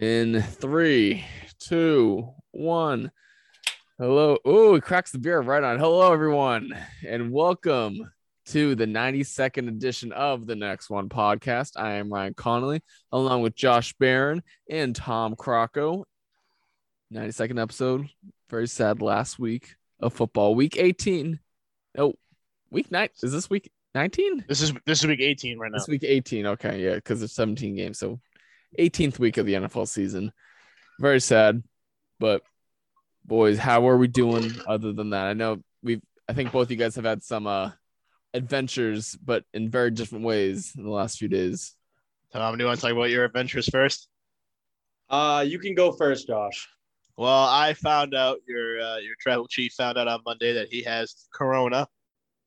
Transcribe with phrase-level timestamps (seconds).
[0.00, 1.24] In three,
[1.58, 3.10] two, one.
[3.98, 4.38] Hello.
[4.44, 5.80] Oh, he cracks the beer right on.
[5.80, 6.70] Hello, everyone,
[7.04, 8.08] and welcome
[8.46, 11.72] to the 92nd edition of the Next One podcast.
[11.76, 12.80] I am Ryan Connolly,
[13.10, 16.04] along with Josh Barron and Tom Crocco.
[17.12, 18.08] 92nd episode.
[18.50, 20.54] Very sad last week of football.
[20.54, 21.40] Week 18.
[21.98, 22.14] Oh,
[22.70, 23.08] week nine.
[23.20, 24.44] Is this week 19?
[24.46, 25.78] This is this is week 18 right now.
[25.78, 26.46] This week 18.
[26.46, 27.98] Okay, yeah, because there's 17 games.
[27.98, 28.20] So
[28.78, 30.32] 18th week of the NFL season.
[31.00, 31.62] Very sad,
[32.18, 32.42] but
[33.24, 35.26] boys, how are we doing other than that?
[35.26, 37.70] I know we've I think both you guys have had some uh
[38.34, 41.74] adventures, but in very different ways in the last few days.
[42.32, 44.08] Tom, do you want to talk about your adventures first?
[45.08, 46.68] Uh, you can go first, Josh.
[47.16, 50.82] Well, I found out your uh, your travel chief found out on Monday that he
[50.84, 51.86] has corona.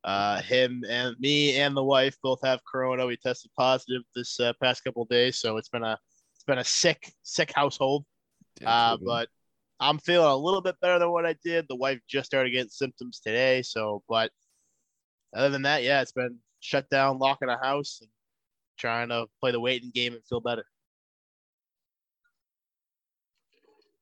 [0.03, 3.05] Uh, him and me and the wife both have corona.
[3.05, 5.98] We tested positive this uh, past couple days, so it's been a
[6.41, 8.04] it's been a sick sick household.
[8.66, 9.30] Uh, but
[9.80, 11.68] I'm feeling a little bit better than what I did.
[11.70, 14.32] The wife just started getting symptoms today, so but
[15.35, 18.10] other than that, yeah, it's been shut down, locking a house, and
[18.77, 20.65] trying to play the waiting game and feel better.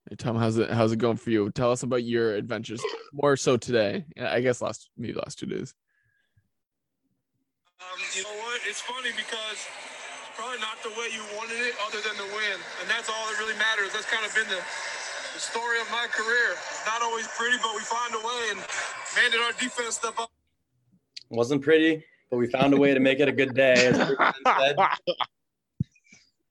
[0.10, 1.52] Hey Tom, how's it how's it going for you?
[1.52, 4.06] Tell us about your adventures more so today.
[4.18, 5.74] I guess last maybe last two days.
[7.82, 8.62] Um, you know what?
[8.68, 9.89] It's funny because it's
[10.40, 13.38] probably not the way you wanted it, other than the win, and that's all that
[13.40, 13.92] really matters.
[13.92, 16.56] That's kind of been the, the story of my career.
[16.56, 18.44] It's not always pretty, but we find a way.
[18.52, 18.60] And
[19.20, 20.32] man, did our defense step up.
[21.30, 23.74] Wasn't pretty, but we found a way to make it a good day.
[23.74, 24.78] As said.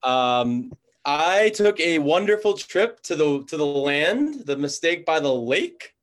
[0.03, 0.71] Um,
[1.07, 5.95] I took a wonderful trip to the to the land, the mistake by the lake,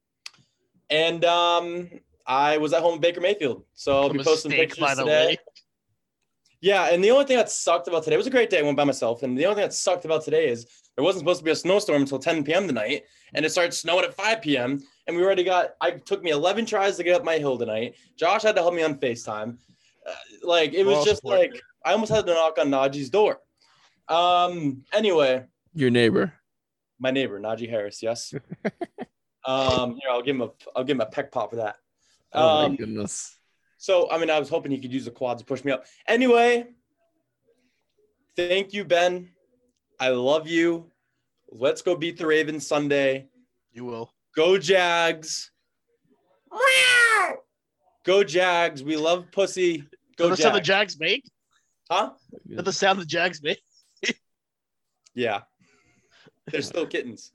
[0.89, 1.89] and um,
[2.25, 3.63] I was at home in Baker Mayfield.
[3.75, 5.25] So I'll be posting mistake pictures by the today.
[5.28, 5.39] lake?
[6.61, 8.59] Yeah, and the only thing that sucked about today it was a great day.
[8.59, 11.20] I went by myself, and the only thing that sucked about today is there wasn't
[11.22, 12.67] supposed to be a snowstorm until 10 p.m.
[12.67, 13.03] tonight,
[13.34, 14.81] and it started snowing at 5 p.m.
[15.08, 15.75] And we already got.
[15.81, 17.95] I took me 11 tries to get up my hill tonight.
[18.17, 19.57] Josh had to help me on Facetime.
[20.07, 20.13] Uh,
[20.44, 21.52] like it was Well just supported.
[21.53, 23.40] like I almost had to knock on Najee's door.
[24.07, 24.84] Um.
[24.94, 25.44] Anyway,
[25.74, 26.34] Your neighbor.
[27.00, 28.01] my neighbor Najee Harris.
[28.01, 28.34] Yes.
[29.46, 29.91] um.
[30.01, 30.51] Here, I'll give him a.
[30.75, 31.75] I'll give him a peck pop for that.
[32.34, 33.35] Oh my Um, goodness.
[33.85, 35.85] So, I mean, I was hoping he could use the quads to push me up.
[36.07, 36.66] Anyway,
[38.35, 39.29] thank you, Ben.
[40.00, 40.90] I love you.
[41.51, 43.28] Let's go beat the Ravens Sunday.
[43.74, 44.12] You will.
[44.35, 45.51] Go Jags.
[48.06, 48.81] Go Jags.
[48.84, 49.84] We love pussy.
[50.18, 50.95] Go Does the sound the Jags.
[50.95, 51.31] Jags make?
[51.91, 52.13] Huh?
[52.50, 53.62] Does the sound the Jags make?
[55.13, 55.41] Yeah.
[56.51, 57.31] They're still kittens.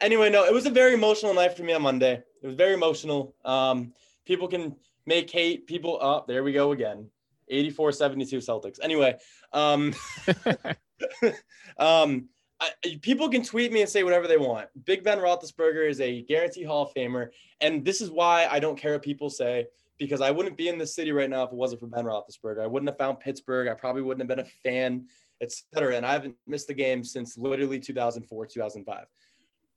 [0.00, 2.24] anyway, no, it was a very emotional night for me on Monday.
[2.42, 3.36] It was very emotional.
[3.44, 3.92] Um,
[4.24, 4.76] people can
[5.06, 5.66] make hate.
[5.66, 6.26] People up.
[6.26, 7.08] there we go again.
[7.48, 8.78] 84 72 Celtics.
[8.82, 9.16] Anyway,
[9.52, 9.94] um,
[11.78, 12.28] um,
[12.60, 12.70] I,
[13.02, 14.68] people can tweet me and say whatever they want.
[14.84, 17.28] Big Ben Roethlisberger is a guaranteed Hall of Famer.
[17.60, 19.66] And this is why I don't care what people say
[19.98, 22.62] because I wouldn't be in this city right now if it wasn't for Ben Roethlisberger.
[22.62, 23.68] I wouldn't have found Pittsburgh.
[23.68, 25.06] I probably wouldn't have been a fan,
[25.40, 25.96] etc.
[25.96, 29.06] And I haven't missed the game since literally 2004, 2005.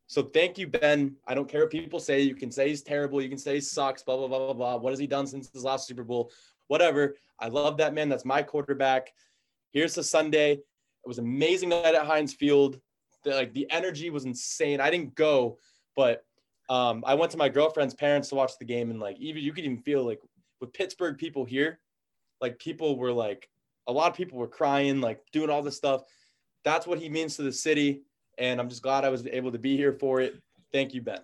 [0.07, 1.15] So thank you, Ben.
[1.27, 2.21] I don't care what people say.
[2.21, 3.21] You can say he's terrible.
[3.21, 4.03] You can say he sucks.
[4.03, 4.75] Blah blah blah blah blah.
[4.77, 6.31] What has he done since his last Super Bowl?
[6.67, 7.15] Whatever.
[7.39, 8.07] I love that man.
[8.07, 9.13] That's my quarterback.
[9.71, 10.53] Here's the Sunday.
[10.53, 12.79] It was amazing night at Heinz Field.
[13.23, 14.79] The, like the energy was insane.
[14.79, 15.57] I didn't go,
[15.95, 16.23] but
[16.69, 19.51] um, I went to my girlfriend's parents to watch the game, and like even you
[19.51, 20.21] could even feel like
[20.61, 21.79] with Pittsburgh people here,
[22.39, 23.49] like people were like
[23.87, 26.03] a lot of people were crying, like doing all this stuff.
[26.63, 28.03] That's what he means to the city,
[28.37, 30.35] and I'm just glad I was able to be here for it.
[30.71, 31.19] Thank you, Ben.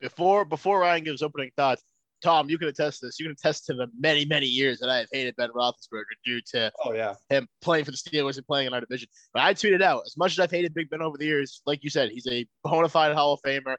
[0.00, 1.82] Before before Ryan gives opening thoughts,
[2.22, 3.18] Tom, you can attest to this.
[3.18, 6.40] You can attest to the many many years that I have hated Ben Roethlisberger due
[6.52, 9.08] to Oh yeah, him playing for the Steelers and playing in our division.
[9.34, 11.82] But I tweeted out as much as I've hated Big Ben over the years, like
[11.82, 13.76] you said, he's a bona fide Hall of Famer,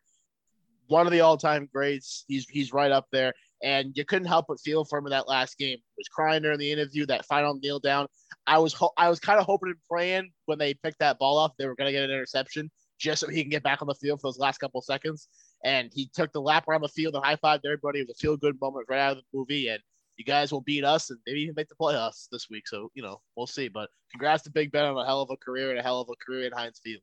[0.88, 2.26] one of the all time greats.
[2.28, 5.28] He's he's right up there, and you couldn't help but feel for him in that
[5.28, 5.78] last game.
[5.78, 8.08] He was crying during the interview, that final kneel down.
[8.46, 11.38] I was ho- I was kind of hoping and praying when they picked that ball
[11.38, 13.88] off, they were going to get an interception just so he can get back on
[13.88, 15.28] the field for those last couple of seconds.
[15.64, 18.00] And he took the lap around the field and high fived everybody.
[18.00, 19.70] It was a feel good moment right out of the movie.
[19.70, 19.80] And
[20.18, 22.68] you guys will beat us and maybe even make the playoffs this week.
[22.68, 23.68] So, you know, we'll see.
[23.68, 26.10] But congrats to Big Ben on a hell of a career and a hell of
[26.10, 27.02] a career in Heinz Field.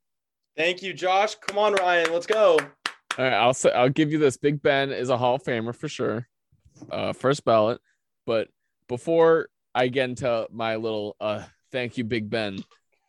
[0.56, 1.34] thank you, Josh.
[1.34, 2.58] Come on, Ryan, let's go.
[3.18, 4.36] All right, I'll say I'll give you this.
[4.36, 6.28] Big Ben is a Hall of Famer for sure,
[6.90, 7.80] uh, first ballot.
[8.26, 8.48] But
[8.88, 12.58] before I get into my little uh, thank you, Big Ben,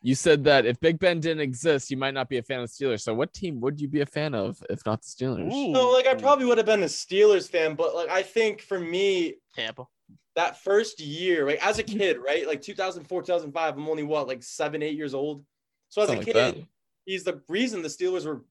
[0.02, 2.70] you said that if Big Ben didn't exist, you might not be a fan of
[2.70, 3.02] Steelers.
[3.02, 5.52] So, what team would you be a fan of if not the Steelers?
[5.54, 5.72] Ooh.
[5.72, 8.80] No, like I probably would have been a Steelers fan, but like I think for
[8.80, 9.86] me, Tampa.
[10.36, 12.48] that first year, like as a kid, right?
[12.48, 15.46] Like 2004, 2005, I'm only what, like seven, eight years old.
[15.90, 16.66] So as a kid, like
[17.06, 18.44] he's the reason the Steelers were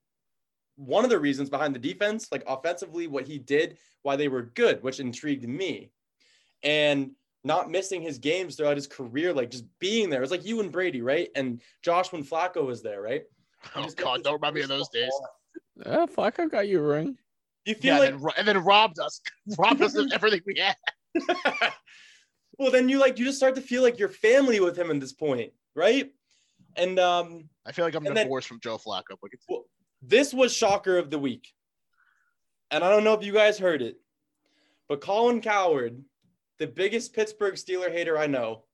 [0.81, 4.43] one of the reasons behind the defense, like offensively, what he did, why they were
[4.43, 5.91] good, which intrigued me.
[6.63, 7.13] And
[7.45, 10.21] not missing his games throughout his career, like just being there.
[10.21, 11.29] It was like you and Brady, right?
[11.35, 13.23] And Josh when Flacco was there, right?
[13.77, 15.13] Oh God, don't remind me of those days.
[15.85, 17.19] Yeah, Flacco got you a ring.
[17.67, 19.21] You feel Yeah, like and, then, ro- and then robbed us,
[19.59, 20.77] robbed us of everything we had.
[22.59, 25.01] well, then you like you just start to feel like you're family with him at
[25.01, 26.11] this point, right?
[26.77, 29.17] And um, I feel like I'm And then- divorced from Joe Flacco.
[29.21, 29.65] But it's- well,
[30.03, 31.53] this was shocker of the week,
[32.71, 34.01] and I don't know if you guys heard it,
[34.89, 36.03] but Colin Cowherd,
[36.59, 38.65] the biggest Pittsburgh Steeler hater I know,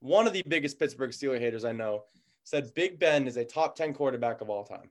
[0.00, 2.04] one of the biggest Pittsburgh Steeler haters I know,
[2.44, 4.90] said Big Ben is a top ten quarterback of all time.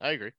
[0.00, 0.32] I agree.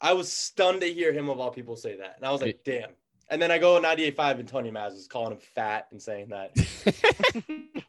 [0.00, 2.60] I was stunned to hear him of all people say that, and I was like,
[2.64, 2.90] damn.
[3.28, 6.52] And then I go 98.5 and Tony Mazz is calling him fat and saying that.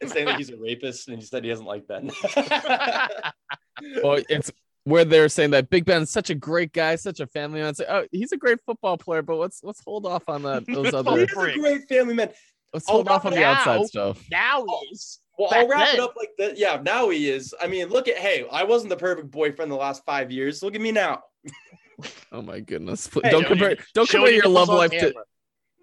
[0.00, 2.10] and saying that he's a rapist and he said he doesn't like Ben.
[4.02, 4.50] well, it's
[4.88, 7.70] where they're saying that Big Ben's such a great guy, such a family man.
[7.70, 10.64] It's like, oh, he's a great football player, but let's let's hold off on that.
[10.68, 12.30] Those other He's a great family man.
[12.72, 14.24] let's Oh, hold off on the outside stuff.
[14.30, 15.20] now he oh, is.
[15.38, 16.58] Well, Back I'll wrap it up like that.
[16.58, 17.54] Yeah, now he is.
[17.60, 20.62] I mean, look at hey, I wasn't the perfect boyfriend the last five years.
[20.62, 21.22] Look at me now.
[22.30, 23.10] Oh my goodness!
[23.12, 25.12] Hey, don't showing compare you- don't Showing compare your love on life to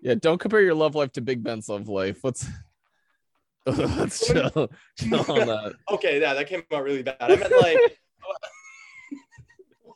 [0.01, 0.15] yeah.
[0.15, 2.19] Don't compare your love life to Big Ben's love life.
[2.23, 2.47] Let's
[3.65, 5.73] let's chill, chill on that.
[5.91, 7.17] Okay, yeah, that came out really bad.
[7.19, 7.97] I meant like it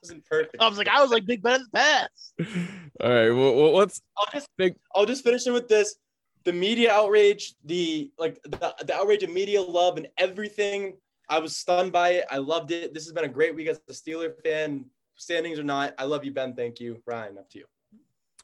[0.02, 0.58] wasn't perfect.
[0.60, 2.34] I was like, I was like Big Ben in the past.
[3.02, 5.96] All right, well, well, let's I'll just Big- I'll just finish it with this.
[6.46, 10.96] The media outrage, the like the, the outrage of media love and everything.
[11.28, 12.26] I was stunned by it.
[12.32, 12.94] I loved it.
[12.94, 14.86] This has been a great week as a Steeler fan,
[15.16, 15.94] standings or not.
[16.00, 16.56] I love you, Ben.
[16.56, 17.02] Thank you.
[17.06, 17.66] Ryan, up to you.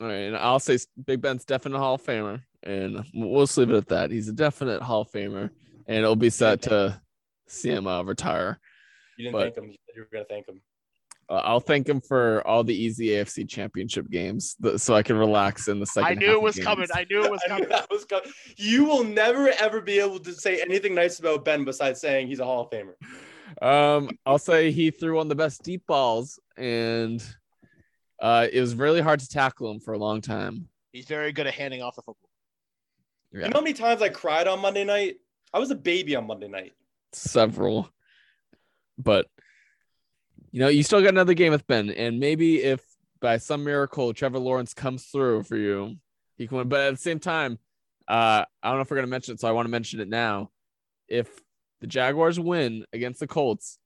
[0.01, 0.13] all right.
[0.15, 3.87] And I'll say Big Ben's definite Hall of Famer, and we'll just leave it at
[3.87, 4.11] that.
[4.11, 5.49] He's a definite Hall of Famer,
[5.87, 7.01] and it'll be set to
[7.47, 8.59] see him uh, retire.
[9.17, 9.71] You didn't But- thank him.
[9.71, 10.61] You said you were gonna thank him.
[11.27, 15.17] Uh, I'll thank him for all the easy AFC Championship games, th- so I can
[15.17, 16.05] relax in the second.
[16.11, 16.87] I knew half it was coming.
[16.93, 17.67] I knew it was coming.
[17.69, 18.31] that was coming.
[18.57, 22.39] You will never ever be able to say anything nice about Ben besides saying he's
[22.39, 22.93] a Hall of Famer.
[23.61, 27.23] Um, I'll say he threw one of the best deep balls, and
[28.21, 30.67] uh, it was really hard to tackle him for a long time.
[30.91, 32.29] He's very good at handing off the football.
[33.31, 35.15] You know how many times I cried on Monday night?
[35.53, 36.73] I was a baby on Monday night.
[37.13, 37.89] several,
[38.97, 39.25] but
[40.55, 42.81] you know, you still got another game with Ben, and maybe if
[43.19, 45.97] by some miracle Trevor Lawrence comes through for you,
[46.37, 46.69] he can win.
[46.69, 47.59] But at the same time,
[48.07, 50.07] uh, I don't know if we're gonna mention it, so I want to mention it
[50.07, 50.51] now.
[51.09, 51.27] If
[51.81, 53.79] the Jaguars win against the Colts,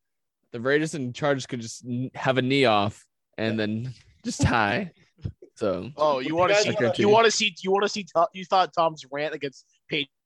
[0.51, 3.03] the Raiders and Chargers could just have a knee off
[3.39, 3.91] and then
[4.23, 4.91] just tie.
[5.55, 6.75] So Oh, you want to see?
[6.97, 7.55] You want to see?
[7.61, 8.05] You want to see?
[8.33, 9.65] You thought Tom's rant against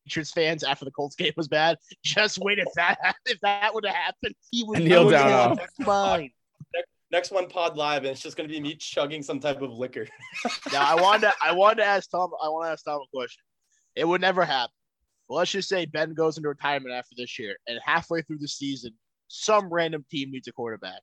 [0.05, 1.77] Patriots fans after the Colts game was bad?
[2.03, 5.31] Just wait if that if that would have happened, he would Kneel he would down
[5.31, 5.59] off.
[5.83, 6.31] Fine.
[7.11, 10.07] Next one pod live, and it's just gonna be me chugging some type of liquor.
[10.71, 12.31] Now I wanted to, I wanted to ask Tom.
[12.44, 13.44] I want to ask Tom a question.
[13.95, 14.73] It would never happen.
[15.29, 18.47] But let's just say Ben goes into retirement after this year, and halfway through the
[18.47, 18.94] season,
[19.27, 21.01] some random team needs a quarterback,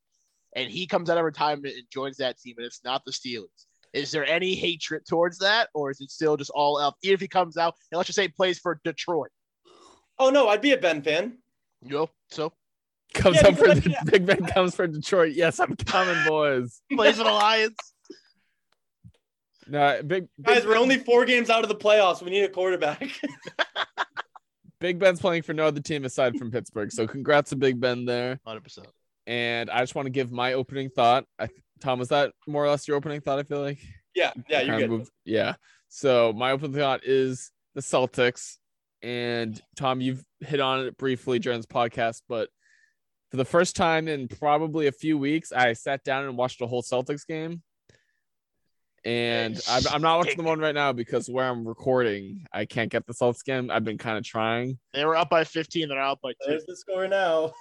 [0.57, 3.67] and he comes out of retirement and joins that team, and it's not the Steelers.
[3.93, 6.97] Is there any hatred towards that, or is it still just all up?
[7.03, 9.31] Even if he comes out and let's just say he plays for Detroit,
[10.19, 11.39] Oh no, I'd be a Ben fan.
[11.83, 12.53] you know, so
[13.15, 14.03] comes Yeah, up for because, yeah.
[14.05, 15.33] Big Ben comes for Detroit.
[15.35, 16.81] Yes, I'm coming, boys.
[16.93, 17.75] plays for the Lions.
[19.67, 22.23] No, big, big Guys, we're only four games out of the playoffs.
[22.23, 23.09] We need a quarterback.
[24.81, 26.91] Big Ben's playing for no other team aside from Pittsburgh.
[26.91, 28.41] So congrats to Big Ben there.
[28.47, 28.87] Hundred percent.
[29.27, 31.27] And I just want to give my opening thought.
[31.39, 31.49] I,
[31.81, 33.39] Tom, was that more or less your opening thought?
[33.39, 33.79] I feel like.
[34.15, 34.91] yeah, yeah, you're good.
[34.91, 35.55] moved- Yeah.
[35.89, 38.57] So my opening thought is the Celtics.
[39.03, 42.49] And Tom, you've hit on it briefly during this podcast, but
[43.31, 46.67] for the first time in probably a few weeks, I sat down and watched a
[46.67, 47.63] whole Celtics game.
[49.03, 52.91] And I'm, I'm not watching the one right now because where I'm recording, I can't
[52.91, 53.71] get the Celtics game.
[53.71, 54.79] I've been kind of trying.
[54.93, 55.89] They were up by fifteen.
[55.89, 56.37] They're out by two.
[56.49, 57.53] There's the score now.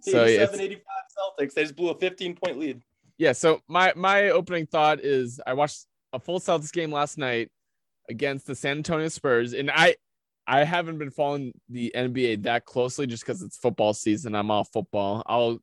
[0.00, 0.82] So 87 85
[1.16, 1.54] Celtics.
[1.54, 2.80] They just blew a 15 point lead.
[3.22, 7.52] Yeah so my my opening thought is i watched a full celtics game last night
[8.10, 9.94] against the san antonio spurs and i
[10.48, 14.34] i haven't been following the nba that closely just because it's football season.
[14.34, 15.22] I'm off football.
[15.26, 15.60] I'll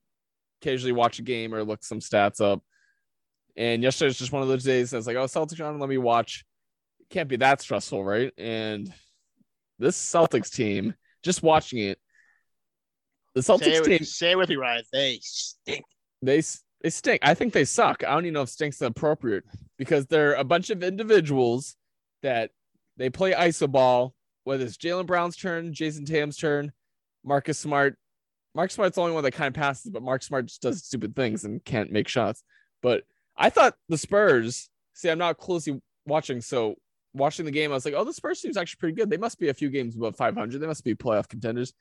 [0.61, 2.61] occasionally watch a game or look some stats up.
[3.57, 5.89] And yesterday was just one of those days i was like oh celtics on let
[5.89, 6.45] me watch.
[7.01, 8.31] It can't be that stressful right?
[8.37, 8.91] And
[9.79, 11.99] this celtics team just watching it
[13.35, 14.83] the Say celtics it, team say it with you, Ryan.
[14.93, 15.83] They stink.
[16.21, 16.41] they
[16.81, 17.21] they stink.
[17.23, 18.03] I think they suck.
[18.03, 19.43] I don't even know if stink's appropriate
[19.77, 21.75] because they're a bunch of individuals
[22.21, 22.51] that
[22.97, 24.13] they play iso ball.
[24.45, 26.71] Whether it's Jaylen Brown's turn, Jayson Tatum's turn,
[27.23, 27.97] Marcus Smart,
[28.55, 31.15] Mark Smart's the only one that kind of passes, but Mark Smart just does stupid
[31.15, 32.43] things and can't make shots.
[32.81, 33.03] But
[33.37, 34.69] I thought the Spurs.
[34.93, 36.75] See, I'm not closely watching, so
[37.13, 39.09] watching the game, I was like, oh, the Spurs team's actually pretty good.
[39.09, 40.59] They must be a few games above 500.
[40.59, 41.73] They must be playoff contenders.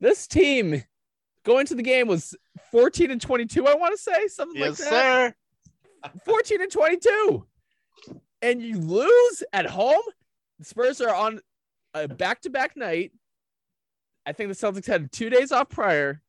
[0.00, 0.82] This team
[1.46, 2.34] going to the game was
[2.72, 3.66] 14 and 22.
[3.66, 5.34] I want to say something Yes, like that.
[6.04, 6.14] sir.
[6.26, 7.46] 14 and 22
[8.42, 10.02] and you lose at home
[10.58, 11.40] the spurs are on
[11.94, 13.10] a back-to-back night
[14.24, 16.22] i think the celtics had two days off prior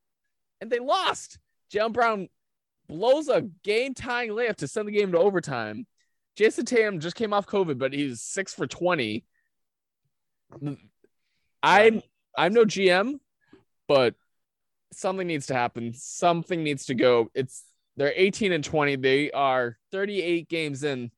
[0.62, 1.38] and they lost
[1.72, 2.28] jaylen brown
[2.88, 5.86] blows a game-tying layup to send the game to overtime
[6.36, 9.24] jayson tatum just came off covid but he's six for 20
[11.62, 12.02] i'm
[12.36, 13.20] i'm no gm
[13.88, 14.16] but
[14.94, 17.64] something needs to happen something needs to go it's
[17.98, 18.96] they're 18 and 20.
[18.98, 21.12] They are 38 games in.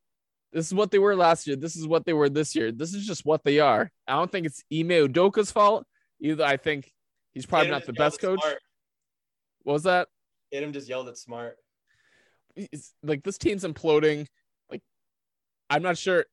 [0.51, 1.57] This is what they were last year.
[1.57, 2.71] This is what they were this year.
[2.71, 3.91] This is just what they are.
[4.07, 5.85] I don't think it's Ime Udoka's fault.
[6.21, 6.91] Either I think
[7.33, 8.41] he's probably not the best coach.
[8.41, 8.59] Smart.
[9.63, 10.07] What was that?
[10.51, 11.57] Tatum just yelled at Smart.
[12.55, 14.25] It's, like this team's imploding.
[14.71, 14.81] Like
[15.69, 16.25] I'm not sure.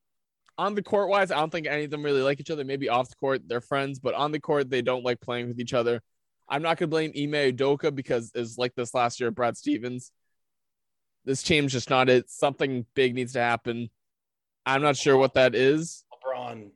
[0.57, 2.63] On the court wise, I don't think any of them really like each other.
[2.63, 5.59] Maybe off the court, they're friends, but on the court, they don't like playing with
[5.59, 6.01] each other.
[6.49, 10.11] I'm not gonna blame Ime Udoka because it's like this last year, Brad Stevens.
[11.25, 12.29] This team's just not it.
[12.29, 13.89] Something big needs to happen.
[14.65, 16.03] I'm not sure what that is.
[16.13, 16.69] LeBron.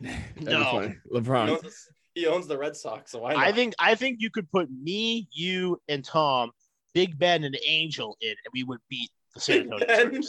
[0.38, 0.62] No.
[0.62, 0.94] funny.
[1.10, 1.48] He LeBron.
[1.48, 1.72] owns, the,
[2.14, 3.42] he owns the Red Sox, so why not?
[3.42, 6.50] I think I think you could put me, you, and Tom,
[6.92, 10.20] Big Ben, and Angel in, and we would beat the San Big Antonio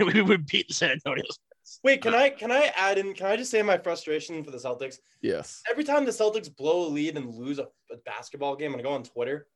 [0.14, 1.38] we would beat the San Antonio Spurs.
[1.84, 3.14] Wait, can I can I add in?
[3.14, 4.98] Can I just say my frustration for the Celtics?
[5.22, 5.62] Yes.
[5.70, 8.82] Every time the Celtics blow a lead and lose a, a basketball game, and I
[8.82, 9.46] go on Twitter,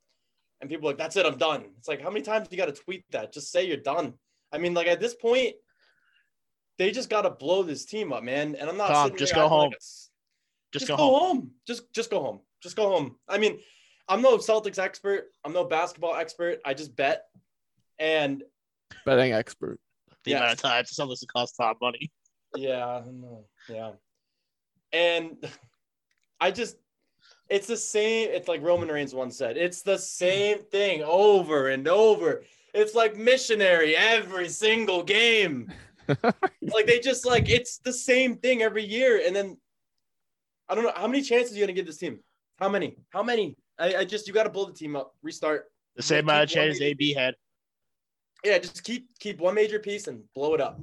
[0.61, 2.63] and people are like, "That's it, I'm done." It's like, how many times do you
[2.63, 3.33] got to tweet that?
[3.33, 4.15] Just say you're done.
[4.53, 5.55] I mean, like at this point,
[6.79, 8.55] they just got to blow this team up, man.
[8.55, 8.89] And I'm not.
[8.89, 9.71] Tom, just go home.
[9.71, 10.11] Like Just,
[10.73, 11.37] just go, go home.
[11.37, 11.51] home.
[11.67, 12.41] Just just go home.
[12.63, 13.17] Just go home.
[13.29, 13.59] I mean,
[14.09, 15.27] I'm no Celtics expert.
[15.45, 16.61] I'm no basketball expert.
[16.65, 17.25] I just bet.
[17.99, 18.43] And
[19.05, 19.81] Betting expert.
[20.25, 20.41] The Yes.
[20.41, 22.11] amount of times some of this cost Tom money.
[22.57, 23.03] yeah,
[23.69, 23.93] yeah.
[24.93, 25.37] And
[26.41, 26.77] I just
[27.49, 31.87] it's the same, it's like Roman Reigns once said, it's the same thing over and
[31.87, 32.43] over.
[32.73, 35.71] It's like missionary every single game.
[36.09, 39.23] like they just like it's the same thing every year.
[39.25, 39.59] And then
[40.69, 42.21] I don't know how many chances are you gonna give this team?
[42.59, 42.97] How many?
[43.11, 43.57] How many?
[43.79, 45.67] I, I just you gotta blow the team up, restart.
[45.97, 47.35] The same amount of chances AB had.
[48.45, 50.81] Yeah, just keep keep one major piece and blow it up.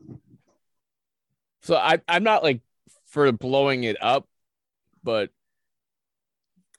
[1.62, 2.62] So I, I'm not like
[3.06, 4.28] for blowing it up,
[5.04, 5.30] but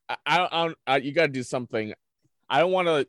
[0.09, 1.95] I, I don't, I you got to do something.
[2.51, 3.07] I don't want to.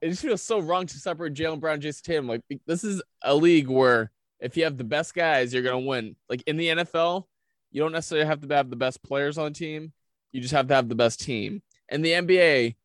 [0.00, 2.28] It just feels so wrong to separate Jaylen Brown, and Jayson Tatum.
[2.28, 6.16] Like this is a league where if you have the best guys, you're gonna win.
[6.28, 7.24] Like in the NFL,
[7.70, 9.92] you don't necessarily have to have the best players on the team.
[10.32, 11.62] You just have to have the best team.
[11.88, 12.76] In the NBA,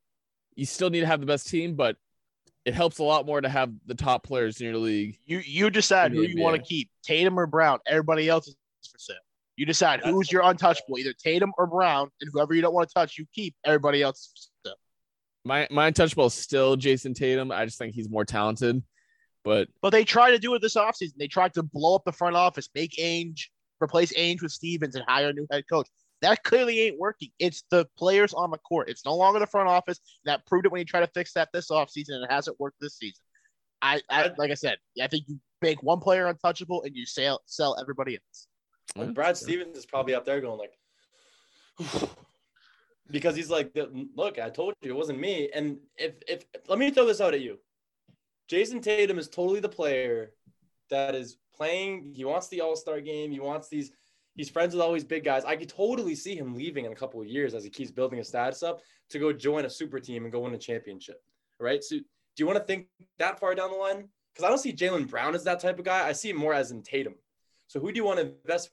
[0.56, 1.98] you still need to have the best team, but
[2.66, 5.20] it helps a lot more to have the top players in your league.
[5.26, 7.80] You you decide who you want to keep, Tatum or Brown.
[7.88, 8.56] Everybody else is
[8.92, 9.16] for sale.
[9.56, 12.94] You decide who's your untouchable, either Tatum or Brown, and whoever you don't want to
[12.94, 13.56] touch, you keep.
[13.64, 14.76] Everybody else is for sale.
[15.46, 17.52] My my untouchable is still Jayson Tatum.
[17.52, 18.84] I just think he's more talented.
[19.44, 21.14] But But they tried to do it this offseason.
[21.18, 23.42] They tried to blow up the front office, make Ainge,
[23.82, 25.88] replace Ainge with Stevens, and hire a new head coach.
[26.26, 27.30] That clearly ain't working.
[27.38, 28.90] It's the players on the court.
[28.90, 30.00] It's no longer the front office.
[30.26, 32.78] That proved it when you try to fix that this offseason, and it hasn't worked
[32.82, 33.22] this season.
[33.84, 37.42] I, I like I said, I think you make one player untouchable and you sell
[37.46, 38.48] sell everybody else.
[38.96, 40.74] Like Brad Stevens is probably up there going like,
[43.12, 43.78] because he's like,
[44.16, 45.52] look, I told you it wasn't me.
[45.54, 47.60] And if if let me throw this out at you,
[48.50, 50.32] Jayson Tatum is totally the player
[50.90, 52.14] that is playing.
[52.16, 53.30] He wants the All Star game.
[53.30, 53.92] He wants these.
[54.36, 55.46] He's friends with all these big guys.
[55.46, 58.18] I could totally see him leaving in a couple of years as he keeps building
[58.18, 61.22] his status up to go join a super team and go win a championship.
[61.60, 61.82] Right.
[61.84, 62.04] So do
[62.38, 62.88] you want to think
[63.18, 64.10] that far down the line?
[64.34, 66.06] Because I don't see Jaylen Brown as that type of guy.
[66.06, 67.16] I see him more as in Tatum.
[67.68, 68.72] So who do you want to invest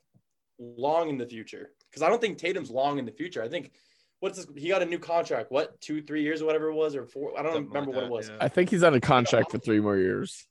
[0.59, 1.71] long in the future?
[1.88, 3.40] Because I don't think Tatum's long in the future.
[3.42, 3.71] I think
[4.19, 4.47] what's this?
[4.57, 5.52] He got a new contract.
[5.52, 7.38] What two, three years or whatever it was, or four?
[7.38, 8.28] I don't Something remember like what it was.
[8.31, 8.37] yeah.
[8.40, 10.47] I think he's on a contract for three more years.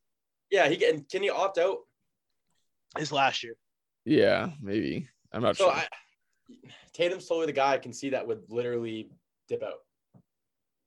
[0.49, 1.03] Yeah, he can.
[1.11, 1.77] Can he opt out?
[2.97, 3.55] His last year.
[4.05, 5.07] Yeah, maybe.
[5.31, 5.73] I'm not So sure.
[5.73, 5.87] I,
[6.93, 9.09] Tatum's totally the guy I can see that would literally
[9.47, 9.79] dip out.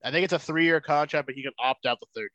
[0.03, 2.29] I think it's a three year contract, but he can opt out the third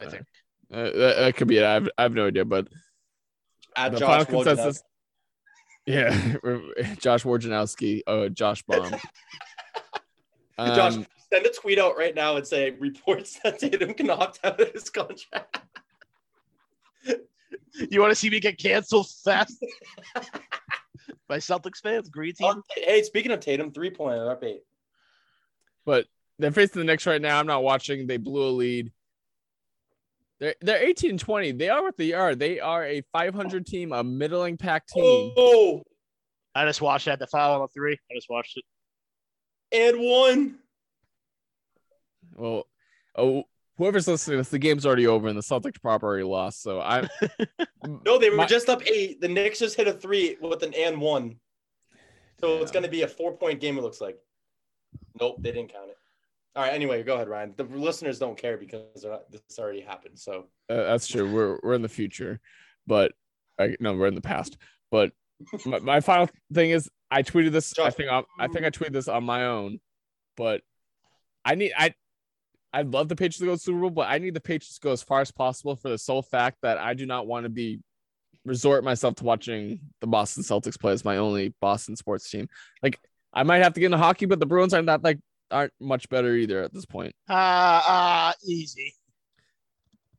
[0.00, 0.08] year.
[0.08, 0.24] I think.
[0.72, 1.64] Uh, that, that could be it.
[1.64, 2.68] I have, I have no idea, but
[3.76, 4.82] At the Josh final consensus.
[5.86, 6.10] Yeah,
[6.98, 8.92] Josh Wojnarowski, uh, Josh Baum.
[10.58, 14.40] Josh, Um, send a tweet out right now and say reports that Tatum can opt
[14.44, 15.59] out of his contract.
[17.90, 19.56] You want to see me get canceled fast?
[21.28, 22.52] By Celtics fans, green team.
[22.56, 24.62] Oh, hey, speaking of Tatum, three pointer up eight.
[25.84, 26.06] but
[26.38, 27.38] they're facing the Knicks right now.
[27.38, 28.06] I'm not watching.
[28.06, 28.92] They blew a lead.
[30.40, 31.52] They're they're 18 and 20.
[31.52, 32.34] They are what they are.
[32.34, 35.32] They are a 500 team, a middling pack team.
[35.36, 35.82] Oh,
[36.54, 37.18] I just watched that.
[37.18, 37.92] The final of three.
[38.10, 38.64] I just watched it.
[39.72, 40.58] and one.
[42.34, 42.66] Well,
[43.16, 43.44] oh,
[43.80, 46.62] whoever's listening, this the game's already over and the Celtics probably already lost.
[46.62, 47.08] So I
[48.04, 49.20] No, they were My- just up eight.
[49.22, 51.36] The Knicks just hit a three with an and one.
[52.40, 54.18] So it's going to be a four point game, it looks like.
[55.18, 55.96] Nope, they didn't count it.
[56.56, 57.54] All right, anyway, go ahead, Ryan.
[57.56, 60.18] The listeners don't care because they're not, this already happened.
[60.18, 61.32] So Uh, that's true.
[61.32, 62.38] We're we're in the future,
[62.86, 63.12] but
[63.58, 64.58] I, no, we're in the past.
[64.90, 65.12] But
[65.64, 67.78] my, my final thing is, I tweeted this.
[67.78, 69.80] I think I, I think I tweeted this on my own,
[70.36, 70.60] but
[71.46, 71.94] I need I.
[72.72, 74.74] I'd love the Patriots to go to the Super Bowl, but I need the Patriots
[74.78, 77.44] to go as far as possible for the sole fact that I do not want
[77.44, 77.80] to be
[78.44, 82.48] resort myself to watching the Boston Celtics play as my only Boston sports team.
[82.82, 82.98] Like
[83.32, 85.18] I might have to get into hockey, but the Bruins aren't that like
[85.50, 87.14] aren't much better either at this point.
[87.28, 88.94] Ah, uh, easy.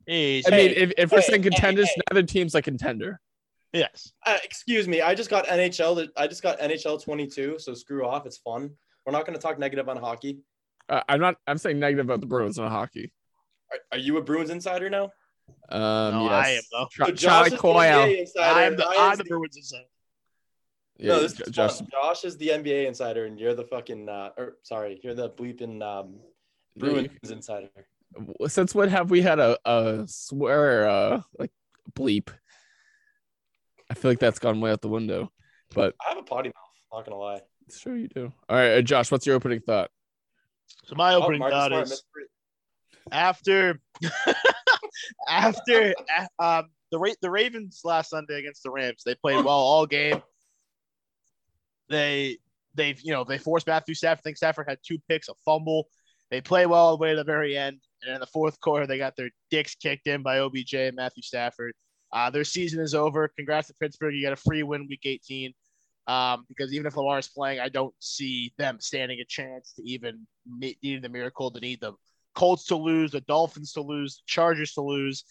[0.06, 0.46] Easy.
[0.46, 2.00] I mean, Hey, if, if we're hey, saying hey, contenders, hey.
[2.10, 3.20] neither team's a contender.
[3.72, 4.12] yes.
[4.26, 6.08] uh, excuse me, I just got NHL.
[6.16, 7.58] I just got NHL 22.
[7.58, 8.26] So screw off.
[8.26, 8.70] It's fun.
[9.06, 10.38] We're not going to talk negative on hockey.
[10.88, 11.36] Uh, I'm not.
[11.46, 13.12] I'm saying negative about the Bruins, not hockey.
[13.70, 15.04] Are, are you a Bruins insider now?
[15.68, 15.80] Um,
[16.14, 16.32] No, yes.
[16.32, 16.86] I am though.
[16.90, 18.06] Tra- So Josh Charlie is the Coyle.
[18.06, 18.60] NBA insider.
[18.60, 19.84] I'm the, Ryan's I'm the the- Bruins inside.
[20.98, 21.88] Yeah, no, this J- is Josh, fun.
[21.90, 24.08] Josh is the NBA insider, and you're the fucking.
[24.08, 26.16] Uh, or sorry, you're the bleeping um,
[26.76, 27.68] Bruins insider.
[28.46, 31.50] Since when have we had a, a swear uh like
[31.94, 32.28] bleep?
[33.90, 35.32] I feel like that's gone way out the window.
[35.74, 36.54] But I have a potty mouth.
[36.92, 37.40] Not gonna lie.
[37.74, 38.30] sure you do.
[38.48, 39.90] All right, uh, Josh, what's your opening thought?
[40.84, 42.02] So my Oh, opening Marcus thought is
[43.10, 43.80] after
[45.28, 45.94] after
[46.38, 50.22] um the Ra- the Ravens last Sunday against the Rams, they played well all game.
[51.88, 52.38] They
[52.74, 54.20] they've you know they forced Matthew Stafford.
[54.20, 55.88] I think Stafford had two picks, a fumble.
[56.30, 58.86] They play well all the way to the very end, and in the fourth quarter,
[58.86, 61.74] they got their dicks kicked in by OBJ and Matthew Stafford.
[62.12, 63.28] Uh, their season is over.
[63.36, 64.14] Congrats to Pittsburgh.
[64.14, 65.52] You got a free win week 18.
[66.06, 69.82] Um, because even if Lamar is playing, I don't see them standing a chance to
[69.84, 71.92] even meet, needing the miracle to need the
[72.34, 75.24] Colts to lose, the Dolphins to lose, the Chargers to lose.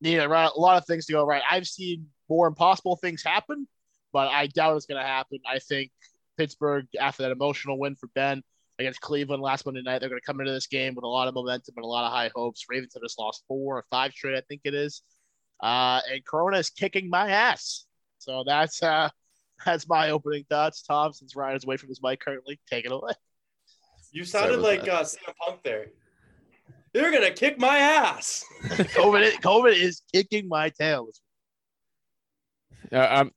[0.00, 1.42] Need a lot of things to go right.
[1.50, 3.66] I've seen more impossible things happen,
[4.12, 5.38] but I doubt it's going to happen.
[5.48, 5.90] I think
[6.36, 8.42] Pittsburgh, after that emotional win for Ben
[8.78, 11.28] against Cleveland last Monday night, they're going to come into this game with a lot
[11.28, 12.66] of momentum and a lot of high hopes.
[12.68, 15.02] Ravens have just lost four or five straight, I think it is.
[15.62, 17.86] Uh, and Corona is kicking my ass.
[18.18, 19.08] So that's uh,
[19.64, 20.82] that's my opening thoughts.
[20.82, 23.12] Tom, since Ryan is away from his mic currently, take it away.
[24.12, 25.86] You sounded about like uh, CM Punk there.
[26.94, 28.44] You're gonna kick my ass.
[28.64, 31.08] COVID, is- COVID is kicking my tail.
[32.90, 33.32] Uh, um,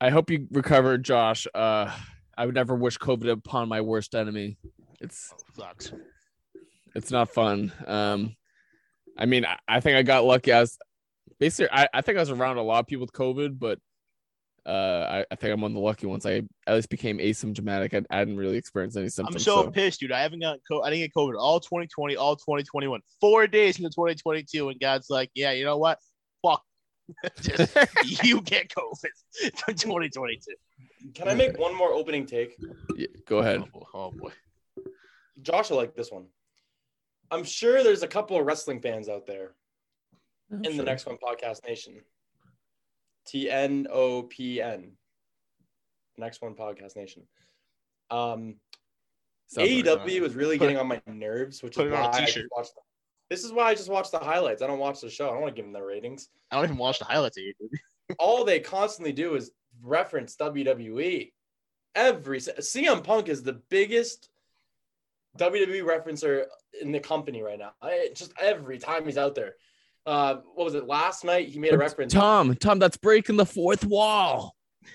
[0.00, 1.46] I hope you recover, Josh.
[1.54, 1.94] Uh,
[2.36, 4.56] I would never wish COVID upon my worst enemy.
[5.00, 5.92] It's Sucks.
[6.94, 7.72] it's not fun.
[7.86, 8.34] Um,
[9.16, 10.52] I mean, I, I think I got lucky.
[10.52, 10.76] I was
[11.38, 13.78] basically, I, I think I was around a lot of people with COVID, but
[14.66, 16.24] uh, I, I think I'm one of the lucky ones.
[16.24, 17.94] I at least became asymptomatic.
[17.94, 19.36] I, I hadn't really experience any symptoms.
[19.36, 20.12] I'm so so- pissed, dude.
[20.12, 20.84] I haven't got COVID.
[20.84, 23.00] I didn't get COVID all 2020, all 2021.
[23.20, 25.98] Four days into 2022, and God's like, yeah, you know what?
[26.42, 26.62] Fuck.
[27.40, 27.76] Just
[28.24, 29.10] you get COVID
[29.56, 30.40] for 2022.
[31.14, 32.56] Can I make one more opening take?
[32.96, 33.62] Yeah, go ahead.
[33.62, 33.86] Oh, boy.
[33.92, 34.30] Oh, boy.
[35.42, 36.26] Josh will like this one.
[37.30, 39.54] I'm sure there's a couple of wrestling fans out there
[40.62, 42.00] in the next one, Podcast Nation.
[43.26, 44.92] T N O P N.
[46.16, 47.22] Next one, Podcast Nation.
[48.10, 48.56] Um.
[49.56, 52.34] AEW was really getting on my nerves, which is it on a why I just
[52.34, 52.48] t-shirt.
[53.30, 54.62] This is why I just watch the highlights.
[54.62, 55.28] I don't watch the show.
[55.28, 56.28] I don't want to give them their ratings.
[56.50, 58.14] I don't even watch the highlights of.
[58.18, 59.50] All they constantly do is
[59.82, 61.32] reference WWE.
[61.94, 64.28] Every CM Punk is the biggest
[65.38, 66.44] WWE referencer
[66.80, 67.72] in the company right now.
[67.80, 69.54] I, just every time he's out there.
[70.06, 70.86] Uh, what was it?
[70.86, 72.12] Last night he made a reference.
[72.12, 74.54] Tom, Tom, that's breaking the fourth wall.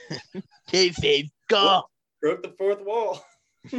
[0.72, 1.84] Kayfabe, go.
[2.22, 3.24] broke the fourth wall.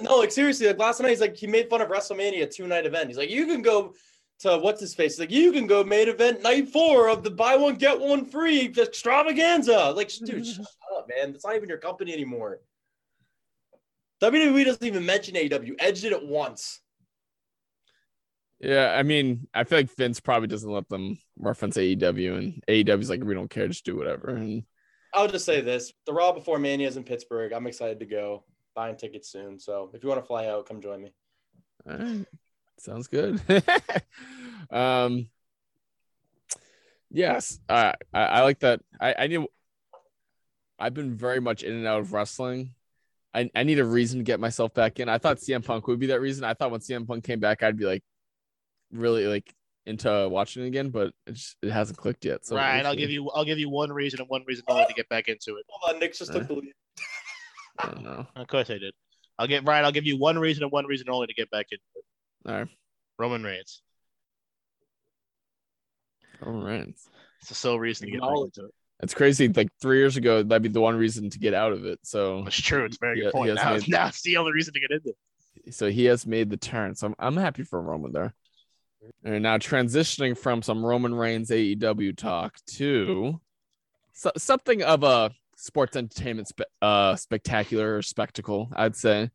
[0.00, 2.86] no, like seriously, like last night he's like he made fun of WrestleMania two night
[2.86, 3.08] event.
[3.08, 3.94] He's like, you can go
[4.40, 5.12] to what's his face?
[5.12, 8.24] He's like, you can go main event night four of the buy one get one
[8.24, 9.92] free extravaganza.
[9.94, 11.32] Like, dude, shut up, man.
[11.32, 12.60] That's not even your company anymore.
[14.22, 15.74] WWE doesn't even mention AW.
[15.78, 16.80] Edge did it once.
[18.60, 23.08] Yeah, I mean, I feel like Vince probably doesn't let them reference AEW, and AEW's
[23.08, 24.28] like, we don't care, just do whatever.
[24.28, 24.64] And
[25.14, 27.52] I'll just say this: the Raw before Mania is in Pittsburgh.
[27.52, 28.44] I'm excited to go.
[28.74, 29.58] Buying tickets soon.
[29.58, 31.12] So if you want to fly out, come join me.
[31.88, 32.26] all right,
[32.78, 33.40] sounds good.
[34.70, 35.28] um,
[37.10, 38.80] yes, I, I I like that.
[39.00, 39.48] I I knew
[40.78, 42.74] I've been very much in and out of wrestling,
[43.34, 45.08] I, I need a reason to get myself back in.
[45.08, 46.44] I thought CM Punk would be that reason.
[46.44, 48.02] I thought when CM Punk came back, I'd be like
[48.92, 49.52] really like
[49.86, 52.44] into watching it again, but it, just, it hasn't clicked yet.
[52.46, 54.94] So right, I'll give you I'll give you one reason and one reason only to
[54.94, 55.64] get back into it.
[55.68, 56.72] Hold on, Nick just took the lead.
[57.78, 58.26] I don't know.
[58.36, 58.92] Of course I did.
[59.38, 59.84] I'll get Ryan.
[59.86, 62.04] I'll give you one reason and one reason only to get back into it.
[62.50, 62.68] All right.
[63.18, 63.80] Roman Reigns.
[66.44, 66.88] All right.
[66.88, 68.74] It's the sole reason to get back Acknowledge into it.
[69.02, 69.48] It's crazy.
[69.48, 71.98] Like three years ago, that'd be the one reason to get out of it.
[72.02, 72.84] So, It's true.
[72.84, 73.48] It's a very Yeah, good point.
[73.50, 75.14] he Now, made- now it's the only reason to get into
[75.66, 75.74] it.
[75.74, 76.94] so he has made the turn.
[76.94, 78.34] So I'm, I'm happy for Roman there.
[79.24, 83.40] And now transitioning from some Roman Reigns AEW talk to
[84.12, 89.30] so, something of a sports entertainment spe- uh, spectacular or spectacle, I'd say.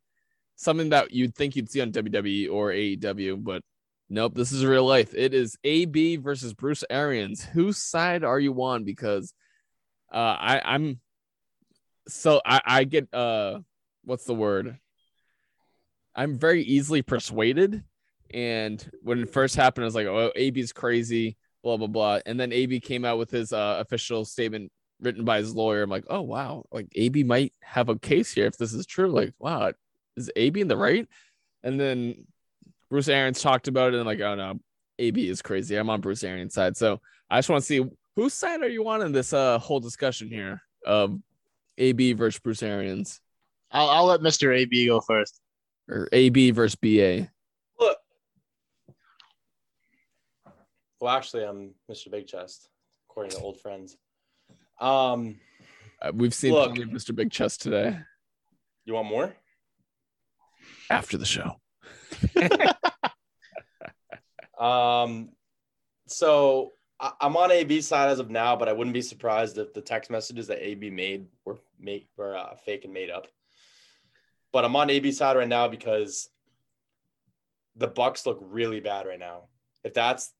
[0.56, 3.62] Something that you'd think you'd see on WWE or AEW, but
[4.10, 5.14] nope, this is real life.
[5.14, 7.44] It is AB versus Bruce Arians.
[7.44, 8.84] Whose side are you on?
[8.84, 9.34] Because
[10.14, 11.00] uh, I, I'm
[12.08, 13.60] so I, I get uh,
[14.04, 14.78] what's the word?
[16.16, 17.84] I'm very easily persuaded.
[18.34, 22.20] And when it first happened, I was like, oh, AB's crazy, blah, blah, blah.
[22.26, 25.84] And then AB came out with his uh, official statement written by his lawyer.
[25.84, 29.12] I'm like, oh, wow, like AB might have a case here if this is true.
[29.12, 29.72] Like, wow,
[30.16, 31.08] is AB in the right?
[31.64, 32.26] And then
[32.90, 34.60] Bruce Arians talked about it and like, oh, no,
[35.00, 35.76] AB is crazy.
[35.76, 36.78] I'm on Bruce Arians' side.
[36.78, 37.86] So I just want to see
[38.16, 41.20] whose side are you on in this uh, whole discussion here of
[41.78, 43.20] AB versus Bruce Arians
[43.76, 44.56] I'll, I'll let Mr.
[44.58, 45.42] AB go first.
[45.90, 47.30] or AB versus BA?
[47.78, 47.98] Look.
[51.00, 52.10] Well, actually, I'm Mr.
[52.10, 52.70] Big Chest,
[53.10, 53.98] according to old friends.
[54.80, 55.40] Um,
[56.02, 56.74] Uh, we've seen Look.
[56.74, 57.16] plenty of Mr.
[57.16, 58.00] Big Chest today
[58.86, 59.36] you want more?
[60.90, 61.60] after the show.
[64.58, 65.32] Um,
[66.08, 69.74] so I, I'm on AB's side as of now, but I wouldn't be surprised if
[69.74, 73.28] the text messages that AB made were made were uh, fake and made up.
[74.54, 76.30] But I'm on AB's side right now because
[77.76, 79.50] the Bucs look really bad right now.
[79.84, 80.32] If that's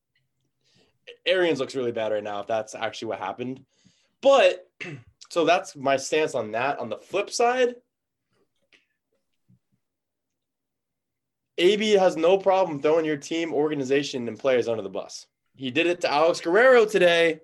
[1.24, 3.64] Arians looks really bad right now, if that's actually what happened.
[4.20, 4.68] But
[5.30, 6.78] so that's my stance on that.
[6.78, 7.74] On the flip side,
[11.58, 15.26] AB has no problem throwing your team, organization, and players under the bus.
[15.54, 17.40] He did it to Alex Guerrero today.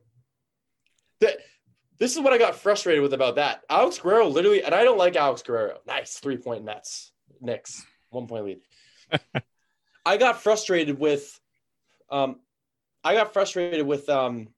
[1.21, 1.39] That
[1.99, 3.63] this is what I got frustrated with about that.
[3.71, 5.79] Alex Guerrero literally, and I don't like Alex Guerrero.
[5.87, 7.13] Nice three point nets.
[7.41, 8.61] Knicks one point lead.
[10.05, 11.41] I got frustrated with,
[12.11, 12.41] um,
[13.05, 14.49] I got frustrated with um,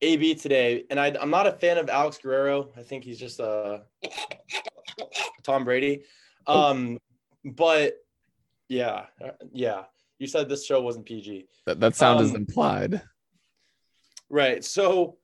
[0.00, 2.70] AB today, and I, I'm not a fan of Alex Guerrero.
[2.76, 3.82] I think he's just a
[5.42, 6.04] Tom Brady.
[6.46, 6.98] Um,
[7.44, 7.96] but
[8.68, 9.84] yeah, uh, yeah.
[10.18, 11.48] You said this show wasn't PG.
[11.66, 13.02] That, that sound is Um, implied.
[14.30, 14.64] Right.
[14.64, 15.18] So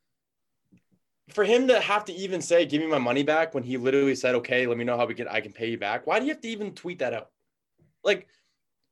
[1.31, 4.17] for him to have to even say, give me my money back when he literally
[4.17, 6.07] said, okay, let me know how we can I can pay you back.
[6.07, 7.31] Why do you have to even tweet that out?
[8.03, 8.27] Like,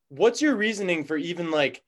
[0.09, 1.83] what's your reasoning for even like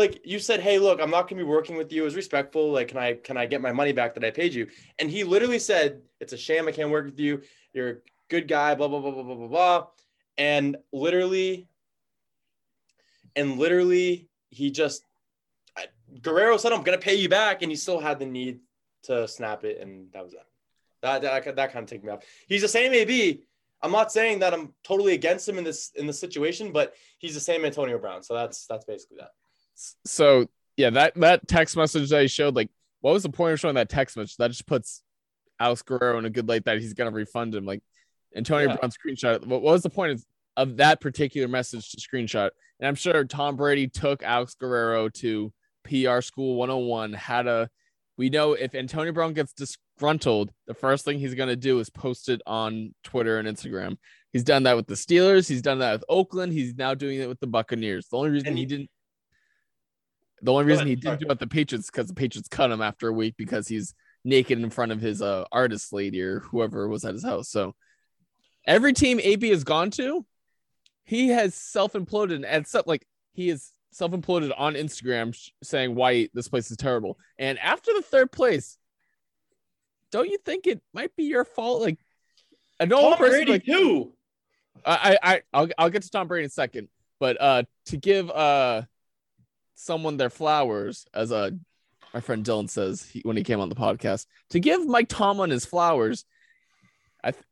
[0.00, 2.02] like you said, hey, look, I'm not gonna be working with you.
[2.02, 2.72] Was respectful.
[2.72, 4.66] Like, can I can I get my money back that I paid you?
[4.98, 7.42] And he literally said, It's a shame I can't work with you.
[7.74, 7.96] You're a
[8.28, 9.86] good guy, blah, blah, blah, blah, blah, blah, blah.
[10.38, 11.68] And literally,
[13.36, 15.04] and literally, he just
[15.76, 15.86] I,
[16.22, 18.60] Guerrero said, "I'm gonna pay you back," and he still had the need
[19.04, 20.40] to snap it, and that was it.
[21.02, 22.24] That that, that kind of took me off.
[22.48, 23.44] He's the same AB.
[23.82, 27.34] I'm not saying that I'm totally against him in this in this situation, but he's
[27.34, 28.22] the same Antonio Brown.
[28.22, 29.32] So that's that's basically that.
[30.04, 33.60] So yeah, that that text message that he showed, like, what was the point of
[33.60, 34.36] showing that text message?
[34.36, 35.02] That just puts
[35.58, 37.64] Alex Guerrero in a good light that he's gonna refund him.
[37.64, 37.82] Like
[38.36, 38.76] Antonio Yeah.
[38.76, 39.40] Brown screenshot.
[39.46, 40.24] What, what was the point of,
[40.56, 42.50] of that particular message to screenshot?
[42.78, 45.52] And I'm sure Tom Brady took Alex Guerrero to
[45.84, 47.12] PR school 101.
[47.14, 47.70] How to
[48.16, 52.28] we know if Antonio Brown gets disgruntled, the first thing he's gonna do is post
[52.28, 53.96] it on Twitter and Instagram.
[54.32, 55.48] He's done that with the Steelers.
[55.48, 56.52] He's done that with Oakland.
[56.52, 58.06] He's now doing it with the Buccaneers.
[58.08, 58.90] The only reason he he- didn't
[60.42, 61.18] the only reason ahead, he didn't sorry.
[61.18, 63.94] do it with the Patriots because the Patriots cut him after a week because he's
[64.24, 67.48] naked in front of his uh, artist lady or whoever was at his house.
[67.48, 67.74] So
[68.66, 70.24] every team AB has gone to,
[71.04, 76.28] he has self imploded and stuff like he is self imploded on Instagram saying why
[76.34, 77.18] this place is terrible.
[77.38, 78.78] And after the third place,
[80.12, 81.82] don't you think it might be your fault?
[81.82, 81.98] Like,
[82.78, 84.12] a normal Tom person Brady like too.
[84.84, 87.96] I, I, I- I'll, I'll get to Tom Brady in a second, but uh, to
[87.96, 88.82] give uh,
[89.80, 91.50] someone their flowers, as uh,
[92.12, 95.50] my friend Dylan says he, when he came on the podcast, to give Mike Tomlin
[95.50, 96.24] his flowers,
[97.24, 97.44] I, th-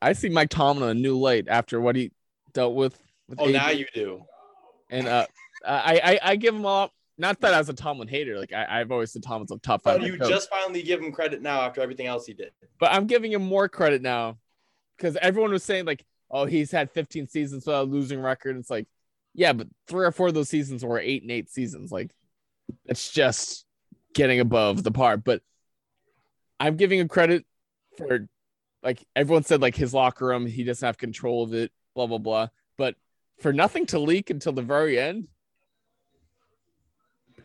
[0.00, 2.12] I see Mike Tomlin in a new light after what he
[2.52, 2.96] dealt with.
[3.28, 3.52] with Oh, AB.
[3.52, 4.22] now you do.
[4.90, 5.26] and uh,
[5.66, 6.92] I, I, I give him all.
[7.18, 9.82] Not that I was a Tomlin hater, like I, I've always said Tomlin's a top
[9.82, 10.06] But five.
[10.06, 10.28] you coach.
[10.28, 12.50] just finally give him credit now after everything else he did.
[12.78, 14.36] but I'm giving him more credit now
[14.98, 18.58] because everyone was saying like, oh, he's had 15 seasons without a losing record.
[18.58, 18.86] It's like,
[19.36, 21.92] yeah, but three or four of those seasons were eight and eight seasons.
[21.92, 22.10] Like,
[22.86, 23.66] it's just
[24.14, 25.18] getting above the par.
[25.18, 25.42] But
[26.58, 27.44] I'm giving him credit
[27.98, 28.26] for
[28.82, 32.18] like everyone said, like his locker room, he doesn't have control of it, blah blah
[32.18, 32.48] blah.
[32.78, 32.94] But
[33.40, 35.28] for nothing to leak until the very end,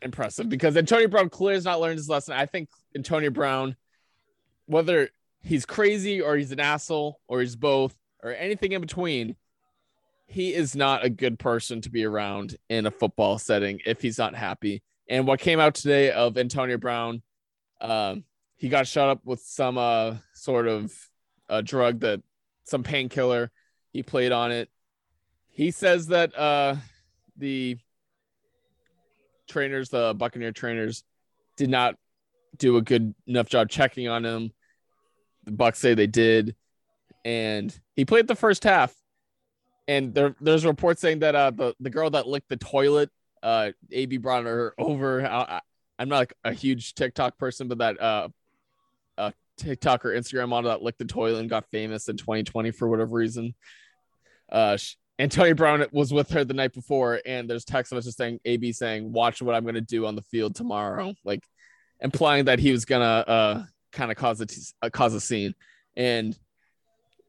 [0.01, 2.35] impressive because Antonio Brown clearly has not learned his lesson.
[2.35, 3.75] I think Antonio Brown,
[4.65, 5.09] whether
[5.43, 9.35] he's crazy or he's an asshole or he's both or anything in between,
[10.31, 14.17] he is not a good person to be around in a football setting if he's
[14.17, 14.81] not happy.
[15.09, 17.21] And what came out today of Antonio Brown,
[17.81, 18.23] um,
[18.55, 20.93] he got shot up with some uh, sort of
[21.49, 22.21] uh, drug that
[22.63, 23.51] some painkiller.
[23.91, 24.69] He played on it.
[25.49, 26.77] He says that uh,
[27.35, 27.77] the
[29.49, 31.03] trainers, the Buccaneer trainers,
[31.57, 31.95] did not
[32.57, 34.53] do a good enough job checking on him.
[35.43, 36.55] The Bucs say they did,
[37.25, 38.95] and he played the first half.
[39.87, 43.09] And there, there's reports saying that uh, the the girl that licked the toilet,
[43.43, 45.25] uh, AB brought her over.
[45.25, 45.61] I,
[45.99, 48.29] am not like a huge TikTok person, but that uh,
[49.61, 53.15] TikTok or Instagram model that licked the toilet and got famous in 2020 for whatever
[53.15, 53.53] reason.
[54.51, 54.77] Uh,
[55.19, 59.11] Antonio Brown was with her the night before, and there's text messages saying AB saying,
[59.11, 61.43] "Watch what I'm going to do on the field tomorrow," like
[61.99, 65.53] implying that he was gonna uh, kind of cause a t- uh, cause a scene.
[65.95, 66.37] And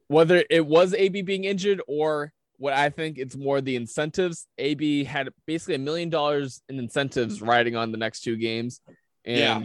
[0.07, 4.47] whether it was AB being injured or what I think it's more the incentives.
[4.57, 8.79] AB had basically a million dollars in incentives riding on the next two games,
[9.25, 9.61] and Yeah.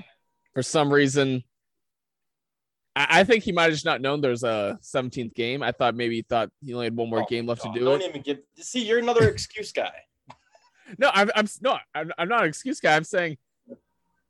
[0.53, 1.45] for some reason,
[2.97, 5.63] I, I think he might have just not known there's a 17th game.
[5.63, 7.79] I thought maybe he thought he only had one more Oh, game left God, to
[7.79, 8.09] do don't it.
[8.09, 8.39] even give.
[8.57, 9.93] See, you're another excuse guy.
[10.99, 12.97] No, I'm, I'm no, I'm, I'm not an excuse guy.
[12.97, 13.37] I'm saying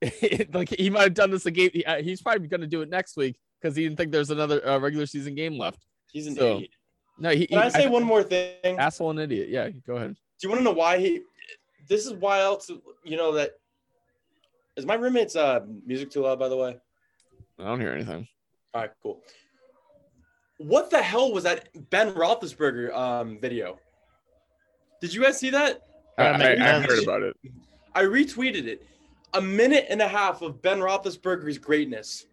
[0.52, 1.70] like he might have done this a game.
[1.72, 4.31] he- uh, he's probably going to do it next week because he didn't think there's
[4.31, 5.87] another uh, regular season game left.
[6.12, 6.70] He's an So, idiot.
[7.18, 8.78] No, he, Can I he- say one more thing?
[8.78, 9.48] Asshole and idiot.
[9.48, 10.14] Yeah, go ahead.
[10.14, 11.22] Do you want to know why he?
[11.88, 12.70] This is why else.
[13.04, 13.52] You know that.
[14.76, 16.38] Is my roommate's uh music too loud?
[16.38, 16.78] By the way.
[17.59, 18.28] I don't hear anything.
[18.72, 19.20] All right, cool.
[20.59, 23.78] What the hell was that Ben Roethlisberger um video?
[25.00, 25.83] Did you guys see that?
[26.16, 27.37] I, I, I heard about it.
[27.94, 28.87] I retweeted it.
[29.35, 32.26] A minute and a half of Ben Roethlisberger's greatness.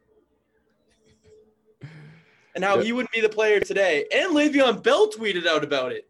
[2.56, 2.84] And how Yeah.
[2.84, 4.06] he wouldn't be the player today.
[4.13, 6.08] And Le'Veon Bell tweeted out about it.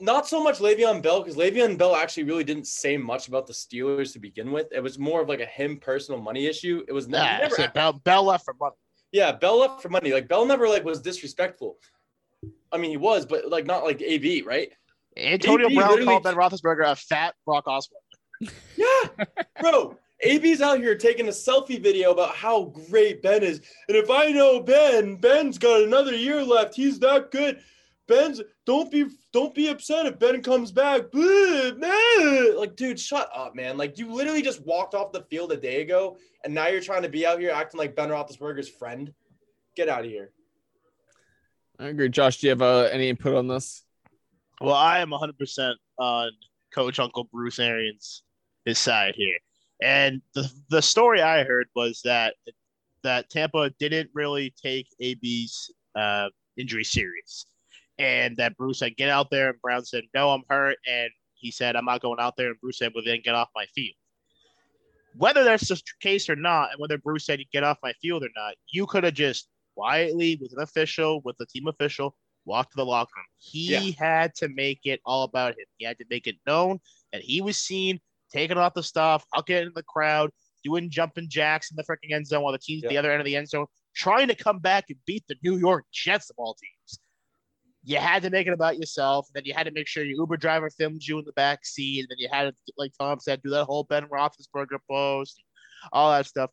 [0.00, 3.52] Not so much Le'Veon Bell, because Le'Veon Bell actually really didn't say much about the
[3.52, 4.68] Steelers to begin with.
[4.72, 6.82] It was more of like a him personal money issue.
[6.88, 8.74] It was Nah, never, Bell, Bell left for money.
[9.12, 10.12] yeah, Bell left for money.
[10.12, 11.76] Like Bell never like was disrespectful.
[12.72, 14.72] I mean, he was, but like not like AB, right?
[15.16, 18.50] Antonio AB Brown called Ben Roethlisberger a fat Brock Osweiler.
[18.76, 19.24] Yeah,
[19.60, 19.98] bro.
[20.22, 23.60] AB's out here taking a selfie video about how great Ben is.
[23.88, 26.74] And if I know Ben, Ben's got another year left.
[26.74, 27.60] He's that good.
[28.06, 31.10] Ben's don't be don't be upset if Ben comes back.
[31.12, 32.58] Blah, blah.
[32.58, 33.78] Like, dude, shut up, man.
[33.78, 37.02] Like you literally just walked off the field a day ago, and now you're trying
[37.02, 39.14] to be out here acting like Ben Roethlisberger's friend.
[39.76, 40.32] Get out of here.
[41.78, 42.08] I agree.
[42.08, 43.84] Josh, do you have uh, any input on this?
[44.60, 46.30] Well, I am 100% on
[46.74, 48.22] Coach Uncle Bruce Arians'
[48.66, 49.38] his side here.
[49.82, 52.34] And the the story I heard was that
[53.02, 57.46] that Tampa didn't really take AB's uh, injury serious,
[57.98, 61.50] and that Bruce said, "Get out there," and Brown said, "No, I'm hurt," and he
[61.50, 63.96] said, "I'm not going out there," and Bruce said, "Well, then get off my field."
[65.16, 68.30] Whether that's the case or not, and whether Bruce said, "Get off my field" or
[68.36, 72.14] not, you could have just quietly, with an official, with a team official,
[72.44, 73.26] walked to the locker room.
[73.38, 73.92] He Yeah.
[73.98, 75.64] had to make it all about him.
[75.78, 76.80] He had to make it known
[77.12, 78.00] that he was seen
[78.32, 80.30] taking off the stuff, hucking it in the crowd,
[80.64, 83.20] doing jumping jacks in the freaking end zone while the team's at the other end
[83.20, 86.36] of the end zone, trying to come back and beat the New York Jets of
[86.38, 87.00] all teams.
[87.82, 89.26] You had to make it about yourself.
[89.28, 91.64] And Then you had to make sure your Uber driver filmed you in the back
[91.64, 92.00] seat.
[92.00, 95.42] And then you had to, like Tom said, do that whole Ben Roethlisberger post,
[95.92, 96.50] all that stuff.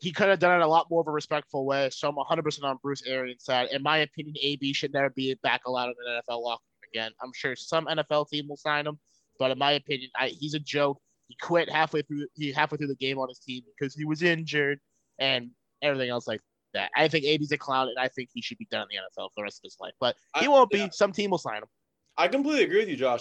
[0.00, 1.90] He could have done it a lot more of a respectful way.
[1.90, 3.70] So I'm 100% on Bruce Arians' side.
[3.72, 7.12] In my opinion, AB should never be back allowed in an NFL locker room again.
[7.20, 9.00] I'm sure some NFL team will sign him,
[9.40, 11.00] but in my opinion, I, he's a joke.
[11.28, 12.26] He quit halfway through.
[12.34, 14.80] He halfway through the game on his team because he was injured
[15.18, 15.50] and
[15.82, 16.40] everything else like
[16.74, 16.90] that.
[16.96, 19.28] I think AB's a clown, and I think he should be done in the NFL
[19.28, 19.92] for the rest of his life.
[20.00, 20.78] But he I- won't be.
[20.78, 20.88] yeah.
[20.90, 21.68] Some team will sign him.
[22.16, 23.20] I completely agree with you, Josh.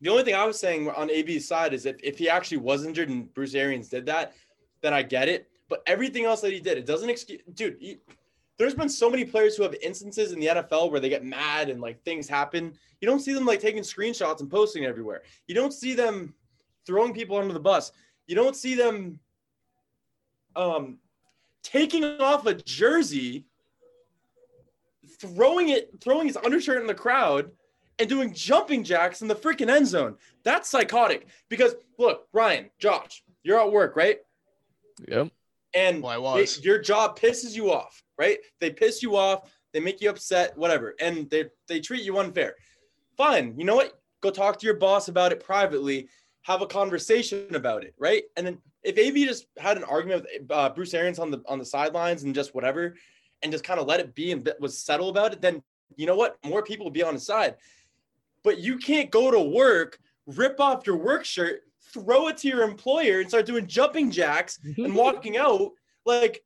[0.00, 2.84] The only thing I was saying on AB's side is if, if he actually was
[2.84, 4.34] injured and Bruce Arians did that,
[4.80, 5.48] then I get it.
[5.68, 7.40] But everything else that he did, it doesn't excuse.
[7.54, 7.98] Dude, he,
[8.58, 11.68] there's been so many players who have instances in the NFL where they get mad
[11.68, 12.74] and like things happen.
[13.00, 15.22] You don't see them like taking screenshots and posting everywhere.
[15.48, 16.32] You don't see them
[16.88, 17.92] throwing people under the bus.
[18.26, 19.20] You don't see them
[20.56, 20.98] um,
[21.62, 23.44] taking off a jersey
[25.20, 27.50] throwing it, throwing his undershirt in the crowd
[27.98, 30.16] and doing jumping jacks in the freaking end zone.
[30.44, 31.26] That's psychotic.
[31.48, 34.18] Because look, Ryan, Josh, you're at work, right?
[35.06, 35.28] Yep.
[35.74, 36.64] And Well, I it- was.
[36.64, 38.38] your job pisses you off, right?
[38.60, 42.54] They piss you off, they make you upset, whatever, and they they treat you unfair.
[43.16, 44.00] Fine, you know what?
[44.22, 46.08] Go talk to your boss about it privately.
[46.42, 48.22] Have a conversation about it, right?
[48.36, 51.58] And then if AB just had an argument with uh, Bruce Arians on the on
[51.58, 52.94] the sidelines and just whatever,
[53.42, 55.62] and just kind of let it be and was settle about it, then
[55.96, 56.38] you know what?
[56.44, 57.56] More people would be on his side.
[58.44, 62.62] But you can't go to work, rip off your work shirt, throw it to your
[62.62, 65.72] employer, and start doing jumping jacks and walking out
[66.06, 66.42] like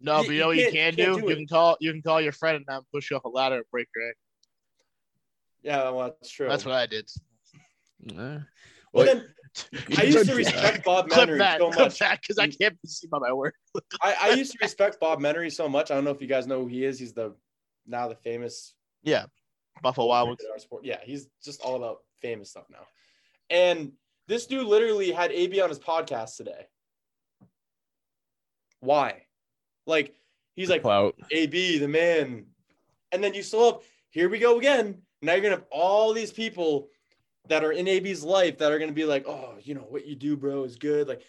[0.00, 1.20] No, but you you know what you can't- can you do?
[1.22, 3.24] do you can call you can call your friend and have him push you off
[3.24, 4.20] a ladder and break your ankle.
[5.62, 6.48] yeah, well, that's true.
[6.48, 7.08] That's what I did.
[8.18, 8.38] Uh,
[8.94, 11.98] But well, then I used to respect Bob Clip Menery that, so clip much.
[11.98, 13.54] that, because I can't be seen by my work.
[14.00, 15.90] I, I used to respect Bob Menery so much.
[15.90, 16.98] I don't know if you guys know who he is.
[16.98, 17.34] He's the
[17.86, 19.26] now the famous Yeah,
[19.82, 20.40] Buffalo Wild Wings.
[20.50, 20.84] Our sport.
[20.84, 22.86] Yeah, he's just all about famous stuff now.
[23.50, 23.92] And
[24.28, 26.66] this dude literally had AB on his podcast today.
[28.80, 29.22] Why?
[29.86, 30.14] Like
[30.54, 31.16] he's like clout.
[31.32, 32.46] AB, the man.
[33.12, 35.02] And then you still have, here we go again.
[35.20, 36.88] Now you're gonna have all these people
[37.48, 40.14] that are in AB's life that are gonna be like, oh, you know, what you
[40.16, 41.08] do, bro, is good.
[41.08, 41.22] Like,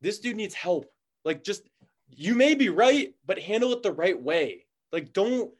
[0.00, 0.86] this dude needs help.
[1.24, 1.62] Like, just
[2.10, 4.66] you may be right, but handle it the right way.
[4.92, 5.52] Like, don't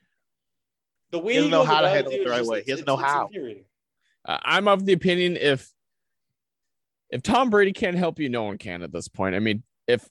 [1.11, 2.59] the way He doesn't know how to handle it the is right just- way.
[2.59, 3.65] He it's- doesn't know it's- it's
[4.27, 4.33] how.
[4.35, 5.71] Uh, I'm of the opinion if
[7.11, 9.35] if Tom Brady can't help you, no one can at this point.
[9.37, 10.09] I mean, if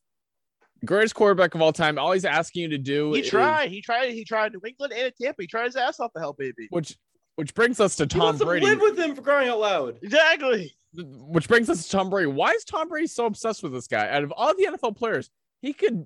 [0.85, 3.69] greatest quarterback of all time, all he's asking you to do He is- tried.
[3.71, 4.11] He tried.
[4.13, 5.41] He tried New England and in Tampa.
[5.43, 6.67] He tried his ass off to help AB.
[6.69, 6.97] which
[7.35, 8.65] which brings us to He Tom wants to Brady.
[8.65, 9.97] live with him for crying out loud.
[10.01, 10.75] Exactly.
[10.95, 12.27] which brings us to Tom Brady.
[12.27, 14.07] Why is Tom Brady so obsessed with this guy?
[14.09, 15.29] Out of all the NFL players,
[15.61, 16.05] he could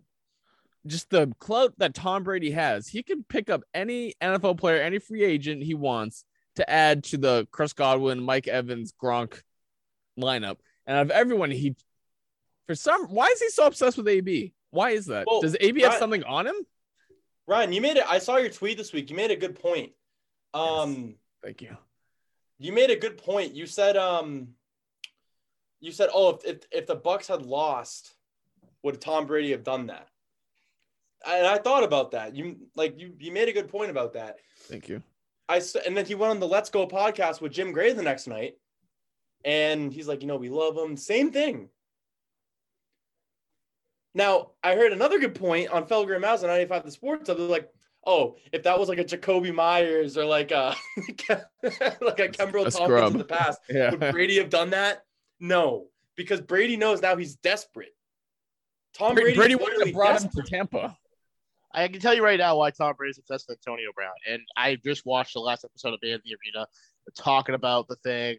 [0.86, 5.00] just the clout that Tom Brady has, he could pick up any NFL player, any
[5.00, 6.24] free agent he wants
[6.56, 9.42] to add to the Chris Godwin, Mike Evans, Gronk
[10.18, 10.58] lineup.
[10.86, 11.76] And out of everyone, he
[12.68, 14.54] for some why is he so obsessed with AB?
[14.72, 15.26] Why is that?
[15.30, 16.56] Well, Does AB have Ryan- something on him?
[17.48, 18.04] Ryan, you made it.
[18.08, 19.10] I saw your tweet this week.
[19.10, 19.92] You made a good point.
[20.54, 21.78] Um, Thank you.
[22.58, 23.54] you made a good point.
[23.54, 24.50] You said, um,
[25.80, 28.16] you said, oh, if, if if the Bucs had lost,
[28.84, 30.08] would Tom Brady have done that?
[31.26, 32.36] And I thought about that.
[32.36, 34.38] You like you you made a good point about that.
[34.62, 35.04] Thank you.
[35.50, 38.28] I and then he went on the Let's Go podcast with Jim Gray the next
[38.28, 38.56] night,
[39.46, 40.98] and he's like, you know, we love him.
[40.98, 41.70] Same thing.
[44.14, 47.28] Now I heard another good point on Felger and Mazz on 95 The Sports.
[47.28, 47.72] They're like,
[48.08, 50.74] oh, if that was like a Jakobi Meyers or like a
[51.30, 53.12] like a Kimbrel A Tompkins scrub.
[53.12, 53.91] in the past, Yeah.
[53.91, 55.04] would Brady have done that?
[55.39, 57.93] No, because Brady knows now he's desperate.
[58.98, 60.98] Tom Brady, Brady, wouldn't have brought him to Tampa.
[61.72, 64.13] I can tell you right now why Tom Brady's obsessed with Antonio Brown.
[64.28, 66.65] And I just watched the last episode of Man in the Arena
[67.15, 68.38] talking about the thing,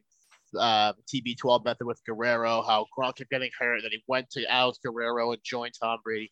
[0.59, 4.45] uh, TB12 method with Guerrero, how Gronk kept getting hurt, and then he went to
[4.51, 6.31] Alex Guerrero and joined Tom Brady.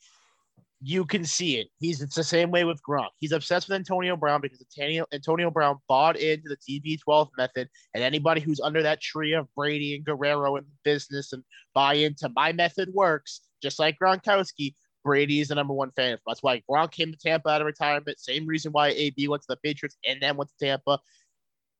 [0.88, 1.66] You can see it.
[1.80, 3.08] He's it's the same way with Gronk.
[3.18, 8.04] He's obsessed with Antonio Brown because Antonio, Antonio Brown bought into the TB12 method, and
[8.04, 11.42] anybody who's under that tree of Brady and Guerrero in business and
[11.74, 16.18] buy into my method works, just like Gronkowski, Brady is the number one fan.
[16.24, 18.20] That's why Gronk came to Tampa out of retirement.
[18.20, 21.00] Same reason why AB went to the Patriots and then went to Tampa.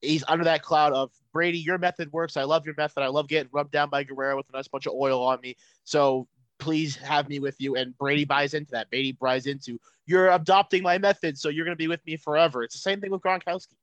[0.00, 1.58] He's under that cloud of Brady.
[1.58, 2.36] Your method works.
[2.36, 3.04] I love your method.
[3.04, 5.54] I love getting rubbed down by Guerrero with a nice bunch of oil on me.
[5.84, 6.26] So
[6.58, 7.76] please have me with you.
[7.76, 8.90] And Brady buys into that.
[8.90, 12.62] Brady buys into you're adopting my method, so you're going to be with me forever.
[12.62, 13.74] It's the same thing with Gronkowski.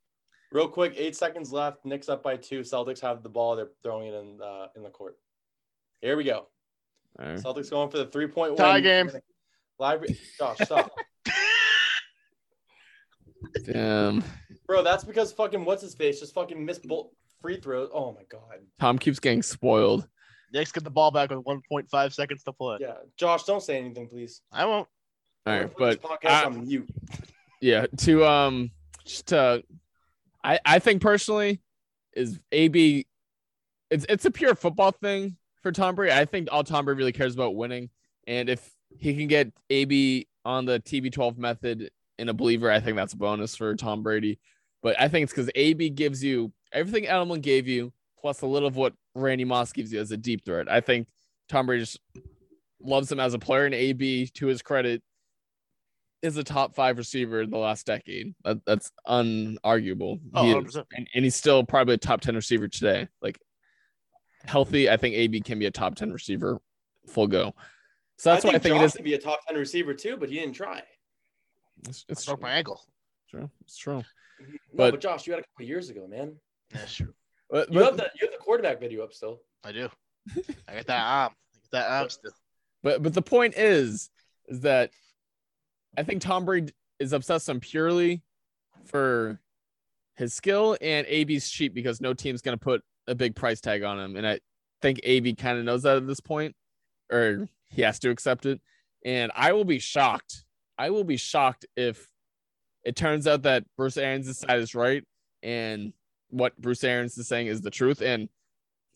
[0.52, 1.84] Real quick, eight seconds left.
[1.84, 2.62] Knicks up by two.
[2.62, 3.56] Celtics have the ball.
[3.56, 5.18] They're throwing it in uh, in the court.
[6.02, 6.48] Here we go.
[7.20, 7.38] All right.
[7.38, 8.84] Celtics going for the three point Tie win.
[8.84, 9.12] game.
[9.80, 10.04] Live.
[10.38, 10.92] Josh, stop.
[13.66, 14.24] Damn.
[14.68, 17.08] Bro, that's because fucking what's his face just fucking missed both
[17.42, 17.90] free throws.
[17.94, 18.60] Oh my god.
[18.80, 20.08] Tom keeps getting spoiled.
[20.54, 22.78] Knicks get the ball back with 1.5 seconds to play.
[22.80, 24.42] Yeah, Josh, don't say anything, please.
[24.52, 24.88] I won't.
[25.46, 26.88] All I'm right, gonna put but podcast I- on mute.
[27.60, 28.72] yeah, to um
[29.06, 29.64] just to
[30.44, 31.62] I I think personally
[32.16, 33.06] is AB
[33.90, 36.14] it's it's a pure football thing for Tom Brady.
[36.14, 37.90] I think all Tom Brady really cares about winning.
[38.28, 42.96] And if he can get AB on the TB12 method in a believer, I think
[42.96, 44.40] that's a bonus for Tom Brady.
[44.82, 48.68] But I think it's because AB gives you everything Edelman gave you, plus a little
[48.68, 50.70] of what Randy Moss gives you as a deep threat.
[50.72, 51.08] I think
[51.50, 52.00] Tom Brady just
[52.82, 55.02] loves him as a player, and AB, to his credit,
[56.22, 58.34] is a top five receiver in the last decade.
[58.44, 60.20] That, that's unarguable.
[60.34, 60.76] Oh, He is.
[60.96, 63.08] And, and he's still probably a top 10 receiver today.
[63.22, 63.38] Like
[64.46, 66.60] healthy, I think AB can be a top 10 receiver
[67.08, 67.54] full go.
[68.18, 68.94] So that's I why I think think Josh it is.
[68.94, 70.82] could be a top ten receiver too, but he didn't try.
[71.90, 72.80] It's, it's Broke my ankle.
[73.30, 73.50] true.
[73.62, 73.98] It's true.
[74.40, 74.46] No,
[74.76, 76.36] But- but, Josh, you had a couple years ago, man.
[76.72, 77.14] That's true.
[77.54, 79.40] But, You have the you have the quarterback video up still.
[79.64, 79.88] I do.
[80.68, 81.34] I got that arm.
[81.54, 82.32] I got that arm still.
[82.82, 84.10] But but the point is,
[84.48, 84.90] is that
[85.96, 88.24] I think Tom Brady is obsessed on purely
[88.86, 89.40] for
[90.16, 94.00] his skill, and AB's cheap because no team's gonna put a big price tag on
[94.00, 94.40] him, and I
[94.82, 96.56] think AB kind of knows that at this point,
[97.12, 98.62] or he has to accept it.
[99.06, 100.44] And I will be shocked.
[100.80, 102.10] I will be shocked if
[102.84, 105.04] it turns out that Bruce Arians' side is right,
[105.44, 105.94] and
[106.34, 108.02] what Bruce Arians is saying is the truth.
[108.02, 108.28] And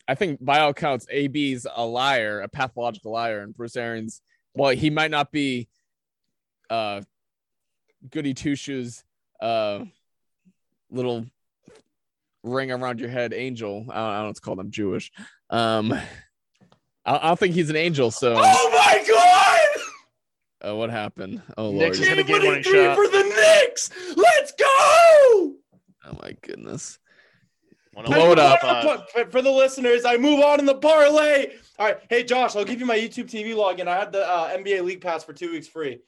[0.08, 4.22] I think by all accounts, AB's a liar, a pathological liar, and Bruce Arians,
[4.54, 5.68] well, he might not be
[6.70, 7.02] uh
[8.10, 9.04] goody two shoes,
[9.42, 9.84] uh
[10.90, 11.26] little
[12.44, 13.86] ring around your head angel.
[13.90, 14.60] I don't, I don't know what's called.
[14.60, 15.12] I'm Jewish.
[15.50, 18.10] Um I, I don't think he's an angel.
[18.12, 20.72] So Oh my god!
[20.72, 21.42] uh, what happened?
[21.58, 22.08] Oh Knicks lord.
[22.08, 22.96] is gonna Game get winning winning three shot.
[22.96, 23.90] for the Knicks.
[24.16, 24.66] Let's go!
[26.10, 27.00] Oh my goodness.
[27.98, 28.62] One Blow over it up.
[28.62, 29.10] five.
[29.12, 31.48] For, for the listeners, I move on in the parlay.
[31.80, 33.88] All right, hey Josh, I'll give you my YouTube TV login.
[33.88, 36.00] I had the uh, NBA League Pass for two weeks free.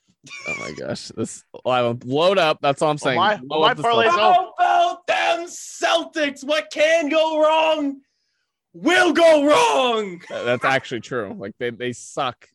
[0.47, 1.07] Oh my gosh.
[1.07, 2.59] This live load up.
[2.61, 3.17] That's all I'm saying.
[3.17, 4.35] my- my up parlay is stuff.
[4.59, 6.43] How about them Celtics?
[6.43, 8.01] What can go wrong
[8.73, 10.21] will go wrong.
[10.29, 11.33] That's actually true.
[11.35, 12.47] Like they, they suck.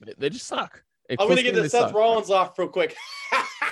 [0.00, 0.84] They, they just suck.
[1.10, 1.94] I'm gonna get Explicitly, the Seth suck.
[1.94, 2.94] Rollins off real quick.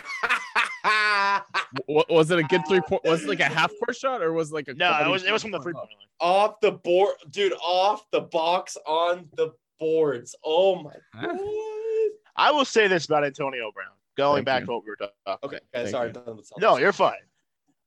[1.86, 3.02] Wa- was it a good three point?
[3.04, 4.74] Was it like a half court shot or was it like a?
[4.74, 6.06] No, it was it was from the three three point line.
[6.20, 7.52] off the board, dude.
[7.62, 10.34] Off the box on the boards.
[10.44, 11.26] Oh my Huh?
[11.36, 12.10] god.
[12.36, 13.88] I will say this about Antonio Brown.
[14.16, 14.66] Going Thank back you.
[14.66, 15.42] To what we were talking about.
[15.44, 16.08] Okay, okay Thank sorry.
[16.08, 16.12] you.
[16.14, 17.18] done with No, you're fine.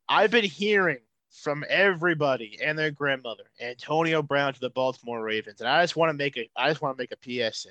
[0.08, 0.99] I've been hearing
[1.32, 6.10] from everybody and their grandmother, Antonio Brown to the Baltimore Ravens, and I just want
[6.10, 7.70] to make a I just want to make a PSA.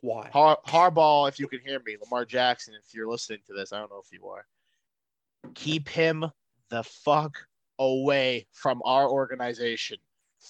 [0.00, 0.28] Why?
[0.32, 3.78] Har- Harbaugh, if you can hear me, Lamar Jackson, if you're listening to this, I
[3.80, 4.46] don't know if you are.
[5.54, 6.26] Keep him
[6.70, 7.36] the fuck
[7.78, 9.98] away from our organization.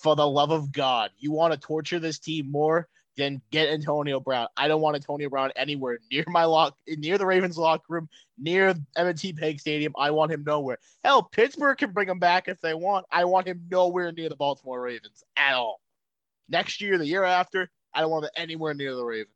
[0.02, 2.88] For the love of God, you want to torture this team more?
[3.16, 4.46] Then get Antonio Brown.
[4.56, 8.08] I don't want Antonio Brown anywhere near my lock, near the Ravens locker room,
[8.38, 9.92] near M&T Bank Stadium.
[9.98, 10.78] I want him nowhere.
[11.02, 13.06] Hell, Pittsburgh can bring him back if they want.
[13.10, 15.80] I want him nowhere near the Baltimore Ravens at all.
[16.48, 19.32] Next year, the year after, I don't want him anywhere near the Ravens.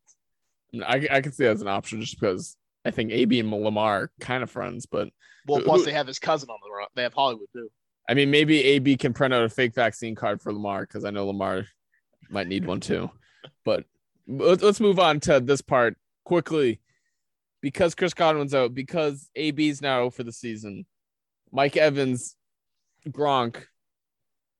[0.86, 4.03] I, I can see that as an option just because I think AB and Lamar
[4.03, 5.09] are kind of friends, but
[5.47, 6.89] Well, Who- plus they have his cousin on the run.
[6.95, 7.68] They have Hollywood too.
[8.09, 11.11] I mean maybe AB can print out a fake vaccine card for Lamar because I
[11.11, 11.66] know Lamar
[12.30, 13.11] might need one too.
[13.64, 13.85] But
[14.28, 16.80] let's, let's move on to this part quickly
[17.61, 20.85] because Chris Godwin's out, because AB's now for the season.
[21.51, 22.37] Mike Evans,
[23.09, 23.64] Gronk,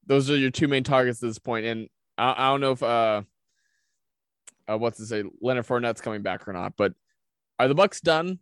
[0.07, 1.67] those are your two main targets at this point.
[1.67, 3.23] And I, I don't know if uh,
[4.69, 6.93] uh what's to say Leonard Fournette's coming back or not, but
[7.65, 8.39] are the Bucs done?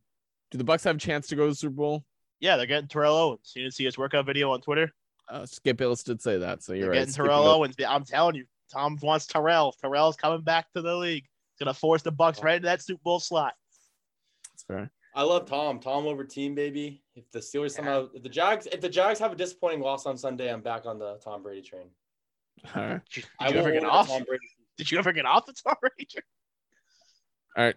[0.51, 2.05] Do the Bucs have a chance to go to the Super Bowl?
[2.41, 3.53] Yeah, they're getting Terrell Owens.
[3.55, 4.93] You didn't see his workout video on Twitter?
[5.29, 6.97] Uh, Skip Bayless did say that, so you're They're right.
[6.99, 7.75] getting Skip Terrell Bayless- Owens.
[7.89, 9.73] I'm telling you, Tom wants Terrell.
[9.81, 11.25] Terrell's coming back to the league.
[11.25, 13.55] He's gonna force the Bucs right into that Super Bowl slot.
[14.53, 14.91] That's fair.
[15.14, 15.81] I love Tom.
[15.81, 17.03] Tom over team, baby.
[17.16, 20.16] If the Steelers somehow, if the Jags, if the Jags have a disappointing loss on
[20.16, 21.89] Sunday, I'm back on the Tom Brady train.
[22.75, 23.01] All right.
[23.12, 24.09] Did you, did you ever get off?
[24.79, 26.07] Did you ever get off the Tom Brady?
[26.11, 26.23] train?
[27.57, 27.77] All right.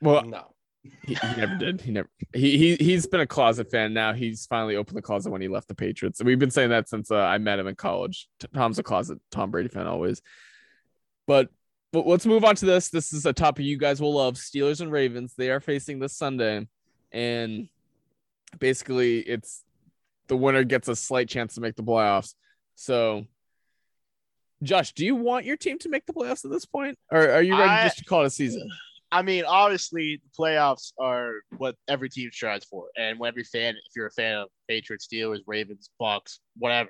[0.00, 0.51] Well, No.
[0.82, 1.80] He, he never did.
[1.80, 2.08] He never.
[2.32, 4.12] He he he's been a closet fan now.
[4.12, 6.20] He's finally opened the closet when he left the Patriots.
[6.20, 8.28] And we've been saying that since uh, I met him in college.
[8.54, 10.22] Tom's a closet Tom Brady fan always.
[11.26, 11.50] But
[11.92, 12.88] but let's move on to this.
[12.88, 14.34] This is a topic you guys will love.
[14.34, 15.34] Steelers and Ravens.
[15.36, 16.66] They are facing this Sunday,
[17.12, 17.68] and
[18.58, 19.62] basically it's
[20.26, 22.34] the winner gets a slight chance to make the playoffs.
[22.74, 23.26] So.
[24.62, 27.42] Josh, do you want your team to make the playoffs at this point, or are
[27.42, 28.70] you ready I- just to call it a season?
[29.12, 33.74] I mean, obviously, the playoffs are what every team strives for, and when every fan,
[33.74, 36.88] if you're a fan of Patriots, Steelers, Ravens, Bucs, whatever,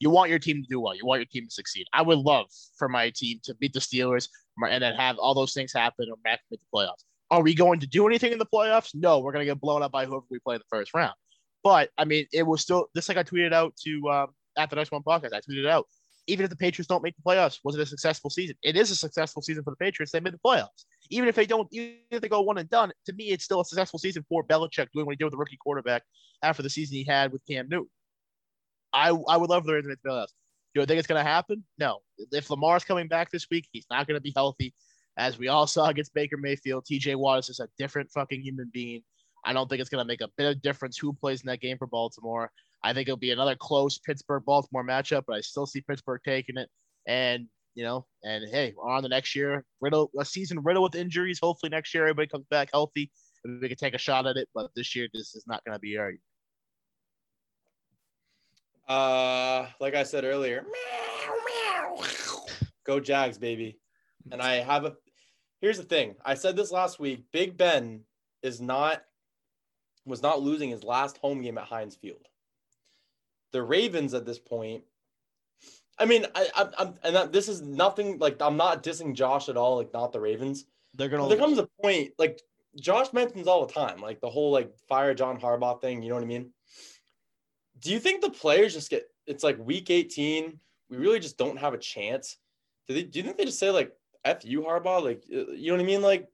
[0.00, 0.96] you want your team to do well.
[0.96, 1.86] You want your team to succeed.
[1.92, 2.46] I would love
[2.76, 4.28] for my team to beat the Steelers
[4.68, 7.04] and then have all those things happen or back make the playoffs.
[7.30, 8.90] Are we going to do anything in the playoffs?
[8.94, 11.14] No, we're going to get blown up by whoever we play in the first round.
[11.62, 14.26] But I mean, it was still just like I tweeted out to um,
[14.58, 15.32] at the next one podcast.
[15.32, 15.86] I tweeted it out
[16.26, 18.56] even if the Patriots don't make the playoffs, was it a successful season?
[18.62, 20.12] It is a successful season for the Patriots.
[20.12, 20.84] They made the playoffs.
[21.10, 23.60] Even if they don't, even if they go one and done, to me, it's still
[23.60, 26.02] a successful season for Belichick doing what he did with the rookie quarterback
[26.42, 27.90] after the season he had with Cam Newton.
[28.92, 30.32] I I would love for them to make the playoffs.
[30.74, 31.64] Do I think it's going to happen?
[31.78, 31.98] No.
[32.30, 34.74] If Lamar's coming back this week, he's not going to be healthy.
[35.16, 38.70] As we all saw against Baker Mayfield, TJ Watt is just a different fucking human
[38.72, 39.02] being.
[39.44, 41.60] I don't think it's going to make a bit of difference who plays in that
[41.60, 42.50] game for Baltimore.
[42.84, 46.56] I think it'll be another close Pittsburgh Baltimore matchup, but I still see Pittsburgh taking
[46.56, 46.68] it.
[47.06, 49.64] And you know, and hey, on the next year.
[49.80, 51.38] Riddle a season riddle with injuries.
[51.42, 53.10] Hopefully next year everybody comes back healthy
[53.44, 54.48] and we can take a shot at it.
[54.54, 56.12] But this year, this is not going to be our.
[58.88, 60.64] Uh, like I said earlier,
[62.84, 63.78] go Jags, baby.
[64.30, 64.94] And I have a.
[65.60, 66.16] Here's the thing.
[66.24, 67.24] I said this last week.
[67.32, 68.00] Big Ben
[68.42, 69.02] is not
[70.04, 72.26] was not losing his last home game at Heinz Field.
[73.52, 74.84] The Ravens at this point.
[75.98, 79.48] I mean, I, I, I'm, and that, this is nothing like I'm not dissing Josh
[79.48, 79.76] at all.
[79.76, 80.64] Like, not the Ravens.
[80.94, 81.28] They're gonna.
[81.28, 82.40] there comes a point, like
[82.80, 86.02] Josh mentions all the time, like the whole like fire John Harbaugh thing.
[86.02, 86.50] You know what I mean?
[87.80, 89.08] Do you think the players just get?
[89.26, 90.58] It's like week 18.
[90.90, 92.38] We really just don't have a chance.
[92.88, 93.04] Do they?
[93.04, 93.92] Do you think they just say like
[94.24, 95.02] "f you Harbaugh"?
[95.02, 96.02] Like, you know what I mean?
[96.02, 96.28] Like,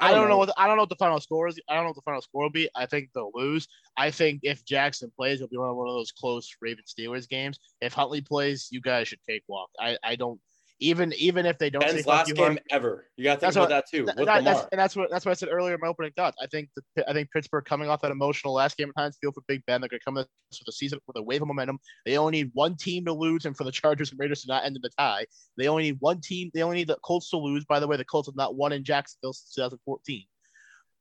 [0.00, 1.60] I don't know what I don't know what the final score is.
[1.68, 2.68] I don't know what the final score will be.
[2.74, 3.68] I think they'll lose.
[3.96, 7.28] I think if Jackson plays, it'll be one of one of those close Raven Steelers
[7.28, 7.58] games.
[7.80, 9.70] If Huntley plays, you guys should take walk.
[9.78, 10.40] I, I don't
[10.80, 13.06] even even if they don't Ben's last you, game Harm- ever.
[13.16, 14.04] You got to think That's about what- that too.
[14.06, 16.36] Th- that- that's, and that's what that's what I said earlier in my opening thoughts.
[16.42, 19.34] I think the, I think Pittsburgh coming off that emotional last game at Heinz Field
[19.34, 21.48] for Big Ben, they're going to come in for the season with a wave of
[21.48, 21.78] momentum.
[22.06, 24.64] They only need one team to lose, and for the Chargers and Raiders to not
[24.64, 25.26] end in the tie.
[25.58, 26.50] They only need one team.
[26.54, 27.64] They only need the Colts to lose.
[27.66, 30.24] By the way, the Colts have not won in Jacksonville since 2014.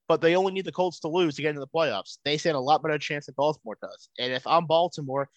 [0.10, 2.18] But they only need the Colts to lose to get into the playoffs.
[2.26, 4.10] They stand a lot better chance than Baltimore does.
[4.20, 5.30] And if I'm Baltimore,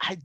[0.00, 0.18] I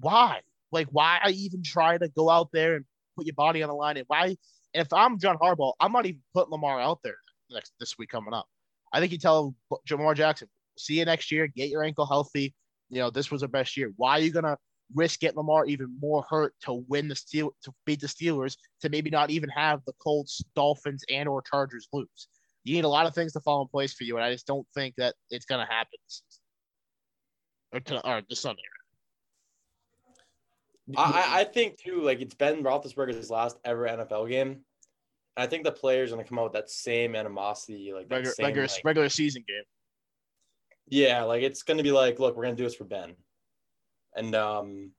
[0.00, 0.40] why
[0.72, 2.84] like why I even try to go out there and
[3.16, 4.36] put your body on the line and why
[4.74, 7.16] if I'm John Harbaugh, I'm not even putting Lamar out there
[7.50, 8.46] next this week coming up.
[8.92, 9.54] I think you tell
[9.90, 12.54] Lamar Jackson, see you next year, get your ankle healthy.
[12.90, 13.92] You know, this was our best year.
[13.96, 14.56] Why are you gonna
[14.94, 18.88] risk getting Lamar even more hurt to win the steel to beat the Steelers to
[18.88, 22.28] maybe not even have the Colts, Dolphins, and or Chargers lose?
[22.64, 24.46] You need a lot of things to fall in place for you, and I just
[24.46, 25.98] don't think that it's gonna happen.
[26.06, 26.42] this season.
[27.70, 28.62] Or, to, or this Sunday.
[30.96, 34.48] I, I- I think too, like it's Ben Roethlisberger's last ever NFL game.
[35.36, 38.14] And I think the players are gonna come out with that same animosity, like that
[38.16, 39.62] Regular, same, regular, like- regular season game.
[40.88, 43.14] yeah, like it's gonna be like, look, we're gonna do this for Ben,
[44.16, 44.92] and um,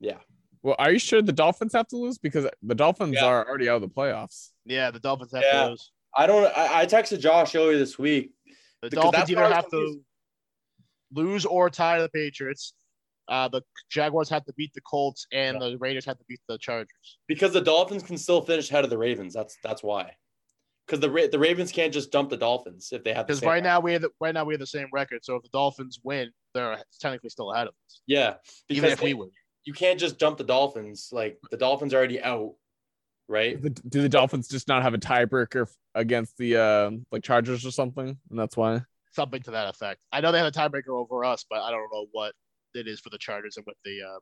[0.00, 0.18] yeah,
[0.62, 3.24] Well, are you sure the Dolphins have to lose because the Dolphins Yeah.
[3.26, 4.50] are already out of the playoffs?
[4.64, 5.62] Yeah, the Dolphins have Yeah.
[5.64, 5.92] to lose.
[6.16, 6.44] I don't.
[6.56, 8.32] I, I texted Josh earlier this week.
[8.82, 9.98] The Dolphins either where I was have to confused.
[11.14, 12.74] lose or tie the Patriots.
[13.32, 15.70] Uh, the Jaguars have to beat the Colts, and Yeah.
[15.70, 17.16] the Raiders have to beat the Chargers.
[17.26, 19.32] because the Dolphins can still finish ahead of the Ravens.
[19.32, 20.14] That's that's why.
[20.86, 23.26] Because the Ra- the Ravens can't just dump the Dolphins if they have.
[23.26, 23.64] the Because same right record.
[23.64, 25.24] now we have the, right now we have the same record.
[25.24, 28.34] So if the Dolphins win, they're technically still ahead of us, yeah,
[28.68, 29.30] even because if we win.
[29.64, 31.08] you can't just dump the Dolphins.
[31.10, 32.54] Like the Dolphins are already out,
[33.28, 33.62] right?
[33.62, 37.70] The- Do the Dolphins just not have a tiebreaker against the uh, like Chargers or
[37.70, 38.82] something, and that's why?
[39.12, 40.00] Something to that effect.
[40.12, 42.34] I know they have a tiebreaker over us, but I don't know what
[42.74, 44.18] it is for the Chargers and with the uh,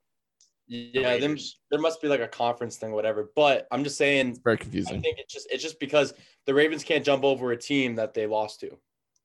[0.66, 1.59] Yeah, then Raiders.
[1.70, 3.30] there must be like a conference thing, whatever.
[3.36, 4.98] But I'm just saying, Very confusing.
[4.98, 6.12] I think it's just it's just because
[6.46, 8.78] the Ravens can't jump over a team that they lost to,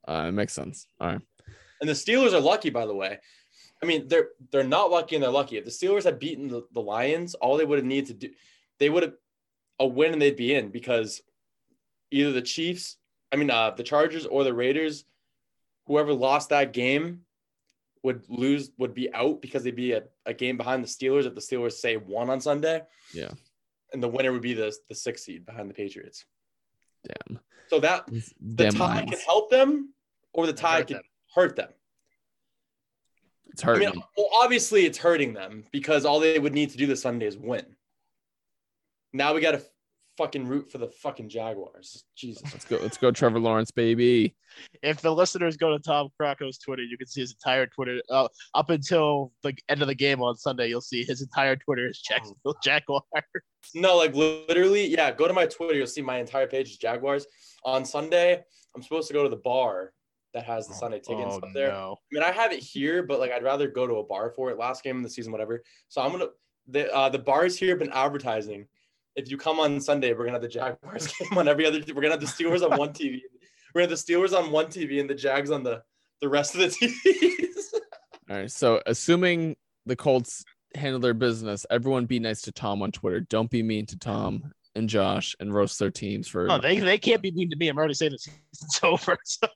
[0.07, 0.87] Uh, it makes sense.
[0.99, 1.21] All right.
[1.81, 3.19] and the Steelers are lucky, by the way.
[3.83, 5.57] I mean, they're they're not lucky and they're lucky.
[5.57, 8.33] If the Steelers had beaten the, the Lions, all they would have needed to do,
[8.79, 9.13] they would have
[9.79, 11.21] a win and they'd be in because
[12.11, 12.97] either the Chiefs,
[13.31, 15.03] I mean, uh, the Chargers or the Raiders,
[15.87, 17.21] whoever lost that game
[18.05, 21.33] would lose, would be out because they'd be a, a game behind the Steelers if
[21.33, 22.83] the Steelers say won on Sunday.
[23.11, 23.31] Yeah.
[23.91, 26.25] And the winner would be the the sixth seed behind the Patriots.
[27.03, 27.39] Damn.
[27.67, 28.23] So that the
[28.55, 29.09] Damn tie Lions.
[29.09, 29.93] can help them,
[30.33, 31.05] or the tie hurt can them.
[31.33, 31.69] hurt them.
[33.47, 33.89] It's I hurting.
[33.89, 37.25] mean, well, obviously it's hurting them because all they would need to do this Sunday
[37.25, 37.65] is win.
[39.13, 39.63] Now we got to
[40.17, 42.03] fucking root for the fucking Jaguars.
[42.15, 42.43] Jesus.
[42.53, 42.77] let's go.
[42.81, 44.35] Let's go, Trevor Lawrence, baby.
[44.81, 48.27] if the listeners go to Tom Krako's Twitter, you can see his entire Twitter uh,
[48.53, 50.67] up until the end of the game on Sunday.
[50.69, 53.01] You'll see his entire Twitter is Jacksonville Jaguar.
[53.73, 55.11] No, like literally, yeah.
[55.11, 55.73] Go to my Twitter.
[55.75, 57.25] You'll see my entire page is Jaguars.
[57.63, 58.43] On Sunday,
[58.75, 59.91] I'm supposed to go to the bar
[60.33, 61.69] that has the Sunday tickets Oh up there.
[61.69, 61.95] no!
[61.99, 64.51] I mean, I have it here, but like I'd rather go to a bar for
[64.51, 64.57] it.
[64.57, 65.63] Last game of the season, whatever.
[65.87, 66.27] So I'm gonna
[66.67, 68.67] the uh, the bars here have been advertising.
[69.15, 71.79] If you come on Sunday, we're gonna have the Jaguars game on every other.
[71.87, 73.21] We're gonna have the Steelers on one TV.
[73.73, 75.83] We're gonna have the Steelers on one TV and the Jags on the
[76.21, 77.79] the rest of the TVs.
[78.29, 78.51] All right.
[78.51, 79.55] So, assuming
[79.85, 80.43] the Colts
[80.75, 83.21] handle their business, everyone be nice to Tom on Twitter.
[83.21, 86.47] Don't be mean to Tom and Josh and roast their teams for.
[86.47, 87.69] No, they, they can't be mean to me.
[87.69, 89.47] I'm already saying the season's over, so.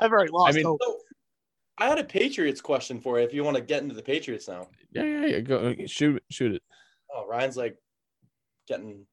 [0.00, 0.54] I've already lost.
[0.54, 0.80] I mean- hope.
[0.82, 0.96] so,
[1.78, 3.24] I had a Patriots question for you.
[3.26, 4.66] If you want to get into the Patriots now.
[4.92, 5.40] yeah, yeah, yeah.
[5.40, 6.62] Go shoot, shoot it.
[7.14, 7.76] Oh, Ryan's like
[8.66, 9.06] getting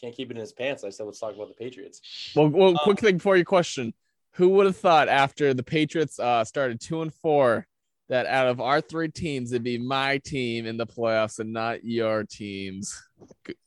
[0.00, 0.84] can't keep it in his pants.
[0.84, 2.00] I said let's talk about the Patriots.
[2.36, 3.94] Well, well, Um, quick thing before your question:
[4.32, 7.66] Who would have thought after the Patriots uh, started two and four
[8.08, 11.82] that out of our three teams, it'd be my team in the playoffs and not
[11.84, 12.94] your teams?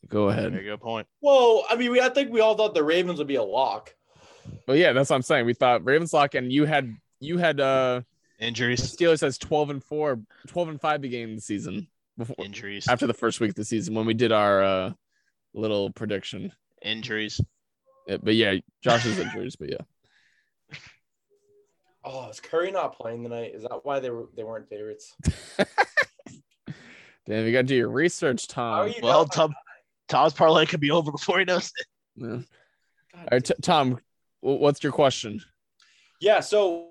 [0.08, 0.52] Go ahead.
[0.52, 1.08] Very good point.
[1.22, 3.94] Well, I mean, we I think we all thought the Ravens would be a lock.
[4.68, 5.46] Well, yeah, that's what I'm saying.
[5.46, 8.02] We thought Ravens lock, and you had you had uh
[8.40, 8.96] Injuries.
[8.96, 11.88] Steelers as 12 and 4, 12 and 5 beginning of the season
[12.18, 12.88] before Injuries.
[12.88, 14.94] after the first week of the season when we did our uh
[15.54, 16.52] little prediction.
[16.82, 17.42] Injuries.
[18.08, 19.78] Yeah, but yeah, Josh's injuries, but yeah.
[22.02, 23.52] Oh, is Curry not playing tonight?
[23.54, 25.14] Is that why they were they weren't favorites?
[27.28, 28.88] Damn, you got to do your research, Tom.
[28.88, 29.54] you Well, not- Tom,
[30.08, 31.86] Tom's parlay could be over before he knows it.
[32.16, 32.28] Yeah.
[32.28, 32.46] God
[33.16, 34.00] All right, t- Tom,
[34.40, 35.42] what's your question?
[36.22, 36.40] Yeah.
[36.40, 36.88] So,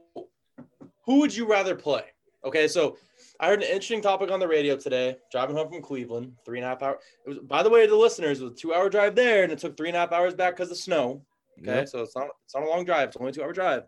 [1.06, 2.04] who would you rather play?
[2.44, 2.68] Okay.
[2.68, 2.98] So,
[3.40, 5.16] I heard an interesting topic on the radio today.
[5.30, 6.98] Driving home from Cleveland, three and a half hour.
[7.24, 9.52] It was, by the way, to the listeners, it was a two-hour drive there, and
[9.52, 11.22] it took three and a half hours back because of snow.
[11.60, 11.88] Okay, Yep.
[11.88, 13.08] so it's not it's not a long drive.
[13.08, 13.82] It's only a two-hour drive.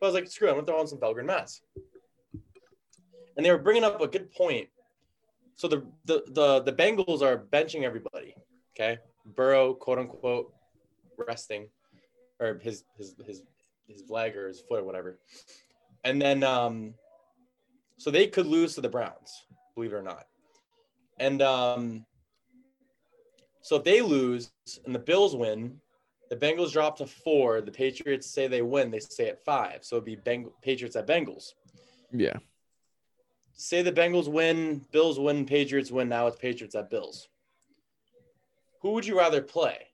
[0.00, 1.60] But I was like, screw it, I'm gonna throw on some Belgrade Mass.
[3.36, 4.68] And they were bringing up a good point.
[5.56, 8.34] So the the the the Bengals are benching everybody.
[8.74, 10.52] Okay, Burrow, quote unquote,
[11.26, 11.68] resting,
[12.40, 13.42] or his his his
[13.86, 15.18] his leg or his foot or whatever.
[16.04, 16.94] And then um,
[17.98, 19.44] so they could lose to the Browns,
[19.74, 20.26] believe it or not.
[21.18, 22.06] And um,
[23.60, 24.50] so if they lose
[24.86, 25.80] and the Bills win,
[26.30, 27.60] the Bengals drop to four.
[27.60, 29.80] The Patriots say they win, they stay at five.
[29.82, 31.52] So it'd be Beng- Patriots at Bengals.
[32.12, 32.36] Yeah.
[33.54, 36.08] Say the Bengals win, Bills win, Patriots win.
[36.08, 37.28] Now it's Patriots at Bills.
[38.82, 39.87] Who would you rather play?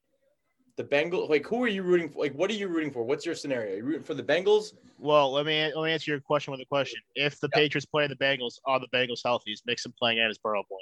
[0.76, 1.28] The Bengals.
[1.28, 2.18] Like, who are you rooting for?
[2.24, 3.04] Like, what are you rooting for?
[3.04, 3.74] What's your scenario?
[3.74, 4.74] Are you rooting for the Bengals?
[4.98, 7.00] Well, let me let me answer your question with a question.
[7.14, 7.60] If the Yeah.
[7.60, 9.52] Patriots play the Bengals, are the Bengals healthy?
[9.52, 10.80] Is Mixon playing and is Burrow playing?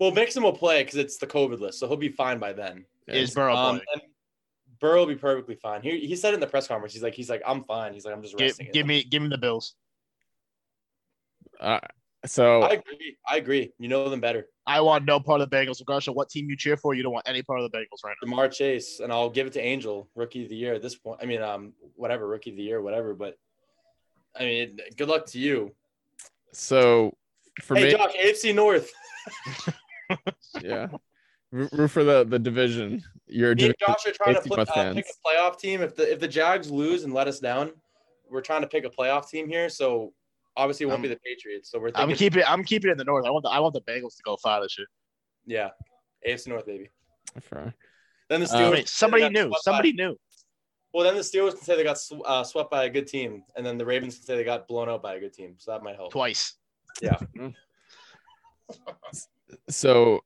[0.00, 2.84] Well, Mixon will play because it's the COVID list, so he'll be fine by then.
[3.06, 4.10] Is Burrow Um, playing?
[4.80, 5.82] Burrow will be perfectly fine.
[5.82, 7.94] He, he said in the press conference, he's like, he's like, I'm fine.
[7.94, 8.66] He's like, I'm just Give, resting.
[8.66, 9.74] it." give me give me the Bills.
[11.60, 11.80] Uh,
[12.26, 13.16] so I agree.
[13.28, 13.72] I agree.
[13.78, 14.46] You know them better.
[14.66, 15.80] I want no part of the Bengals.
[15.80, 18.04] Regardless of what team you cheer for, you don't want any part of the Bengals
[18.04, 18.30] right now.
[18.30, 21.20] Ja'Marr Chase, and I'll give it to Angel, rookie of the year at this point.
[21.22, 23.14] I mean, um, whatever, rookie of the year, whatever.
[23.14, 23.36] But
[24.38, 25.74] I mean, good luck to you.
[26.52, 27.16] so
[27.62, 28.90] for hey, me, Josh, AFC North.
[30.62, 30.88] yeah.
[31.50, 33.02] Root for the the division.
[33.26, 33.74] Your Me and.
[33.80, 35.80] Josh are trying to uh, pick a playoff team.
[35.80, 37.72] If the if the Jags lose and let us down,
[38.30, 39.68] we're trying to pick a playoff team here.
[39.70, 40.12] So
[40.58, 41.70] obviously, it won't I'm- be the Patriots.
[41.70, 43.24] So we're I'm keeping I'm keeping it in the North.
[43.24, 44.86] I want the I want the Bengals to go far this year.
[45.46, 45.70] yeah,
[46.26, 46.90] AFC North, baby.
[47.40, 47.74] Fair.
[48.28, 48.54] Then the Uh, Steelers.
[48.54, 49.56] Somebody, can say somebody they got new.
[49.62, 50.16] Somebody by- new.
[50.92, 53.42] well, then the Steelers can say they got sw- uh, swept by a good team,
[53.56, 55.54] and then the Ravens can say they got blown out by a good team.
[55.58, 56.12] So that might help.
[56.12, 56.54] Twice.
[57.00, 57.16] Yeah.
[59.68, 60.20] so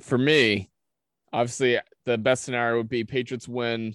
[0.00, 0.70] for me,
[1.32, 3.94] obviously the best scenario would be Patriots win,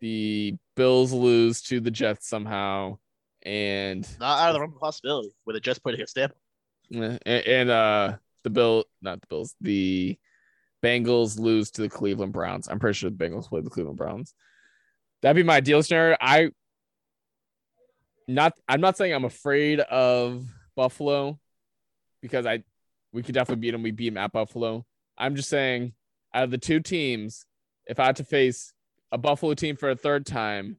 [0.00, 2.98] the Bills lose to the Jets somehow,
[3.42, 6.34] and Not out of the realm of possibility with it just put against Tampa.
[6.90, 10.18] and, and uh the Bill not the Bills, the
[10.82, 12.68] Bengals lose to the Cleveland Browns.
[12.68, 14.34] I'm pretty sure the Bengals play the Cleveland Browns.
[15.22, 16.16] That'd be my ideal scenario.
[16.20, 16.50] I
[18.26, 21.38] not I'm not saying I'm afraid of Buffalo
[22.22, 22.62] because I
[23.12, 23.82] we could definitely beat them.
[23.82, 24.84] We beat them at Buffalo.
[25.16, 25.94] I'm just saying
[26.32, 27.46] out of the two teams,
[27.86, 28.72] if I had to face
[29.10, 30.76] a Buffalo team for a third time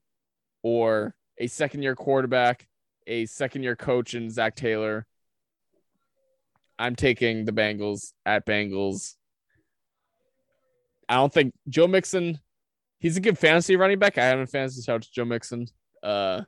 [0.62, 2.68] or a second year quarterback,
[3.08, 5.06] a second year coach in Zac Taylor,
[6.78, 9.16] I'm taking the Bengals at Bengals.
[11.08, 12.40] I don't think Joe Mixon,
[13.00, 14.18] he's a good fantasy running back.
[14.18, 15.68] I haven't fantasy shout to Joe Mixon.
[16.04, 16.42] Uh,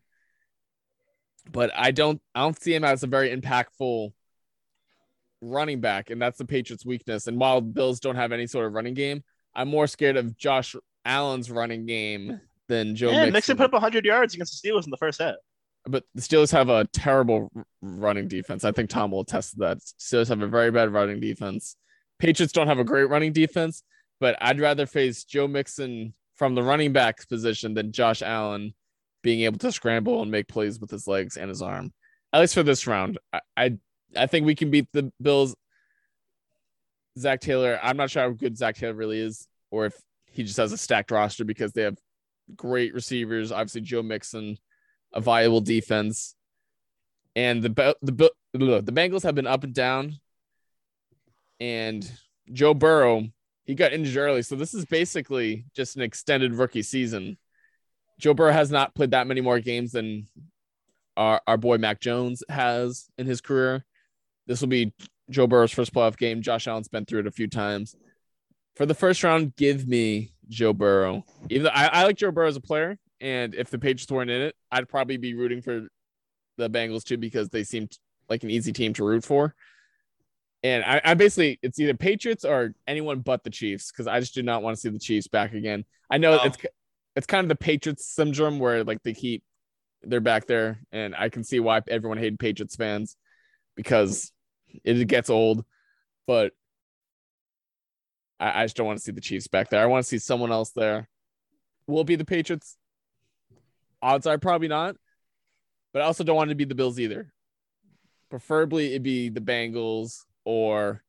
[1.51, 4.13] but I don't I don't see him as a very impactful
[5.41, 7.27] running back, and that's the Patriots' weakness.
[7.27, 9.23] And while Bills don't have any sort of running game,
[9.55, 12.39] I'm more scared of Josh Allen's running game
[12.71, 13.33] than Joe yeah, Mixon.
[13.33, 15.35] Mixon put up 100 yards against the Steelers in the first half.
[15.85, 17.51] but the Steelers have a terrible
[17.81, 18.63] running defense.
[18.63, 19.79] I think Tom will attest to that.
[19.99, 21.75] Steelers have a very bad running defense.
[22.17, 23.83] Patriots don't have a great running defense,
[24.19, 28.73] but I'd rather face Joe Mixon from the running backs position than Josh Allen
[29.21, 31.91] being able to scramble and make plays with his legs and his arm.
[32.33, 33.77] At least for this round, I I,
[34.15, 35.55] I think we can beat the Bills.
[37.19, 39.95] Zac Taylor, I'm not sure how good Zac Taylor really is, or if
[40.31, 41.97] he just has a stacked roster because they have
[42.55, 43.51] great receivers.
[43.51, 44.57] Obviously, Joe Mixon,
[45.13, 46.35] a viable defense,
[47.35, 50.19] and the the the Bengals have been up and down.
[51.59, 52.09] And
[52.51, 53.27] Joe Burrow,
[53.65, 57.37] he got injured early, so this is basically just an extended rookie season.
[58.19, 60.27] Joe Burrow has not played that many more games than
[61.17, 63.85] our, our boy Mac Jones has in his career.
[64.47, 64.93] This will be
[65.29, 66.41] Joe Burrow's first playoff game.
[66.41, 67.95] Josh Allen's been through it a few times.
[68.75, 71.23] For the first round, give me Joe Burrow.
[71.49, 74.31] Even though I, I like Joe Burrow as a player, and if the Patriots weren't
[74.31, 75.87] in it, I'd probably be rooting for
[76.57, 77.97] the Bengals too because they seemed
[78.29, 79.55] like an easy team to root for.
[80.63, 84.35] And I, I basically it's either Patriots or anyone but the Chiefs because I just
[84.35, 85.85] do not want to see the Chiefs back again.
[86.09, 86.57] I know Um, it's
[87.15, 89.43] it's kind of the Patriots syndrome where like they keep
[90.03, 93.17] they're back there, and I can see why everyone hated Patriots fans
[93.75, 94.31] because
[94.83, 95.65] it gets old.
[96.27, 96.53] But
[98.41, 99.81] I, I just don't want to see the Chiefs back there.
[99.81, 101.07] I want to see someone else there.
[101.87, 102.75] Will it be the Patriots?
[104.01, 104.95] Odds are probably not,
[105.93, 107.31] but I also don't want it to be the Bills either.
[108.31, 111.03] Preferably, it'd be the Bengals or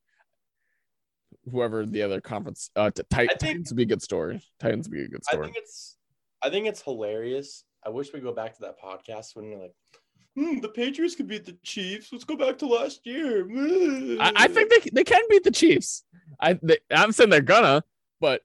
[1.51, 2.71] whoever the other conference.
[2.77, 4.43] Uh, t- Tit- I think- Titans would be a good story.
[4.61, 5.43] Titans would be a good story.
[5.43, 5.97] I think it's
[6.43, 7.65] I think it's hilarious.
[7.85, 9.75] I wish we go back to that podcast when you're like,
[10.37, 12.09] hmm, the Patriots could beat the Chiefs.
[12.13, 13.47] Let's go back to last year.
[14.21, 16.05] I, I think they, they can beat the Chiefs.
[16.41, 17.83] I they, I'm saying they're gonna,
[18.21, 18.43] but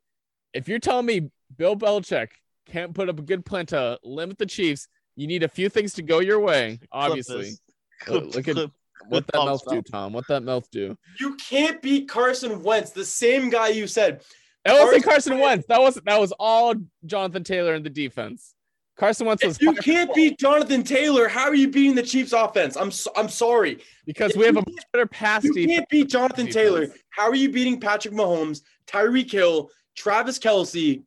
[0.54, 2.30] if you're telling me Bill Belichick
[2.68, 5.94] can't put up a good plan to limit the Chiefs, you need a few things
[5.96, 6.80] to go your way.
[6.92, 7.62] Obviously, this.
[8.08, 8.72] Look- Clip- look at- clip-
[9.10, 9.82] what that mouth do.
[9.84, 10.12] Tom?
[10.12, 10.98] What that mouth do?
[11.20, 14.22] you can't beat Carson Wentz, the same guy you said.
[14.66, 15.68] That wasn't Carson Carson Wentz- Wentz.
[15.68, 16.74] That was that was all
[17.06, 18.54] Jonathan Taylor and the defense.
[18.98, 22.34] Carson Wentz was If you can't beat Jonathan Taylor, how are you beating the Chiefs
[22.34, 22.76] offense?
[22.76, 23.80] I'm so, I'm sorry.
[24.06, 25.72] because if we have a much better pass You defense.
[25.78, 26.48] can't beat Jonathan.
[26.48, 26.88] Taylor.
[27.10, 31.04] How are you beating Patrick Mahomes, Tyreek Hill, Travis Kelce,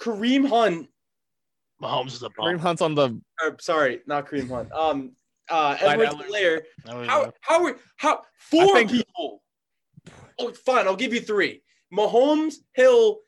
[0.00, 0.88] Kareem Hunt?
[1.82, 2.60] Mahomes is a Kareem.
[2.60, 4.70] Hunt's on the Or, sorry, not Kareem Hunt.
[4.72, 5.12] Um,
[5.50, 6.28] uh, Clyde Edward Edwards.
[6.28, 6.62] Blair.
[6.86, 9.42] How how are how four think- people?
[10.38, 10.86] Oh, fine.
[10.86, 11.62] I'll give you three:
[11.92, 13.18] Mahomes, Hill,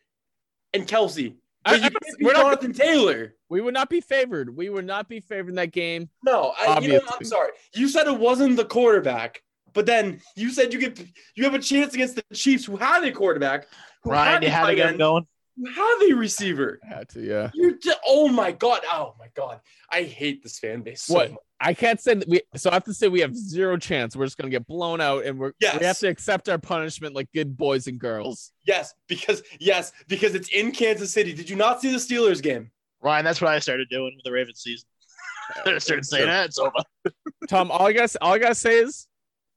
[0.73, 1.35] and Kelce.
[1.67, 3.35] I- you I- can't we're not- Jonathan Taylor.
[3.49, 4.55] we would not be favored.
[4.57, 6.09] We would not be favored in that game.
[6.25, 7.51] No, I, you know, I'm sorry.
[7.75, 9.43] You said it wasn't the quarterback,
[9.73, 13.05] but then you said you could you have a chance against the Chiefs, who had
[13.05, 13.67] a quarterback,
[14.03, 15.27] who Ryan, had you a had to tight get him end, going.
[15.57, 16.81] Who have a receiver.
[16.85, 17.51] I had to, yeah.
[17.55, 21.03] You're just, oh my god, oh my god, I hate this fan base.
[21.03, 21.31] So What?
[21.33, 21.41] much.
[21.61, 22.43] I can't say that we.
[22.57, 24.17] So I have to say we have zero chance.
[24.17, 27.29] We're just gonna get blown out, and we're we have to accept our punishment like
[27.33, 28.53] good boys and girls.
[28.67, 31.33] Yes, because yes, because it's in Kansas City.
[31.33, 32.71] Did you not see the Steelers game?
[33.01, 34.87] Ryan, that's what I started doing with the Ravens season.
[35.67, 36.73] I started saying that it's over.
[37.49, 39.07] Tom, all I gotta all I gotta say is,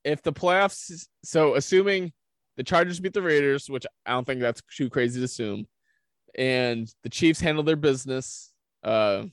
[0.05, 2.13] if the playoffs, so assuming
[2.55, 5.65] the Chargers beat the Raiders, which I don't think that's too crazy to assume,
[6.37, 8.51] and the Chiefs handle their business,
[8.83, 9.25] uh,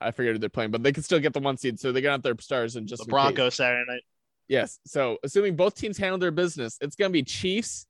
[0.00, 2.02] I forget who they're playing, but they can still get the one seed, so they're
[2.02, 3.10] gonna have their stars and just The.
[3.10, 4.02] Broncos Saturday night.
[4.48, 4.78] Yes.
[4.86, 7.86] So assuming both teams handle their business, it's going to be Chiefs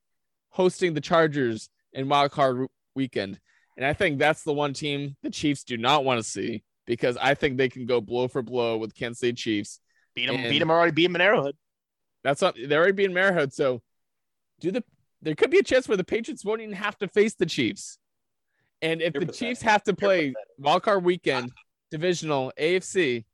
[0.49, 3.39] hosting the Chargers in wild card weekend.
[3.77, 7.15] And I think that's the one team the Chiefs do not want to see because
[7.15, 9.79] I think they can go blow for blow with Kansas City Chiefs.
[10.15, 10.91] Beat them, And- beat them already.
[10.91, 11.55] Beat him in Arrowhead.
[12.25, 13.53] That's not they're already being Marrowhead.
[13.53, 13.81] So
[14.59, 14.83] do the
[15.21, 17.97] there could be a chance where the Patriots won't even have to face the Chiefs.
[18.81, 19.39] And if You're the pathetic.
[19.49, 20.47] Chiefs have to play pathetic.
[20.57, 21.51] wild card weekend,
[21.91, 23.25] divisional, AFC,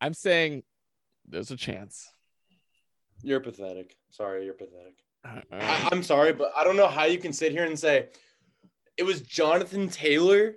[0.00, 0.62] I'm saying
[1.28, 2.08] there's a chance.
[3.22, 3.96] You're pathetic.
[4.10, 4.94] Sorry, you're pathetic.
[5.24, 8.08] Uh, I, I'm sorry, but I don't know how you can sit here and say
[8.96, 10.56] it was Jonathan Taylor,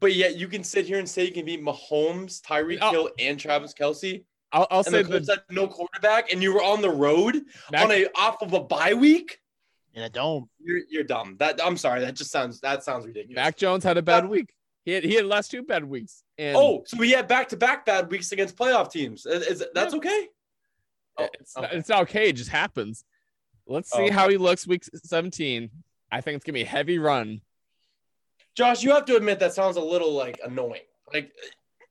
[0.00, 2.90] but yet you can sit here and say you can beat Mahomes, Tyreek Oh.
[2.90, 6.62] Hill, and Travis Kelce, I'll, I'll and say the the no quarterback, and you were
[6.62, 7.40] on the road
[7.72, 9.40] Mac- on a off of a bye week.
[9.98, 10.48] In a dome.
[10.62, 11.34] You're you're dumb.
[11.40, 12.00] That I'm sorry.
[12.02, 13.34] That just sounds that sounds ridiculous.
[13.34, 14.54] Mac Jones had a bad week.
[14.84, 16.22] He had he had last two bad weeks.
[16.38, 19.26] And oh, so we had back to back bad weeks against playoff teams.
[19.26, 20.28] Is, is that's okay?
[21.16, 21.66] Oh, it's, okay.
[21.66, 22.28] not, it's not okay.
[22.28, 23.04] It just happens.
[23.66, 24.12] Let's see Oh.
[24.12, 25.68] how he looks week 17.
[26.12, 27.40] I think it's gonna be a heavy run.
[28.54, 30.82] Josh, you have to admit that sounds a little like annoying.
[31.12, 31.32] Like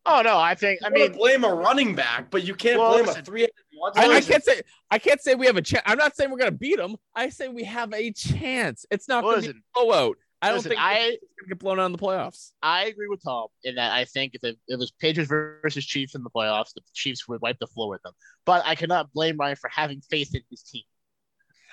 [0.06, 0.80] Oh no, I think.
[0.82, 3.26] I I mean, mean, blame a running back, but you can't Well, blame listen, a
[3.26, 3.50] three.
[3.96, 4.62] I, I can't say
[4.92, 5.84] I can't say we have a chance.
[5.86, 6.96] I'm not saying we're gonna beat them.
[7.16, 8.86] I say we have a chance.
[8.92, 10.18] It's not gonna be listen, a blowout.
[10.42, 12.52] I don't listen, think I it's gonna get blown out in the playoffs.
[12.62, 16.14] I agree with Tom in that I think if it, it was Patriots versus Chiefs
[16.16, 18.14] in the playoffs, the Chiefs would wipe the floor with them.
[18.46, 20.84] But I cannot blame Ryan for having faith in his team.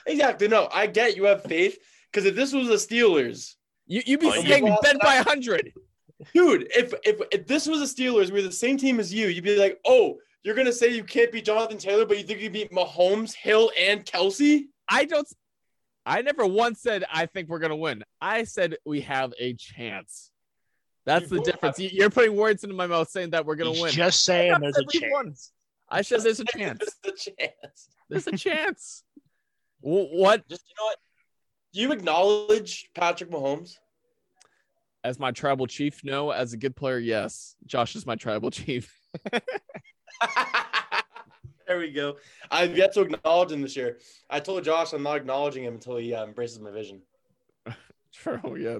[0.06, 0.48] Exactly.
[0.48, 1.78] No, I get you have faith
[2.12, 3.54] because if this was the Steelers,
[3.86, 5.72] You you'd be Oh, you saying lost bet by that- hundred.
[6.32, 9.26] dude, if, if if this was the Steelers, we are the same team as you,
[9.28, 12.40] you'd be like, oh, you're gonna say you can't beat Jonathan Taylor, but you think
[12.40, 14.66] you beat Mahomes, Hill, and Kelce?
[14.88, 15.26] I don't.
[16.06, 18.04] I never once said I think we're gonna win.
[18.20, 20.30] I said we have a chance.
[21.06, 21.78] That's You the difference.
[21.78, 23.92] have- You- You're putting words into my mouth saying that we're gonna He's win.
[23.92, 25.26] just saying there's a we won.
[25.26, 25.52] chance.
[25.88, 26.78] I said there's a chance.
[27.02, 27.88] There's a chance.
[28.08, 29.02] There's a chance.
[29.80, 30.46] What?
[30.48, 30.96] Just you know what?
[31.72, 33.76] Do you acknowledge Patrick Mahomes?
[35.02, 36.30] As my tribal chief, no.
[36.30, 37.56] As a good player, yes.
[37.66, 38.94] Josh is my tribal chief.
[41.66, 42.16] there we go.
[42.50, 43.98] I've yet to acknowledge him this year.
[44.30, 47.02] I told Josh I'm not acknowledging him until he uh, embraces my vision.
[48.44, 48.78] Oh yeah.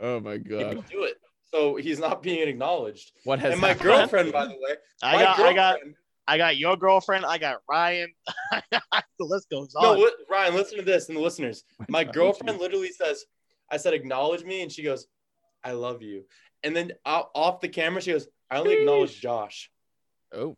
[0.00, 0.82] Oh my god.
[0.90, 1.16] do it.
[1.52, 3.12] So he's not being acknowledged.
[3.24, 3.82] What has and my happened?
[3.84, 5.78] girlfriend, by the way, I got, I got,
[6.26, 7.24] I got your girlfriend.
[7.24, 8.12] I got Ryan.
[8.72, 8.80] the
[9.20, 9.98] list goes No, on.
[9.98, 11.64] li- Ryan, listen to this and the listeners.
[11.88, 13.24] My girlfriend literally says,
[13.70, 14.62] I said, acknowledge me.
[14.62, 15.06] And she goes,
[15.62, 16.24] I love you.
[16.62, 19.70] And then out, off the camera, she goes, I only acknowledge Josh.
[20.36, 20.56] Oh,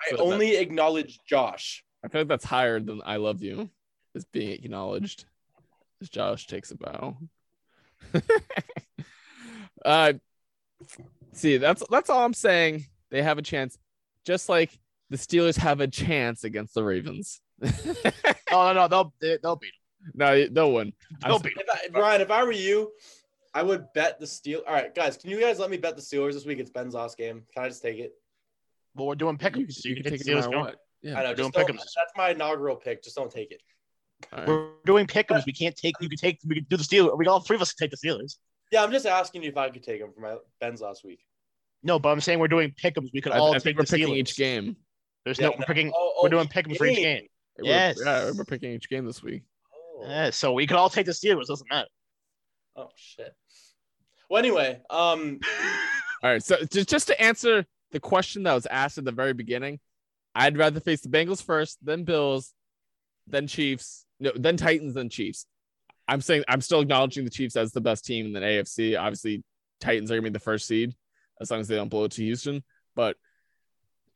[0.00, 1.84] I So that- only acknowledge Josh.
[2.04, 3.68] I feel like that's higher than I love you
[4.14, 5.24] is being acknowledged.
[6.00, 7.16] As Josh takes a bow.
[9.84, 10.12] uh
[11.32, 12.86] see, that's that's all I'm saying.
[13.10, 13.76] They have a chance,
[14.24, 14.78] just like
[15.10, 17.40] the Steelers have a chance against the Ravens.
[18.52, 18.88] No, no, no.
[18.88, 19.70] They'll they, they'll beat
[20.12, 20.86] no, no one.
[20.86, 21.18] them.
[21.22, 21.64] I'm They'll s- beat them.
[21.68, 22.90] If I, Brian, if I were you,
[23.54, 24.62] I would bet the Steel.
[24.66, 26.58] All right, guys, can you guys let me bet the Steelers this week?
[26.58, 27.44] It's Ben's last game.
[27.54, 28.12] Can I just take it?
[28.94, 30.50] But we're doing You, pick'ems, so you, you can can take take the it Steelers.
[30.50, 30.64] no matter going.
[30.64, 30.76] what.
[31.02, 31.18] Yeah.
[31.18, 31.34] I know.
[31.34, 31.78] doing Just don't, pick'ems.
[31.96, 33.02] that's my inaugural pick.
[33.02, 33.62] Just don't take it.
[34.32, 34.48] all right.
[34.48, 35.46] We're doing pick'ems.
[35.46, 35.94] We can't take.
[36.00, 36.38] You can take.
[36.46, 37.16] We can do the Steelers.
[37.16, 38.36] We all three of us can take the Steelers.
[38.72, 41.20] Yeah, I'm just asking you if I could take them for my Ben's last week.
[41.82, 43.08] No, but I'm saying we're doing pick'ems.
[43.14, 44.16] We could I, all I take think we're the picking Steelers.
[44.18, 44.76] each game.
[45.24, 45.54] There's Yeah, no.
[45.58, 45.90] We're picking.
[45.94, 47.04] Oh, oh, we're doing each pick'ems for each game.
[47.04, 47.26] game.
[47.58, 47.98] We're- Yes.
[48.04, 49.42] yeah, we're picking each game this week.
[49.74, 50.04] Oh.
[50.06, 51.46] Yeah, so we could all take the Steelers.
[51.46, 51.88] Doesn't matter.
[52.76, 53.34] oh shit.
[54.28, 55.40] Well, anyway, um,
[56.22, 56.42] All right.
[56.42, 59.80] So just just to answer the question that was asked at the very beginning,
[60.34, 62.52] I'd rather face the Bengals first, then Bills,
[63.26, 65.46] then Chiefs, no, then Titans, then Chiefs.
[66.06, 68.98] I'm saying I'm still acknowledging the Chiefs as the best team in the AFC.
[68.98, 69.42] Obviously,
[69.80, 70.94] Titans are gonna be the first seed
[71.40, 72.62] as long as they don't blow it to Houston.
[72.94, 73.16] But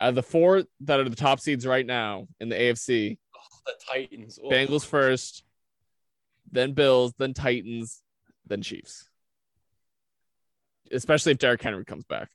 [0.01, 3.59] out of the four that are the top seeds right now in the AFC, oh,
[3.67, 4.39] the Titans.
[4.43, 4.51] Oh.
[4.51, 5.45] Bengals first,
[6.51, 8.03] then Bills, then Titans,
[8.47, 9.09] then Chiefs.
[10.93, 12.29] Especially if Derrick Henry comes back.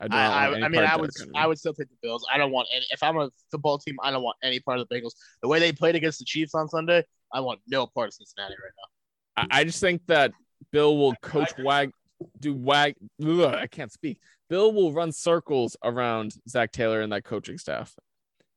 [0.00, 2.26] I, I, I mean, I would, I would still take the Bills.
[2.32, 2.86] I don't want any.
[2.90, 5.12] If I'm a football team, I don't want any part of the Bengals.
[5.42, 8.54] The way they played against the Chiefs on Sunday, I want no part of Cincinnati
[8.54, 9.46] right now.
[9.50, 10.32] I, I just think that
[10.72, 11.90] Bill will coach wag,
[12.38, 12.94] do wag.
[13.22, 14.20] ugh, I can't speak.
[14.48, 17.94] Bill will run circles around Zac Taylor and that coaching staff.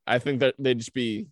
[0.06, 1.28] I think that they'd just be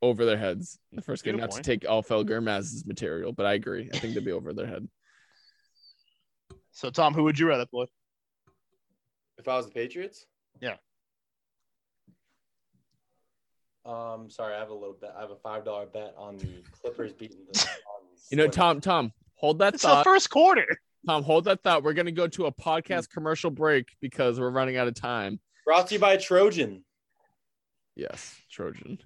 [0.00, 1.34] over their heads in the first game.
[1.34, 3.90] Good Not to take Alfel Gurmaz's material, but I agree.
[3.92, 4.88] I think they'd be over their head.
[6.70, 7.86] So, Tom, who would you rather play?
[9.38, 10.26] If I was the Patriots?
[10.60, 10.74] Yeah.
[13.86, 15.14] Um, sorry, I have a little bet.
[15.16, 17.58] I have a five dollar bet on the Clippers beating the.
[17.58, 17.70] Suns.
[18.30, 19.98] You know, Tom, Tom, hold that thought.
[19.98, 20.66] It's the first quarter.
[21.06, 21.84] Tom, hold that thought.
[21.84, 25.40] We're gonna go to a podcast commercial break because we're running out of time.
[25.64, 26.84] Brought to you by Trojan.
[27.94, 28.98] Yes, Trojan.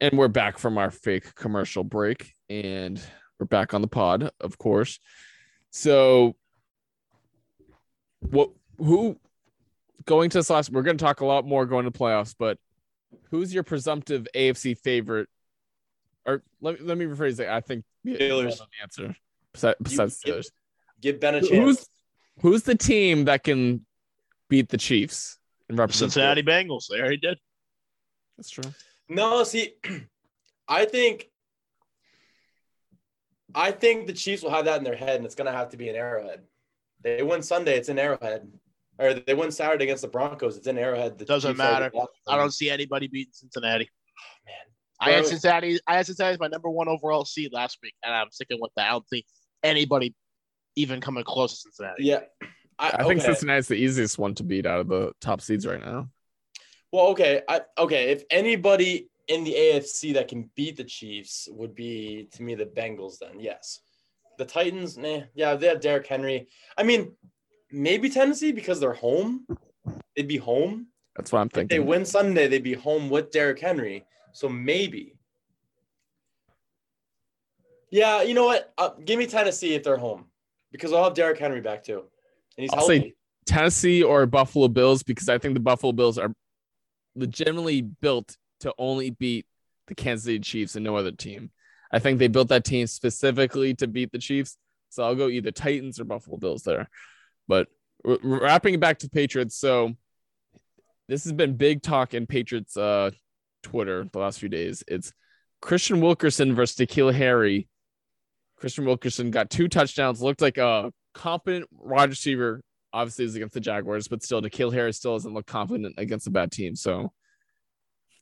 [0.00, 3.00] And we're back from our fake commercial break, and
[3.38, 5.00] we're back on the pod, of course.
[5.70, 6.36] So,
[8.20, 8.50] what?
[8.78, 9.18] Who?
[10.04, 12.58] Going to this last, we're going to talk a lot more going to playoffs, but
[13.30, 15.28] who's your presumptive AFC favorite?
[16.24, 17.48] Or let me let me rephrase it.
[17.48, 18.58] I think Steelers.
[18.58, 19.16] the answer
[19.52, 20.46] besides, besides give- Steelers.
[21.00, 21.52] Give Ben a chance.
[21.52, 21.86] Who's
[22.40, 23.84] who's the team that can
[24.48, 25.38] beat the Chiefs
[25.68, 26.86] and represent Cincinnati Bengals.
[26.90, 27.38] They already did.
[28.36, 28.70] That's true.
[29.08, 29.74] No, see,
[30.68, 31.28] I think
[33.54, 35.76] I think the Chiefs will have that in their head, and it's gonna have to
[35.76, 36.42] be an Arrowhead.
[37.02, 38.50] They win Sunday, it's in Arrowhead,
[38.98, 41.18] or they win Saturday against the Broncos, it's in Arrowhead.
[41.18, 41.90] The Doesn't Chiefs matter.
[42.26, 43.88] I don't see anybody beating Cincinnati.
[43.88, 44.54] Oh, man.
[45.00, 45.30] I had Bro.
[45.30, 45.78] Cincinnati.
[45.86, 48.72] I had Cincinnati as my number one overall seed last week, and I'm sticking with
[48.76, 48.88] that.
[48.88, 49.24] I don't think
[49.62, 50.14] anybody
[50.76, 52.04] even coming close to Cincinnati.
[52.04, 52.20] Yeah,
[52.78, 53.26] I, I think okay.
[53.26, 56.08] Cincinnati's the easiest one to beat out of the top seeds right now.
[56.92, 58.10] Well, okay, I, okay.
[58.10, 62.64] If anybody in the AFC that can beat the Chiefs would be to me the
[62.64, 63.80] Bengals, then yes.
[64.38, 66.48] The Titans, nah, yeah, they have Derrick Henry.
[66.76, 67.12] I mean,
[67.70, 69.46] maybe Tennessee because they're home.
[70.16, 70.86] They'd be home.
[71.16, 71.64] That's what I'm thinking.
[71.76, 74.04] If they win Sunday, they'd be home with Derrick Henry.
[74.32, 75.16] So maybe.
[77.90, 78.72] Yeah, you know what?
[78.78, 80.26] Uh, give me Tennessee if they're home
[80.70, 82.00] because I'll have Derrick Henry back too,
[82.56, 83.14] and he's I'll say-
[83.46, 86.30] Tennessee or Buffalo Bills because I think the Buffalo Bills are
[87.18, 89.46] legitimately built to only beat
[89.86, 91.50] the Kansas City Chiefs and no other team.
[91.90, 94.56] I think they built that team specifically to beat the Chiefs.
[94.90, 96.88] So I'll go either Titans or Buffalo Bills there.
[97.46, 97.68] But
[98.04, 99.56] wrapping it back to Patriots.
[99.56, 99.94] So
[101.08, 103.10] this has been big talk in Patriots uh,
[103.62, 104.84] Twitter the last few days.
[104.86, 105.12] It's
[105.62, 107.68] Kristian Wilkerson versus N'Keal Harry.
[108.60, 112.60] Kristian Wilkerson got two touchdowns, looked like a competent wide receiver
[112.98, 116.30] obviously is against the Jaguars, but still, N'Keal Harris still doesn't look confident against a
[116.30, 116.74] bad team.
[116.74, 117.12] So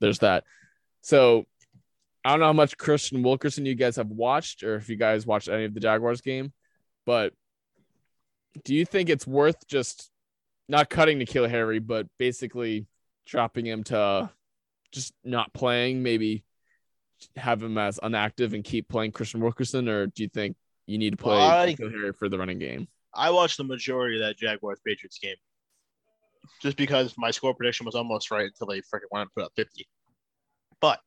[0.00, 0.44] there's that.
[1.00, 1.46] So
[2.24, 5.26] I don't know how much Kristian Wilkerson you guys have watched, or if you guys
[5.26, 6.52] watched any of the Jaguars game,
[7.06, 7.32] but
[8.64, 10.10] do you think it's worth just
[10.68, 12.86] not cutting N'Keal Harry, but basically
[13.24, 14.30] dropping him to
[14.92, 16.44] just not playing, maybe
[17.36, 20.56] have him as inactive and keep playing Kristian Wilkerson, or do you think
[20.86, 22.88] you need to play I- N'Keal Harry for the running game?
[23.16, 25.36] I watched the majority of that Jaguars Patriots game.
[26.62, 29.52] just because my score prediction was almost right until they freaking went and put up
[29.56, 29.86] 50.
[30.80, 31.00] But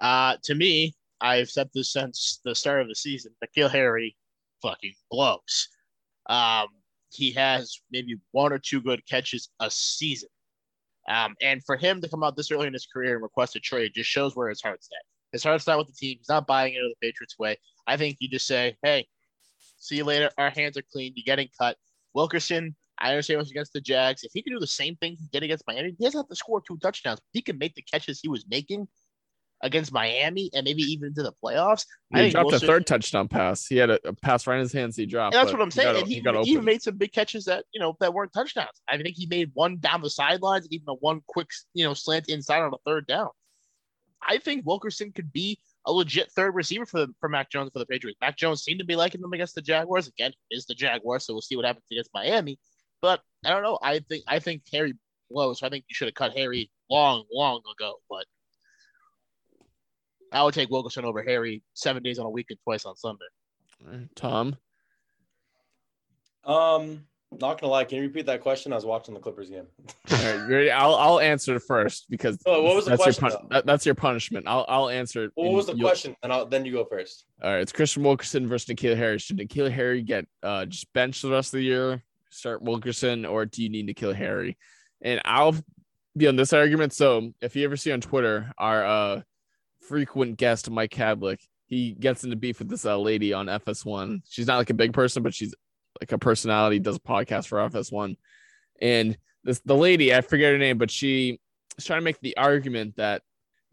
[0.00, 3.32] uh, to me, I've said this since the start of the season.
[3.42, 4.16] N'Keal Harry
[4.62, 5.68] fucking blows.
[6.26, 6.68] Um,
[7.10, 10.28] he has maybe one or two good catches a season.
[11.08, 13.60] Um, and for him to come out this early in his career and request a
[13.60, 15.04] trade just shows where his heart's at.
[15.32, 16.16] His heart's not with the team.
[16.18, 17.56] He's not buying into the Patriots way.
[17.86, 19.06] I think you just say, hey,
[19.84, 20.30] see you later.
[20.38, 21.12] Our hands are clean.
[21.14, 21.76] You're getting cut.
[22.14, 24.22] Wilkerson, I understand was against the Jags.
[24.24, 26.36] If he can do the same thing he did against Miami, he doesn't have to
[26.36, 27.20] score two touchdowns.
[27.32, 28.88] He can make the catches he was making
[29.62, 31.84] against Miami and maybe even into the playoffs.
[32.14, 33.66] He dropped Wilson, a third touchdown pass.
[33.66, 34.96] He had a, a, pass right in his hands.
[34.96, 35.34] He dropped.
[35.34, 35.94] that's what I'm saying.
[35.94, 38.80] Got, and he, he even made some big catches that you know that weren't touchdowns.
[38.88, 41.94] I think he made one down the sidelines, and even a one quick you know
[41.94, 43.30] slant inside on a third down.
[44.26, 47.78] I think Wilkerson could be a legit third receiver for the, for Mac Jones for
[47.78, 48.18] the Patriots.
[48.20, 50.08] Mac Jones seemed to be liking them against the Jaguars.
[50.08, 52.58] Again, is the Jaguars, so we'll see what happens against Miami.
[53.02, 53.78] But I don't know.
[53.82, 54.94] I think I think Harry
[55.30, 55.60] blows.
[55.60, 57.96] So I think you should have cut Harry long, long ago.
[58.08, 58.24] But
[60.32, 63.26] I would take Wilkerson over Harry seven days on a week and twice on Sunday.
[64.14, 64.56] Tom.
[66.44, 67.06] Um,
[67.40, 68.72] not gonna lie, can you repeat that question?
[68.72, 69.66] I was watching the Clippers game.
[70.10, 70.70] All right, ready?
[70.70, 73.24] I'll I'll answer first because oh, what was the that's question?
[73.24, 74.46] Your pun- that, that's your punishment.
[74.46, 75.32] I'll I'll answer it.
[75.34, 76.16] What was the question?
[76.22, 77.24] And I'll, then you go first.
[77.42, 79.18] All right, it's Kristian Wilkerson versus N'Keal Harry.
[79.18, 82.02] Should N'Keal Harry get uh just bench the rest of the year?
[82.30, 84.56] Start Wilkerson, or do you need N'Keal Harry?
[85.02, 85.56] And I'll
[86.16, 86.92] be on this argument.
[86.92, 89.20] So if you ever see on Twitter our uh
[89.80, 94.22] frequent guest Mike Kadlick, he gets into beef with this uh, lady on FS1.
[94.28, 95.54] She's not like a big person, but she's
[96.00, 98.16] like a personality, does a podcast for FS1.
[98.80, 101.40] And this the lady, I forget her name, but she
[101.78, 103.22] is trying to make the argument that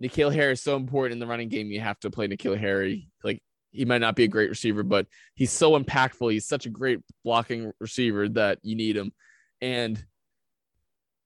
[0.02, 1.68] N'Keal Harry is so important in the running game.
[1.68, 3.10] You have to play N'Keal Harry.
[3.24, 3.42] Like
[3.72, 6.32] he might not be a great receiver, but he's so impactful.
[6.32, 9.12] He's such a great blocking receiver that you need him.
[9.62, 10.04] And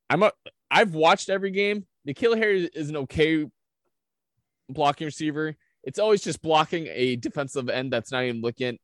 [0.09, 0.31] I'm a
[0.69, 1.85] I've watched every game.
[2.07, 3.45] N'Keal Harry is an okay
[4.69, 5.55] blocking receiver.
[5.83, 8.77] It's always just blocking a defensive end that's not even looking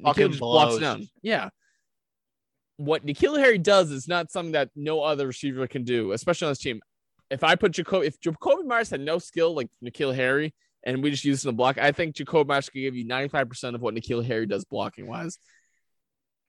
[0.00, 1.08] N'Keal just blocks down.
[1.22, 1.50] Yeah.
[2.76, 6.50] What N'Keal Harry does is not something that no other receiver can do, especially on
[6.52, 6.80] this team.
[7.30, 11.10] If I put Jakobi, if Jakobi Meyers had no skill like N'Keal Harry, and we
[11.10, 13.80] just use it in the block, I think Jakobi Meyers can give you 95% of
[13.80, 15.38] what N'Keal Harry does blocking wise.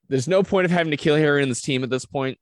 [0.10, 2.38] There's no point of having N'Keal Harry in this team at this point.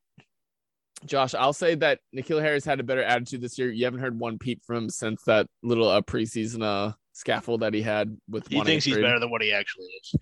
[1.06, 3.70] Josh, I'll say that N'Keal Harry's had a better attitude this year.
[3.70, 7.74] You haven't heard one peep from him since that little uh, preseason uh, scaffold that
[7.74, 8.48] he had with.
[8.48, 10.16] He thinks he's better than what he actually is.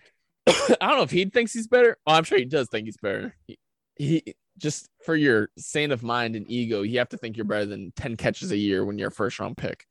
[0.48, 1.98] I don't know if he thinks he's better.
[2.08, 3.36] Oh, I'm sure he does think he's better.
[3.48, 3.60] He,
[3.96, 7.66] he just for your sane of mind and ego, you have to think you're better
[7.66, 9.86] than 10 catches a year when you're a first round pick.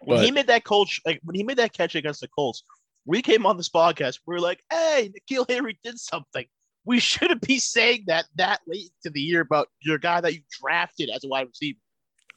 [0.00, 2.64] When but, he made that coach, like when he made that catch against the Colts,
[3.04, 4.18] we came on this podcast.
[4.26, 6.46] We are like, "Hey, N'Keal Harry did something."
[6.84, 10.40] We shouldn't be saying that that late to the year about your guy that you
[10.60, 11.78] drafted as a wide receiver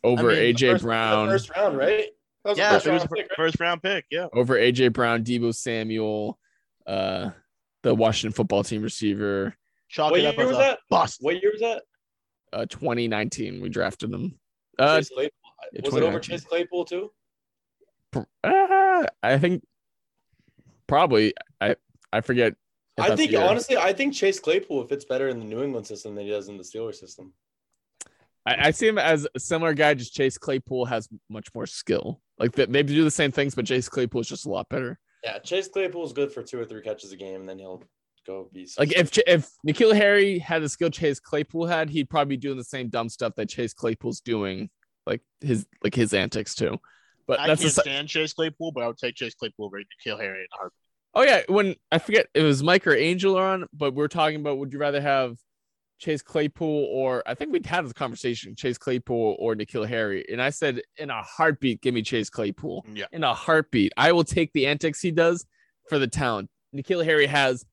[0.03, 2.05] over I mean, AJ first, Brown, first round, right?
[2.55, 4.05] yeah, first, round pick, first round pick.
[4.11, 6.37] Yeah, over AJ Brown, Deebo Samuel,
[6.85, 7.31] uh,
[7.85, 9.55] the Washington football team receiver.
[9.89, 10.79] Chalk what year was that?
[10.89, 11.19] Bust.
[11.21, 11.83] What year was that?
[12.51, 13.61] Uh, 2019.
[13.61, 14.39] We drafted him.
[14.77, 17.11] Uh, was it over Chase Claypool too?
[18.43, 19.63] Uh, I think
[20.87, 21.33] probably.
[21.61, 21.75] I
[22.11, 22.55] I forget.
[22.97, 26.25] I think honestly, I think Chase Claypool fits better in the New England system than
[26.25, 27.33] he does in the Steelers system.
[28.45, 29.93] I, I see him as a similar guy.
[29.93, 32.19] Just Chase Claypool has much more skill.
[32.39, 34.97] Like that, maybe do the same things, but Chase Claypool is just a lot better.
[35.25, 37.83] Yeah, Chase Claypool is good for two or three catches a game, and then he'll
[38.27, 42.37] go be like if if N'Keal Harry had the skill Chase Claypool had, he'd probably
[42.37, 44.69] be doing the same dumb stuff that Chase Claypool's doing,
[45.07, 46.77] like his like his antics too.
[47.25, 49.79] But I that's can't a, stand Chase Claypool, but I would take Chase Claypool over
[49.79, 50.75] N'Keal Harry and Harvey.
[51.15, 54.41] Oh yeah, when I forget it was Mike or Angel on, but we are talking
[54.41, 55.37] about would you rather have
[55.99, 60.25] Chase Claypool or I think we'd had this conversation, Chase Claypool or N'Keal Harry.
[60.31, 62.85] And I said, in a heartbeat, give me Chase Claypool.
[62.89, 63.05] Mm, yeah.
[63.11, 63.93] In a heartbeat.
[63.97, 65.45] I will take the antics he does
[65.87, 66.49] for the talent.
[66.75, 67.65] N'Keal Harry has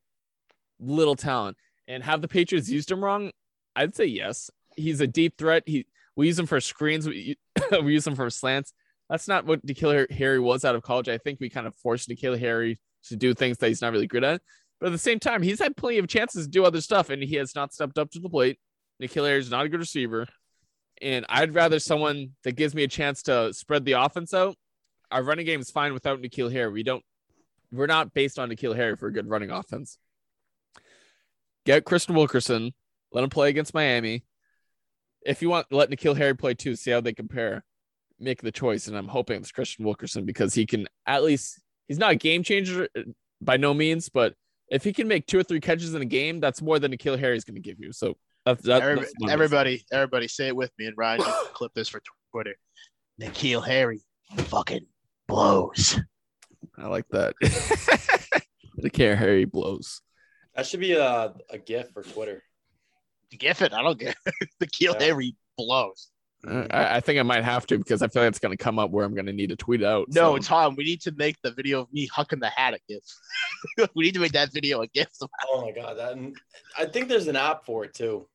[0.79, 1.57] little talent.
[1.89, 3.33] And have the Patriots used him wrong?
[3.75, 4.51] I'd say yes.
[4.77, 5.65] He's a deep threat.
[5.67, 7.37] He we use him for screens, we,
[7.83, 8.73] we use him for slants.
[9.09, 11.09] That's not what N'Keal Harry was out of college.
[11.09, 14.07] I think we kind of forced N'Keal Harry to do things that he's not really
[14.07, 14.41] good at.
[14.83, 17.23] But at the same time, he's had plenty of chances to do other stuff, and
[17.23, 18.59] he has not stepped up to the plate.
[18.99, 20.27] Harry is not a good receiver.
[21.01, 24.57] And I'd rather someone that gives me a chance to spread the offense out.
[25.13, 26.73] Our running game is fine without N'Keal Harry.
[26.73, 27.05] We don't
[27.71, 29.99] we're not based on N'Keal Harry for a good running offense.
[31.65, 32.73] Get Kristian Wilkerson,
[33.13, 34.25] let him play against Miami.
[35.25, 37.65] If you want, let N'Keal Harry play too, see how they compare.
[38.19, 41.99] Make the choice, and I'm hoping it's Kristian Wilkerson because he can at least he's
[41.99, 42.89] not a game changer
[43.41, 44.35] by no means, but
[44.73, 47.19] if he can make two or three catches in a game, that's more than N'Keal
[47.19, 47.93] Harry is going to give you.
[47.93, 48.17] So
[48.47, 51.35] That's, that, Every- that's what everybody, everybody, say it with me, and Ryan, you can
[51.53, 52.01] clip this for
[52.33, 52.55] Twitter.
[53.21, 54.01] N'Keal Harry
[54.37, 54.87] fucking
[55.29, 56.01] blows.
[56.79, 57.35] I like that.
[58.79, 60.01] the care Harry blows.
[60.55, 62.43] That should be a, a gift for Twitter.
[63.39, 63.75] Gif it.
[63.75, 64.17] I don't get
[64.63, 65.05] N'Keal Yeah.
[65.05, 66.09] Harry blows.
[66.47, 68.63] Uh, I, I think I might have to because I feel like it's going to
[68.63, 70.09] come up where I'm going to need to tweet out.
[70.11, 72.79] No, so- Tom, we need to make the video of me hucking the hat a
[72.89, 73.89] gif.
[73.95, 75.09] we need to make that video a gif.
[75.51, 76.17] Oh my god, that
[76.77, 78.27] I think there's an app for it too.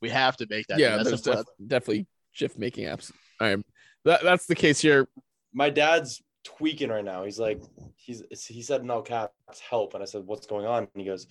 [0.00, 0.78] We have to make that.
[0.78, 2.06] yeah, That's there's def- definitely
[2.36, 3.10] GIF making apps.
[3.40, 3.64] All right,
[4.04, 5.08] that, that's the case here.
[5.52, 7.24] My dad's tweaking right now.
[7.24, 7.60] He's like,
[7.96, 9.32] he's he said no caps
[9.68, 10.86] help, and I said, what's going on?
[10.94, 11.26] And he goes,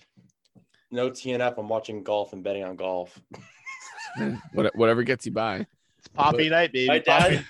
[0.90, 1.54] no TNF.
[1.56, 3.18] I'm watching golf and betting on golf.
[4.52, 5.66] Whatever gets you by.
[6.18, 6.88] It's Poppy night, baby.
[6.88, 7.44] My dad,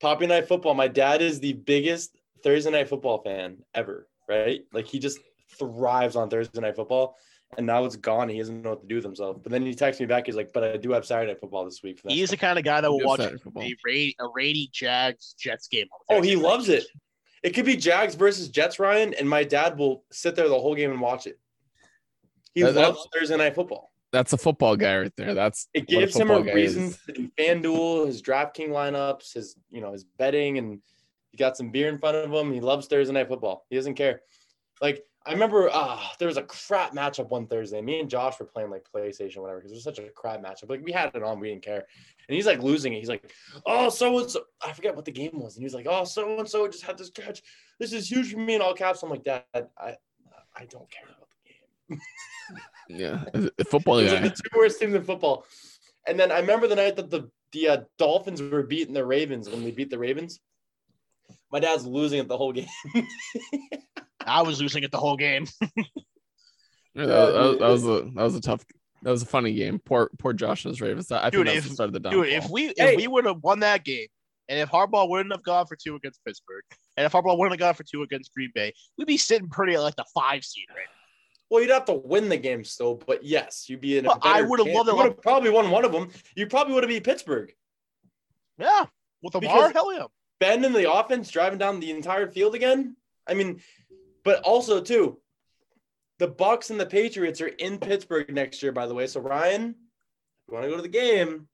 [0.00, 0.74] Poppy Night Football.
[0.74, 4.08] My dad is the biggest Thursday Night Football fan ever.
[4.28, 4.64] Right?
[4.72, 5.18] Like he just
[5.58, 7.16] thrives on Thursday Night Football,
[7.58, 8.28] and now it's gone.
[8.28, 9.42] He doesn't know what to do with himself.
[9.42, 10.26] But then he texts me back.
[10.26, 12.36] He's like, "But I do have Saturday Night Football this week." for the He's the
[12.36, 13.62] kind of guy that will watch Saturday football.
[13.64, 15.86] a, rainy, a rainy Jags Jets game.
[16.08, 16.84] Oh, he Thursday loves it.
[17.42, 20.74] It could be Jags versus Jets, Ryan, and my dad will sit there the whole
[20.76, 21.38] game and watch it.
[22.54, 23.91] He That- loves Thursday night football.
[24.12, 25.34] That's a football guy right there.
[25.34, 26.98] That's It what a gives him a reason is.
[27.06, 30.80] to do FanDuel, his DraftKings lineups, his you know his betting, and
[31.30, 32.52] he got some beer in front of him.
[32.52, 33.66] He loves Thursday night football.
[33.70, 34.20] He doesn't care.
[34.82, 37.80] Like I remember, ah, there was a crap matchup one Thursday.
[37.80, 40.42] Me and Josh were playing like PlayStation, or whatever, because it was such a crap
[40.42, 40.68] matchup.
[40.68, 41.86] Like we had it on, we didn't care.
[42.28, 42.98] And he's like losing it.
[42.98, 43.32] He's like,
[43.64, 44.42] oh, so and so.
[44.60, 45.56] I forget what the game was.
[45.56, 47.42] And he's like, oh, so and so just had this catch.
[47.78, 49.02] This is huge for me in all caps.
[49.02, 49.96] I'm like, Dad, I,
[50.54, 51.08] I don't care
[51.92, 53.52] about the.
[53.58, 54.28] Yeah, football It like guy.
[54.28, 55.46] the two worst teams in football.
[56.06, 59.48] And then I remember the night that the the uh, Dolphins were beating the Ravens
[59.48, 60.40] when they beat the Ravens.
[61.50, 62.66] My dad's losing it the whole game.
[64.26, 65.46] I was losing it the whole game.
[66.94, 68.64] Yeah, that, that- that was a that was a tough.
[69.02, 69.80] That was a funny game.
[69.82, 71.10] Poor poor Josh and his Ravens.
[71.10, 72.24] I think Dude, that's if- the start of the downfall.
[72.24, 72.96] Dude, if we if Hey.
[72.96, 74.08] we would have won that game,
[74.50, 76.64] and if Harbaugh wouldn't have gone for two against Pittsburgh,
[76.98, 79.72] and if Harbaugh wouldn't have gone for two against Green Bay, we'd be sitting pretty
[79.74, 80.86] at like the five seed right
[81.52, 84.20] well, you'd have to win the game still, but yes, you'd be in a But
[84.22, 84.92] I would've loved it.
[84.92, 86.08] You would have probably won one of them.
[86.34, 87.52] You probably would have beat Pittsburgh.
[88.58, 88.86] Yeah,
[89.22, 90.06] with Lamar, Because- hell yeah.
[90.40, 92.96] Ben in the offense driving down the entire field again.
[93.26, 93.60] I mean,
[94.24, 95.20] but also too,
[96.18, 99.06] the Bucs and the Patriots are in Pittsburgh next year, by the way.
[99.06, 99.74] So Ryan, if
[100.48, 101.48] you want to go to the game,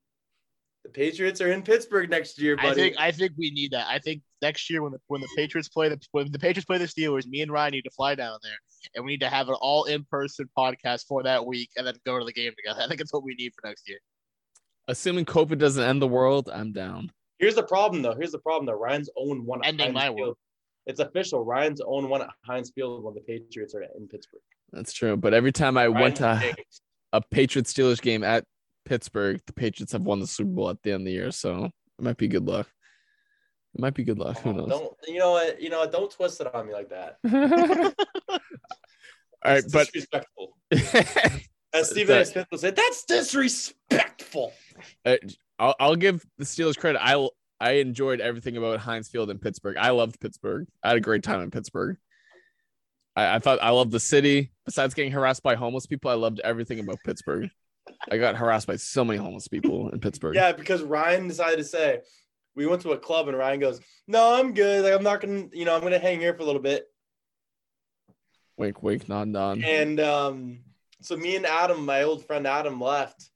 [0.85, 2.69] the Patriots are in Pittsburgh next year, buddy.
[2.69, 3.89] I think I think we need that.
[3.89, 6.79] I think next year when the when the Patriots play the when the Patriots play
[6.79, 8.59] the Steelers, me and Ryan need to fly down there,
[8.95, 11.95] and we need to have an all in person podcast for that week, and then
[12.07, 12.81] go to the game together.
[12.85, 13.99] I think it's what we need for next year.
[14.89, 17.11] assuming COVID doesn't end the world, I'm down.
[17.39, 18.15] Here's the problem, though.
[18.15, 18.79] Here's the problem, though.
[18.79, 19.61] Ryan's own one.
[19.65, 20.37] Ending my world.
[20.87, 21.45] It's official.
[21.45, 24.41] Ryan's own one at Heinz Field when the Patriots are in Pittsburgh.
[24.73, 25.17] That's true.
[25.17, 26.55] But every time I went to
[27.13, 28.45] a Patriots Steelers game at
[28.85, 31.65] Pittsburgh, the Patriots have won the Super Bowl at the end of the year, so
[31.67, 31.73] it
[32.03, 32.69] might be good luck.
[33.79, 34.39] It might be good luck.
[34.41, 34.69] Who Oh, knows?
[34.69, 35.63] Don't you know what?
[35.63, 35.93] You know what?
[35.93, 37.19] Don't twist it on me like that.
[38.29, 40.57] All right, but disrespectful.
[41.73, 42.19] As Stephen A.
[42.21, 44.53] that- Smith would say, that's disrespectful.
[45.07, 45.17] Uh,
[45.61, 47.01] I'll, I'll give the Steelers credit.
[47.01, 47.29] I
[47.61, 49.77] I enjoyed everything about Heinz Field in Pittsburgh.
[49.79, 50.67] I loved Pittsburgh.
[50.83, 51.97] I had a great time in Pittsburgh.
[53.17, 54.51] I, I thought I loved the city.
[54.65, 57.49] Besides getting harassed by homeless people, I loved everything about Pittsburgh.
[58.11, 60.35] I got harassed by so many homeless people in Pittsburgh.
[60.35, 62.01] Yeah, because Ryan decided to say,
[62.59, 64.83] we went to a club and Ryan goes, no, I'm good.
[64.85, 66.61] Like, I'm not going to, you know, I'm going to hang here for a little
[66.61, 66.87] bit.
[68.57, 69.63] Wink, wink, nod, nod.
[69.63, 70.59] And um,
[71.01, 73.31] so me and Adam, my old friend Adam, left.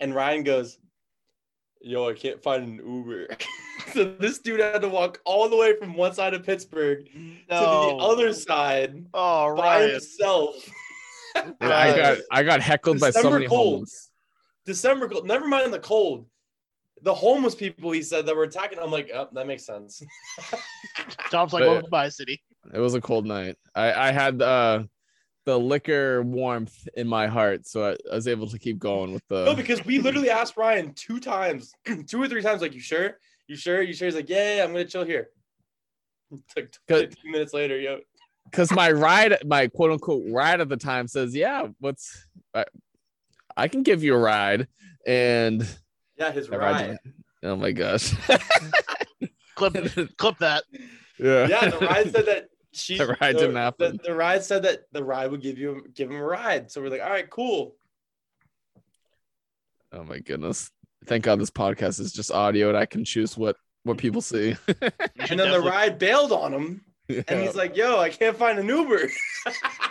[0.00, 0.76] And Ryan goes,
[1.80, 3.28] Yo, I can't find an Uber.
[3.92, 7.10] so this dude had to walk all the way from one side of Pittsburgh to
[7.48, 7.56] the
[8.00, 10.56] other side Oh, by himself.
[11.36, 13.72] I got I got heckled by so December many cold.
[13.74, 14.10] homeless.
[14.66, 15.26] December cold.
[15.26, 16.26] Never mind the cold.
[17.04, 18.78] The homeless people he said that were attacking.
[18.78, 20.02] I'm like, oh, that makes sense.
[21.30, 22.42] Tom's like, But- welcome to my city.
[22.72, 23.56] It was a cold night.
[23.74, 24.84] I I had uh
[25.44, 29.22] the liquor warmth in my heart, so I, I was able to keep going with
[29.28, 29.44] the.
[29.44, 31.72] No, because we literally asked Ryan two times,
[32.08, 33.18] two or three times, like, you sure?
[33.46, 33.82] You sure?
[33.82, 34.06] You sure?
[34.06, 35.28] He's like, yeah, yeah, I'm gonna chill here.
[36.56, 38.00] It's like 15 minutes later, yo.
[38.50, 42.64] because my ride, my quote unquote ride at the time says, "Yeah, what's I,
[43.56, 44.66] I can give you a ride,"
[45.06, 45.68] and
[46.16, 46.98] Yeah, his I ride ride.
[47.42, 48.14] oh my gosh,
[49.54, 49.72] Clip,
[50.16, 50.64] clip that.
[51.18, 52.98] yeah, Yeah, the ride said that she.
[52.98, 54.00] The ride didn't happen.
[54.02, 56.70] The, ride said that the ride would give you give him a ride.
[56.70, 57.76] So we're like, all right, cool.
[59.92, 60.70] oh my goodness.
[61.06, 64.56] Thank God this podcast is just audio and I can choose what what people see.
[65.28, 68.68] And then the ride bailed on him and he's like, "Yo, I can't find an
[68.68, 69.08] Uber."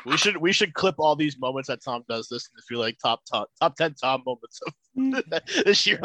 [0.06, 2.98] We should we should clip all these moments that Tom does this and feel like
[3.02, 6.02] top top top ten Tom moments of this year.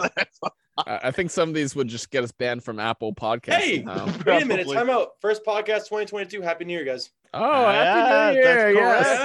[0.86, 3.54] I I think some of these would just get us banned from Apple Podcasts.
[3.54, 4.06] hey, somehow.
[4.24, 5.12] wait a minute, time out.
[5.20, 6.42] First podcast 2022.
[6.42, 7.10] Happy New Year, guys.
[7.34, 8.74] Oh, happy New Year!
[8.74, 9.18] that's Yes.
[9.18, 9.20] correct.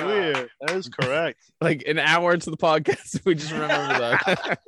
[0.00, 0.48] Happy New Year.
[0.62, 1.38] That is correct.
[1.60, 4.58] Like an hour into the podcast, we just remember that.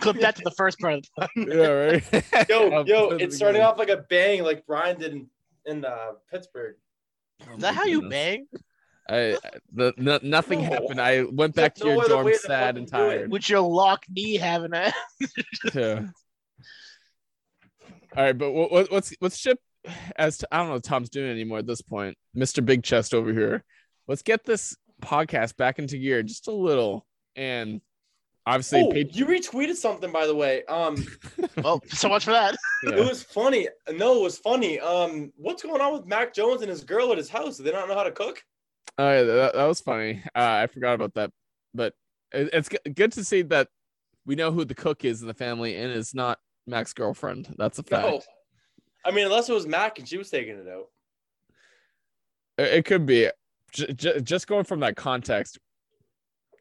[0.00, 1.48] Clip that to the first part of the time.
[1.48, 2.48] yeah, right.
[2.48, 5.26] Yo, yo, of the it's starting off like a bang, like Brian did in,
[5.66, 6.76] in uh, Pittsburgh.
[7.54, 8.46] Is that how you bang?
[9.08, 9.36] I
[9.72, 10.70] the no, nothing No.
[10.70, 11.00] happened.
[11.00, 13.16] I went back to No your other dorm sad and fucking do it.
[13.18, 13.30] tired.
[13.30, 14.94] With your lock knee having that.
[15.74, 16.06] Yeah.
[18.16, 19.58] All right, but what, what, what's what's ship
[20.16, 22.16] as to, I don't know what Tom's doing anymore at this point.
[22.36, 22.64] Mr.
[22.64, 23.62] Big Chest over here.
[24.08, 27.06] Let's get this podcast back into gear just a little.
[27.36, 27.80] And
[28.46, 30.64] obviously, Oh, Pat- you retweeted something by the way.
[30.66, 31.04] Um,
[31.62, 32.54] Well, so much for that.
[32.84, 32.96] yeah.
[32.96, 33.68] it was funny.
[33.92, 34.78] No, it was funny.
[34.78, 37.56] Um, what's going on with Mac Jones and his girl at his house?
[37.58, 38.42] They Do they not know how to cook?
[38.98, 40.22] Oh, yeah, that, that was funny.
[40.34, 41.30] Uh, I forgot about that,
[41.74, 41.94] but
[42.32, 43.68] it, it's g- good to see that
[44.26, 47.54] we know who the cook is in the family, and it's not Mac's girlfriend.
[47.58, 48.06] That's a fact.
[48.06, 48.22] No.
[49.04, 50.86] I mean, unless it was Mac and she was taking it out.
[52.58, 53.28] It, it could be
[53.72, 55.58] j- j- just going from that context.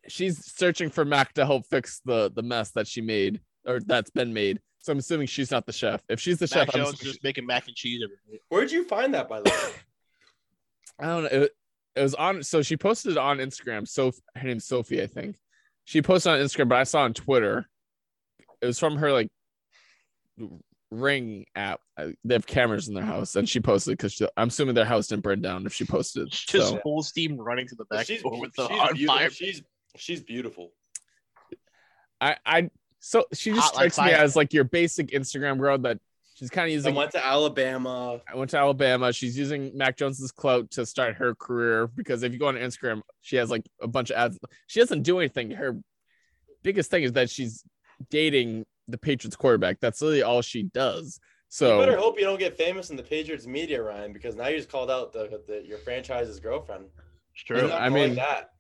[0.08, 4.12] She's searching for Mac to help fix the the mess that she made or that's
[4.12, 4.60] been made.
[4.80, 6.02] So I'm assuming she's not the chef.
[6.10, 8.04] If she's the Mac chef, I'm Jones assuming just making mac and cheese.
[8.50, 9.72] Where'd you find that, by the way?
[11.00, 11.30] I don't know.
[11.30, 11.52] It,
[11.96, 12.44] it was on.
[12.44, 13.88] So she posted it on Instagram.
[13.88, 15.38] So her name's Sophie, I think.
[15.86, 17.68] She posted on Instagram, but I saw on Twitter.
[18.62, 19.30] It was from her like
[20.92, 21.82] Ring app.
[21.98, 25.24] They have cameras in their house, and she posted because I'm assuming their house didn't
[25.24, 26.28] burn down if she posted.
[26.28, 26.32] it.
[26.32, 29.30] Just So full steam running to the back she's, door with the she's on fire.
[29.30, 29.62] She's
[29.98, 30.72] she's beautiful.
[32.22, 32.70] I, I,
[33.00, 34.24] so she just Hot like strikes me fire.
[34.24, 36.00] as like your basic Instagram girl that
[36.36, 36.88] she's kind of using.
[36.88, 36.96] I using.
[36.98, 38.22] went to Alabama.
[38.32, 39.14] I went to Alabama.
[39.14, 43.02] She's using Mac Jones's clout to start her career because if you go on Instagram,
[43.22, 44.40] she has like a bunch of ads.
[44.68, 45.52] She doesn't do anything.
[45.52, 45.78] Her
[46.64, 47.64] biggest thing is that she's
[48.10, 49.80] dating the Patriots quarterback.
[49.80, 51.20] That's really all she does.
[51.50, 54.48] So you better hope you don't get famous in the Patriots media, Ryan, because now
[54.48, 56.86] you just called out the, the your franchise's girlfriend.
[56.86, 57.04] It's
[57.36, 57.72] It's true.
[57.72, 58.52] I mean- that.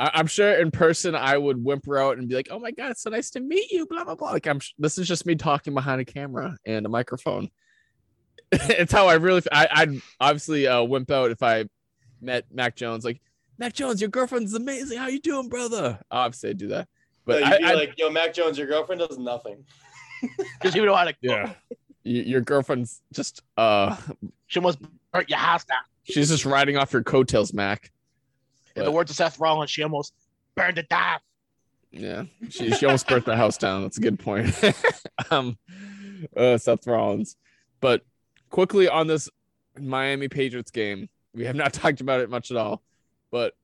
[0.00, 2.90] I, I'm sure in person I would whimper out and be like, "Oh my god,
[2.92, 4.30] it's so nice to meet you." Blah blah blah.
[4.32, 4.60] Like I'm.
[4.78, 7.48] This is just me talking behind a camera and a microphone.
[8.52, 9.42] it's how I really.
[9.52, 11.66] I, I'd obviously uh, wimp out if I
[12.20, 13.04] met Mac Jones.
[13.04, 13.20] Like
[13.58, 14.98] Mac Jones, your girlfriend's amazing.
[14.98, 16.00] How you doing, brother?
[16.10, 16.88] Obviously, I'd do that.
[17.26, 19.64] But But I, you'd be I- like, yo, Mac Jones, your girlfriend does nothing.
[20.60, 21.54] Because you know how to yeah,
[22.04, 23.96] Y- your girlfriend's just uh,
[24.48, 24.78] She almost
[25.12, 25.78] burnt your house down.
[26.04, 27.90] she's just riding off your coattails, Mac.
[28.80, 30.14] In the words of Seth Rollins, she almost
[30.54, 31.18] burned it down.
[31.92, 33.82] Yeah, she she almost burnt the house down.
[33.82, 34.54] That's a good point.
[35.30, 35.58] um,
[36.36, 37.36] uh, Seth Rollins,
[37.80, 38.02] but
[38.48, 39.28] quickly on this
[39.78, 42.82] Miami Patriots game, we have not talked about it much at all.
[43.30, 43.54] But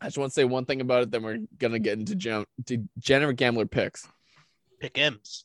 [0.00, 1.10] I just want to say one thing about it.
[1.10, 4.08] Then we're gonna get into gen- degenerate gambler picks.
[4.80, 5.44] Pick M's.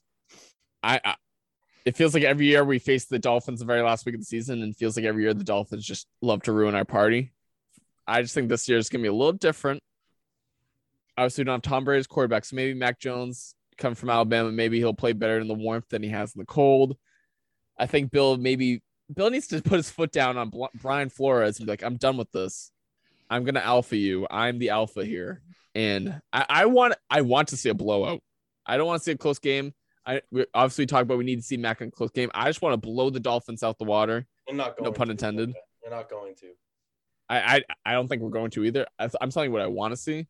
[0.81, 1.15] I, I
[1.86, 4.26] it feels like every year we face the Dolphins the very last week of the
[4.26, 7.31] season, and it feels like every year the Dolphins just love to ruin our party.
[8.10, 9.81] I just think this year is gonna be a little different.
[11.18, 14.52] Obviously, we don't have Tom Brady's quarterback, so maybe Mac Jones come from Alabama.
[14.52, 16.98] Maybe he'll play better in the warmth than he has in the cold.
[17.77, 18.81] I think Bill maybe
[19.14, 22.18] Bill needs to put his foot down on Brian Flores and be like, "I'm done
[22.18, 22.72] with this.
[23.30, 24.27] I'm gonna alpha you.
[24.30, 25.41] I'm the alpha here."
[25.76, 28.22] And I, I want I want to see a blowout.
[28.65, 29.73] I don't want to see a close game.
[30.06, 32.31] I we obviously talk about we need to see Mac in a close game.
[32.34, 34.26] I just want to blow the Dolphins out the water.
[34.48, 35.11] You're not going No pun to.
[35.11, 35.53] intended.
[35.84, 36.48] You're not going to.
[37.30, 38.86] I I, I don't think we're going to either.
[38.98, 40.28] I, I'm telling you what I want to see,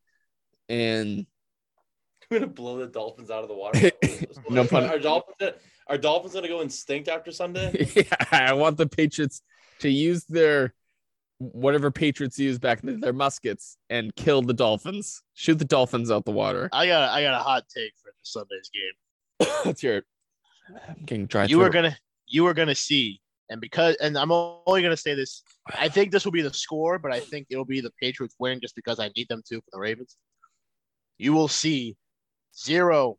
[0.67, 1.25] and
[2.29, 3.91] You're gonna blow the Dolphins out of the water.
[4.49, 5.53] No pun- Are Dolphins,
[5.87, 7.87] are Dolphins gonna go extinct after Sunday?
[7.95, 9.41] yeah, I want the Patriots
[9.79, 10.73] to use their
[11.39, 15.23] whatever Patriots use back then, their muskets and kill the Dolphins.
[15.33, 16.69] Shoot the Dolphins out the water.
[16.71, 19.49] I got I got a hot take for this Sunday's game.
[19.65, 19.93] That's your.
[19.93, 20.05] hear it.
[20.87, 21.45] I'm getting dry.
[21.45, 21.73] You are throat.
[21.73, 21.97] gonna
[22.27, 25.43] you are gonna see, and because and I'm only gonna say this.
[25.67, 28.59] I think this will be the score, but I think it'll be the Patriots win
[28.61, 30.15] just because I need them to for the Ravens.
[31.17, 31.97] You will see
[32.55, 33.17] zero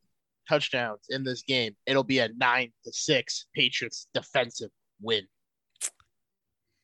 [0.48, 1.76] touchdowns in this game.
[1.86, 4.70] It'll be a nine to six Patriots defensive
[5.00, 5.26] win.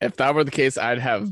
[0.01, 1.29] if that were the case, I'd have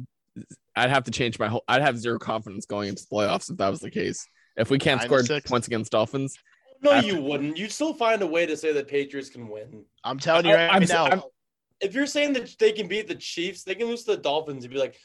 [0.75, 3.57] I'd have to change my whole I'd have zero confidence going into the playoffs if
[3.57, 4.25] that was the case.
[4.57, 5.49] If we can't Nine score six.
[5.49, 6.37] points against Dolphins,
[6.81, 7.57] No, After- you wouldn't.
[7.57, 9.83] You'd still find a way to say that Patriots can win.
[10.03, 11.05] I'm telling you I- right I'm- now.
[11.05, 11.21] I'm-
[11.81, 14.63] If you're saying that they can beat the Chiefs, they can lose to the Dolphins.
[14.63, 14.95] You'd be like,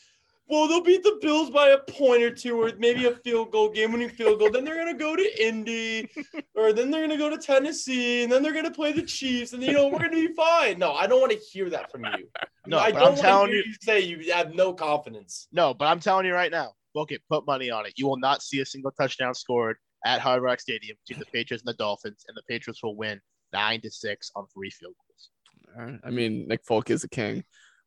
[0.47, 3.68] well, they'll beat the Bills by a point or two, or maybe a field goal,
[3.68, 4.51] game winning field goal.
[4.51, 6.09] Then they're gonna go to Indy,
[6.56, 9.62] or then they're gonna go to Tennessee, and then they're gonna play the Chiefs, and
[9.62, 10.78] you know we're gonna be fine.
[10.78, 12.28] No, I don't want to hear that from you.
[12.66, 15.47] No, I don't I'm telling hear you- you say you have no confidence.
[15.52, 17.92] No, but I'm telling you right now, book it, put money on it.
[17.97, 21.62] You will not see a single touchdown scored at Hard Rock Stadium between the Patriots
[21.64, 23.20] and the Dolphins, and the Patriots will win
[23.52, 25.30] nine to six on three field goals.
[25.78, 26.01] All right.
[26.05, 27.44] I mean, Nick Folk is a king,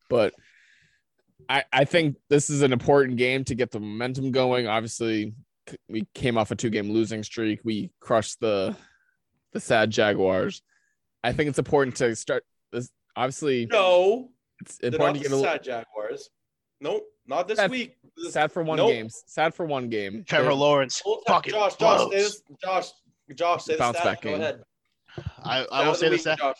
[0.08, 0.32] but
[1.48, 4.66] I I think this is an important game to get the momentum going.
[4.66, 5.34] Obviously,
[5.88, 7.60] we came off a two game losing streak.
[7.64, 8.76] We crushed the
[9.52, 10.62] the sad Jaguars.
[11.22, 12.90] I think it's important to start this.
[13.16, 14.30] Obviously, No,
[14.60, 16.30] it's they're not important to get a little sad Jaguars.
[16.80, 17.96] Nope, not this Sad- week.
[18.16, 18.90] This- sad for one Nope.
[18.90, 19.08] game.
[19.26, 20.24] Sad for one game.
[20.24, 22.88] Trevor They're- Lawrence, Hold on, fucking Josh, Josh, say Josh,
[23.34, 24.04] Josh, say the Bounce stat.
[24.04, 24.40] back Go game.
[24.40, 24.62] ahead.
[25.16, 26.24] I, Stat I will of the say this.
[26.24, 26.56] Josh.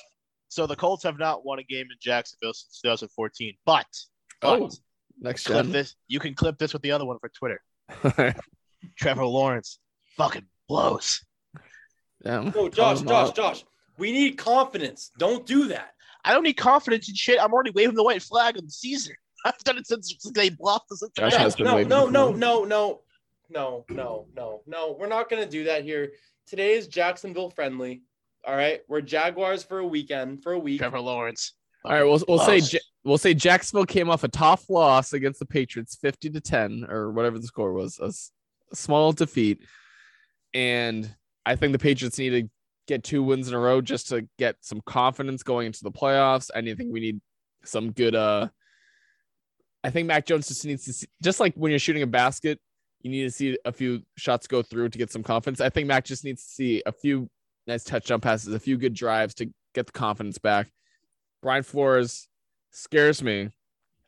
[0.55, 3.55] So the Colts have not won a game in Jacksonville since 2014.
[3.67, 3.87] But,
[4.41, 4.71] but Oh,
[5.21, 5.73] next clip gen.
[5.73, 5.97] this.
[6.07, 7.61] You can clip this with the other one for Twitter.
[8.97, 9.81] Trevor Lawrence,
[10.17, 11.25] fucking blows.
[12.25, 12.53] yeah.
[12.55, 13.65] No, Josh, Josh, Josh.
[13.99, 15.11] We need confidence.
[15.19, 15.91] Don't do that.
[16.25, 17.41] I don't need confidence in shit.
[17.41, 19.15] I'm already waving the white flag on the season.
[19.45, 21.03] I've done it since they blocked us.
[21.17, 21.43] Josh Cincinnati.
[21.43, 23.01] has been no, no, no, no, no,
[23.51, 24.97] no, no, no, no.
[24.99, 26.13] We're not gonna do that here.
[26.47, 28.03] Today is Jacksonville friendly.
[28.47, 30.79] All right, we're Jaguars for a weekend for a week.
[30.81, 31.55] Trevor Lawrence.
[31.85, 35.47] All right, we'll we'll say we'll say Jacksonville came off a tough loss against the
[35.47, 38.13] Patriots, fifty to ten or whatever the score was, a
[38.75, 39.61] small defeat,
[40.53, 41.15] and
[41.47, 42.49] I think the Patriots need to
[42.87, 46.51] get two wins in a row just to get some confidence going into the playoffs.
[46.55, 47.21] I think we need
[47.65, 48.15] some good.
[48.15, 48.49] Uh,
[49.83, 52.59] I think Mac Jones just needs to see, just like when you're shooting a basket,
[53.01, 55.61] you need to see a few shots go through to get some confidence.
[55.61, 57.29] I think Mac just needs to see a few
[57.67, 60.71] nice touchdown passes, a few good drives to get the confidence back.
[61.43, 62.29] Brian Flores
[62.71, 63.51] scares me.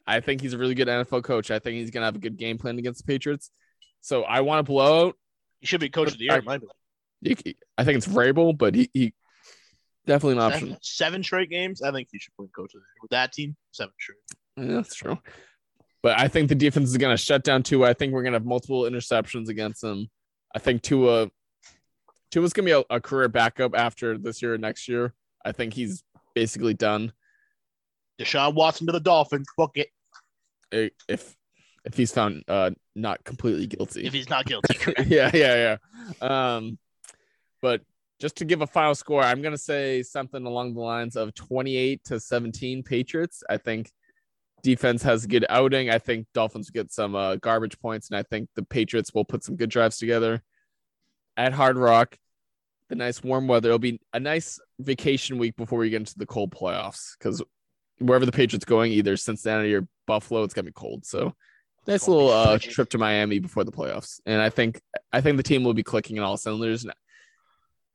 [0.07, 1.51] I think he's a really good NFL coach.
[1.51, 3.51] I think he's gonna have a good game plan against the Patriots.
[4.01, 5.17] So I want to blow out.
[5.61, 6.73] He should be coach of the year, in my opinion.
[7.45, 9.15] He- I think it's Vrabel, but he, he
[10.07, 10.77] definitely an option.
[10.81, 11.83] seven straight games.
[11.83, 13.57] I think he should win coach of the year with that team.
[13.73, 14.19] Seven straight.
[14.69, 15.19] Yeah, that's true.
[16.03, 17.89] But I think the defense is gonna shut down Tua.
[17.91, 20.09] I think we're gonna have multiple interceptions against them.
[20.55, 21.29] I think Tua
[22.31, 25.15] Tua's gonna be a, a career backup after this year and next year.
[25.45, 26.03] I think he's
[26.35, 27.13] basically done.
[28.21, 29.47] Deshaun Watson to the Dolphins.
[29.57, 31.37] Book it If
[31.85, 34.05] if he's found uh not completely guilty.
[34.07, 34.77] if he's not guilty.
[35.07, 35.79] yeah, yeah,
[36.21, 36.57] yeah.
[36.57, 36.79] Um,
[37.63, 37.83] but
[38.21, 42.03] just to give a final score, I'm gonna say something along the lines of 28
[42.07, 43.45] to 17 Patriots.
[43.49, 43.91] I think
[44.63, 45.91] defense has a good outing.
[45.91, 49.45] I think Dolphins get some uh, garbage points, and I think the Patriots will put
[49.45, 50.43] some good drives together
[51.37, 52.17] at Hard Rock.
[52.89, 53.69] The nice warm weather.
[53.71, 57.43] It'll be a nice vacation week before we get into the cold playoffs because
[57.99, 61.05] wherever the Patriots going, either Cincinnati or Buffalo, it's gonna be cold.
[61.05, 61.35] So
[61.89, 64.81] nice little uh, trip to Miami before the playoffs, and I think
[65.13, 66.85] I think the team will be clicking in all cylinders.
[66.85, 66.93] And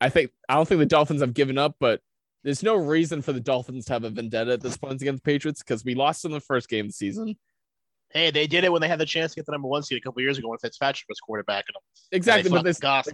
[0.00, 2.00] I think I don't think the Dolphins have given up, but
[2.44, 5.30] there's no reason for the Dolphins to have a vendetta at this point against the
[5.30, 7.36] Patriots because we lost in the first game of the season.
[8.10, 9.96] hey, they did it when they had the chance to get the number one seed
[9.96, 11.64] a couple years ago when Fitzpatrick was quarterback.
[11.68, 11.76] And
[12.10, 13.06] Exactly, but fucking got-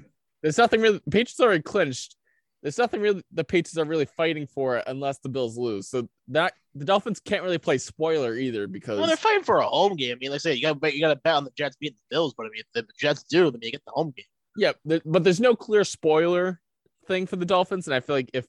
[0.43, 1.01] there's nothing really.
[1.05, 2.17] The Patriots already clinched.
[2.63, 5.89] There's nothing really the Patriots are really fighting for unless the Bills lose.
[5.89, 9.67] So that the Dolphins can't really play spoiler either because Well, they're fighting for a
[9.67, 10.17] home game.
[10.17, 11.97] I mean, like I say, you got you got to bet on the Jets beating
[12.11, 14.27] the Bills, but I mean, if the Jets do, then you get the home game.
[14.57, 16.61] Yeah, th- but there's no clear spoiler
[17.07, 18.47] thing for the Dolphins, and I feel like if,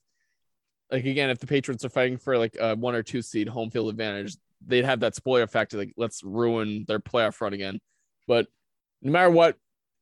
[0.91, 3.69] like again, if the Patriots are fighting for like a one or two seed home
[3.69, 4.35] field advantage,
[4.65, 5.77] they'd have that spoiler factor.
[5.77, 7.79] Like, let's ruin their playoff run again.
[8.27, 8.47] But
[9.01, 9.55] no matter what,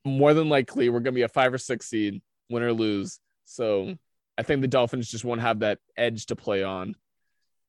[0.07, 3.19] more than likely we're gonna be a five or six seed, win or lose.
[3.45, 3.95] So
[4.37, 6.95] I think the Dolphins just won't have that edge to play on,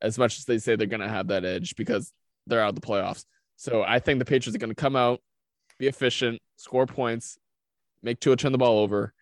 [0.00, 2.12] as much as they say they're gonna have that edge because
[2.46, 3.24] they're out of the playoffs.
[3.56, 5.20] So I think the Patriots are gonna come out,
[5.78, 7.38] be efficient, score points,
[8.02, 9.12] make Tua turn the ball over.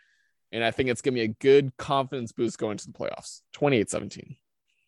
[0.52, 3.42] And I think it's going to be a good confidence boost going to the playoffs.
[3.52, 4.36] 28 17.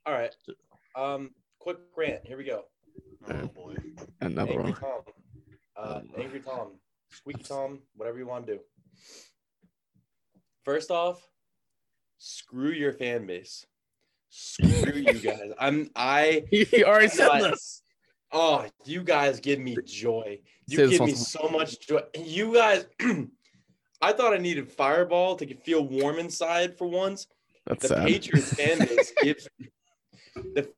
[0.07, 0.35] All right.
[0.97, 2.21] Um, quick rant.
[2.25, 2.65] Here we go.
[3.29, 3.75] Oh, boy.
[4.21, 4.75] Another Angry one.
[4.75, 5.01] Tom.
[5.77, 6.69] Uh, Angry Tom.
[7.11, 7.81] Squeaky Tom.
[7.95, 8.61] Whatever you want to do.
[10.65, 11.23] First off,
[12.19, 13.65] screw your fan base.
[14.31, 15.53] Screw you guys.
[15.59, 17.83] I'm I He already said But- this.
[18.33, 20.41] oh you guys give me joy.
[20.67, 22.03] You Say give me so much joy.
[22.19, 22.87] You guys
[24.01, 27.27] I thought I needed fireball to feel warm inside for once.
[27.67, 28.07] That's the sad.
[28.07, 29.49] Patriots fan base gives
[30.55, 30.71] the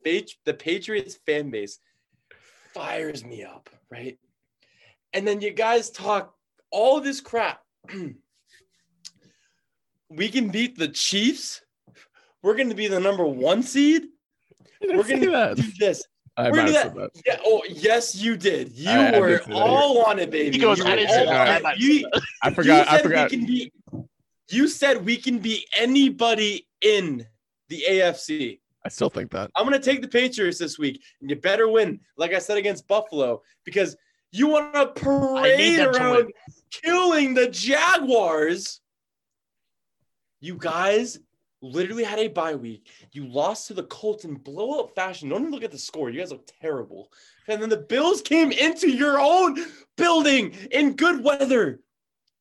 [0.46, 1.80] the Patriots fan base
[2.72, 4.16] fires me up, right?
[5.12, 6.34] And then you guys talk
[6.70, 7.60] all this crap.
[10.08, 11.62] we can beat the Chiefs.
[12.42, 14.04] We're going to be the number one seed.
[14.80, 16.02] We're going to do this.
[16.36, 17.22] I Where might did have that- that.
[17.26, 17.40] Yeah.
[17.44, 18.72] Oh, yes, you did.
[18.72, 19.52] You I- I were say that.
[19.54, 20.56] all on it, baby.
[20.56, 21.64] He goes, You I were didn't say that.
[21.66, 21.78] I it.
[21.78, 22.22] You- said.
[22.42, 22.86] I forgot.
[22.86, 23.30] You I said forgot.
[23.30, 23.72] We can beat,
[24.48, 27.26] you said we can beat anybody in
[27.68, 28.60] the AFC.
[28.84, 29.50] I still think that.
[29.56, 32.56] I'm going to take the Patriots this week, and you better win, like I said
[32.56, 33.94] against Buffalo, because
[34.32, 36.32] you want to parade around
[36.70, 38.80] killing the Jaguars.
[40.40, 41.18] You guys
[41.62, 42.88] literally had a bye week.
[43.12, 45.28] You lost to the Colts in blowout fashion.
[45.28, 46.10] Don't even look at the score.
[46.10, 47.12] You guys look terrible.
[47.48, 49.58] And then the Bills came into your own
[49.96, 51.80] building in good weather.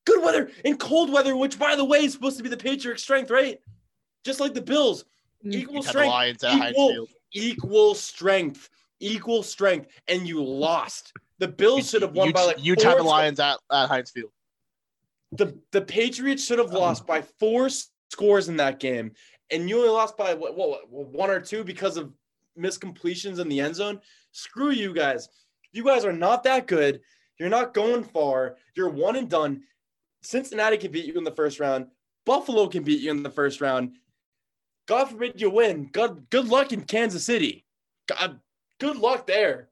[0.06, 3.04] Good weather in cold weather, which by the way is supposed to be the Patriots'
[3.04, 3.60] strength, right?
[4.24, 5.06] Just like the Bills.
[5.46, 5.54] Mm.
[5.54, 7.10] Equal You had the strength Lions at Heinz equal, Field.
[7.34, 11.14] equal strength, equal strength, and you lost.
[11.40, 14.32] The Bills should have won you, by like tied the Lions at, at Heinz Field.
[15.32, 17.70] The the Patriots should have lost by four
[18.10, 19.14] scores in that game,
[19.52, 22.12] and you only lost by what, what, what one or two because of
[22.58, 24.00] miscompletions in the end zone.
[24.32, 25.30] Screw you guys.
[25.72, 27.02] You guys are not that good.
[27.40, 28.58] You're not going far.
[28.76, 29.64] You're one and done.
[30.22, 31.88] Cincinnati can beat you in the first round.
[32.26, 33.94] Buffalo can beat you in the first round.
[34.88, 35.90] God forbid you win.
[35.92, 37.66] God, good luck in Kansas City.
[38.08, 38.40] God,
[38.80, 39.70] good luck there.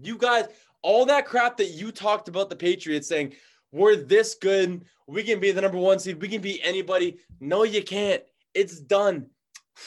[0.00, 0.46] You guys,
[0.82, 3.34] all that crap that you talked about the Patriots saying,
[3.70, 4.84] we're this good.
[5.06, 6.20] We can be the number one seed.
[6.20, 7.18] We can beat anybody.
[7.40, 8.22] No, you can't.
[8.54, 9.30] It's done.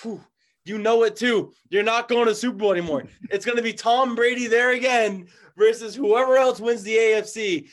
[0.01, 0.21] Whew.
[0.65, 1.53] You know it too.
[1.69, 3.03] You're not going to Super Bowl anymore.
[3.29, 7.69] It's going to be Tom Brady there again versus whoever else wins the AFC.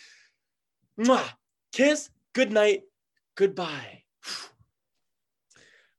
[1.01, 1.25] Mwah.
[1.73, 2.11] Kiss.
[2.35, 2.83] Good night.
[3.35, 4.03] Goodbye.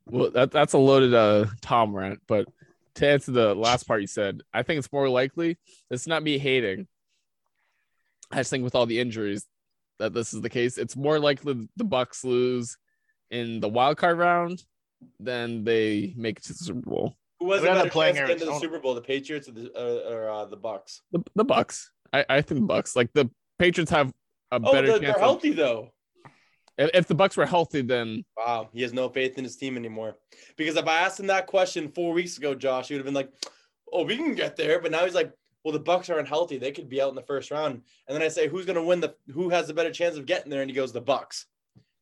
[0.05, 2.47] Well, that that's a loaded uh Tom rant, but
[2.95, 5.57] to answer the last part you said, I think it's more likely.
[5.89, 6.87] It's not me hating.
[8.33, 9.45] I just think with all the injuries
[9.99, 10.77] that this is the case.
[10.77, 12.77] It's more likely the Bucs lose
[13.31, 14.63] in the wild card round
[15.19, 17.15] than they make it to the Super Bowl.
[17.39, 19.47] Who has We a end up better playing chance into the Super Bowl, the Patriots
[19.47, 21.01] or the uh, or uh, the Bucs?
[21.11, 21.85] The, the Bucs.
[22.11, 22.95] I, I think the Bucs.
[22.95, 23.29] Like the
[23.59, 24.09] Patriots have
[24.51, 25.89] a Oh, better they're, they're of- healthy though.
[26.77, 29.77] if, if the Bucs were healthy, then Wow, he has no faith in his team
[29.77, 30.15] anymore.
[30.57, 33.13] Because if I asked him that question four weeks ago, Josh, he would have been
[33.13, 33.31] like,
[33.91, 35.31] "Oh, we can get there." But now he's like,
[35.63, 38.21] "Well, the Bucs aren't healthy; they could be out in the first round." And then
[38.21, 39.15] I say, "Who's going to win the?
[39.31, 41.45] Who has the better chance of getting there?" And he goes, "The Bucs."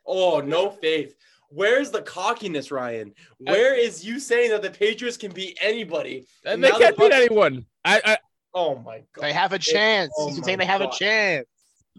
[0.05, 1.15] Oh, no faith.
[1.49, 3.13] Where's the cockiness, Ryan?
[3.39, 6.25] Where is you saying that the Patriots can beat anybody?
[6.45, 7.65] and And they can't beat Bucs- anyone.
[7.85, 8.17] I, I
[8.53, 10.11] Oh my god, They have a chance.
[10.17, 10.93] Oh He's saying they have God.
[10.93, 11.47] a chance.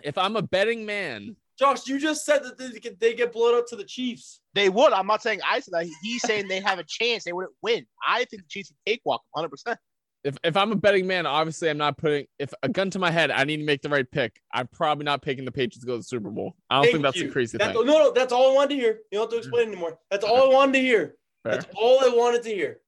[0.03, 3.55] if I'm a betting man, Josh, you just said that they get, they get blown
[3.55, 4.41] out to the Chiefs.
[4.55, 4.93] They would.
[4.93, 5.87] I'm not saying I said that.
[6.03, 7.25] He's saying they have a chance.
[7.25, 7.87] They wouldn't win.
[8.07, 9.49] I think the Chiefs would cakewalk 100.
[9.51, 9.79] percent
[10.25, 13.11] if if I'm a betting man, obviously I'm not putting if a gun to my
[13.11, 14.41] head, I need to make the right pick.
[14.53, 16.55] I'm probably not picking the Patriots to go to the Super Bowl.
[16.71, 17.29] I don't Thank think that's you.
[17.29, 17.87] a crazy That's- thing.
[17.87, 18.99] No, no, that's all I wanted to hear.
[19.11, 19.49] You don't have to mm-hmm.
[19.49, 19.99] explain anymore.
[20.11, 21.17] That's all I wanted to hear.
[21.43, 21.53] Fair.
[21.53, 22.79] That's all I wanted to hear.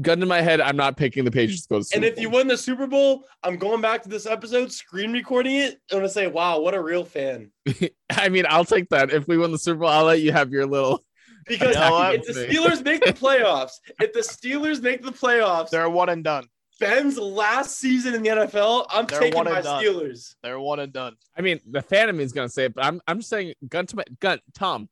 [0.00, 2.04] Gun to my head, I'm not picking the Patriots to go to the Super And
[2.04, 2.22] if Bowl.
[2.22, 5.80] you win the Super Bowl, I'm going back to this episode, screen recording it.
[5.90, 7.50] I'm gonna say, "Wow, what a real fan!"
[8.10, 9.12] I mean, I'll take that.
[9.12, 11.04] If we win the Super Bowl, I'll let you have your little.
[11.46, 12.14] Because You know what?
[12.16, 16.22] if the Steelers make the playoffs, if the Steelers make the playoffs, They're one and
[16.22, 16.46] done.
[16.78, 19.82] Ben's last season in the NFL, I'm They're taking one my done.
[19.82, 20.34] Steelers.
[20.42, 21.16] They're one and done.
[21.36, 23.54] I mean, the fan of me is gonna say it, but I'm I'm just saying
[23.68, 24.88] gun to my gun, Tom,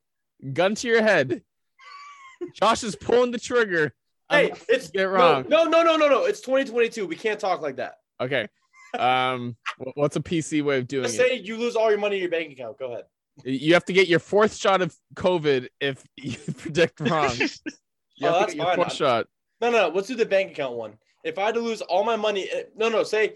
[0.53, 1.43] gun to your head.
[2.53, 3.93] Josh is pulling the trigger.
[4.29, 5.45] Hey, I'm- it's get wrong.
[5.47, 6.25] No, no, no, no, no.
[6.25, 7.05] It's 2022.
[7.07, 7.95] We can't talk like that.
[8.19, 8.47] Okay.
[8.97, 9.55] Um,
[9.95, 11.17] what's a PC way of doing Just it?
[11.17, 12.77] say you lose all your money in your bank account.
[12.79, 13.05] Go ahead.
[13.43, 17.31] You have to get your fourth shot of COVID if you predict wrong.
[18.19, 18.75] You Oh, have to that's get your fine.
[18.77, 19.27] fourth shot.
[19.61, 19.95] No, no, no.
[19.95, 20.97] Let's do the bank account one.
[21.23, 23.03] If I had to lose all my money, eh, no, no.
[23.03, 23.35] Say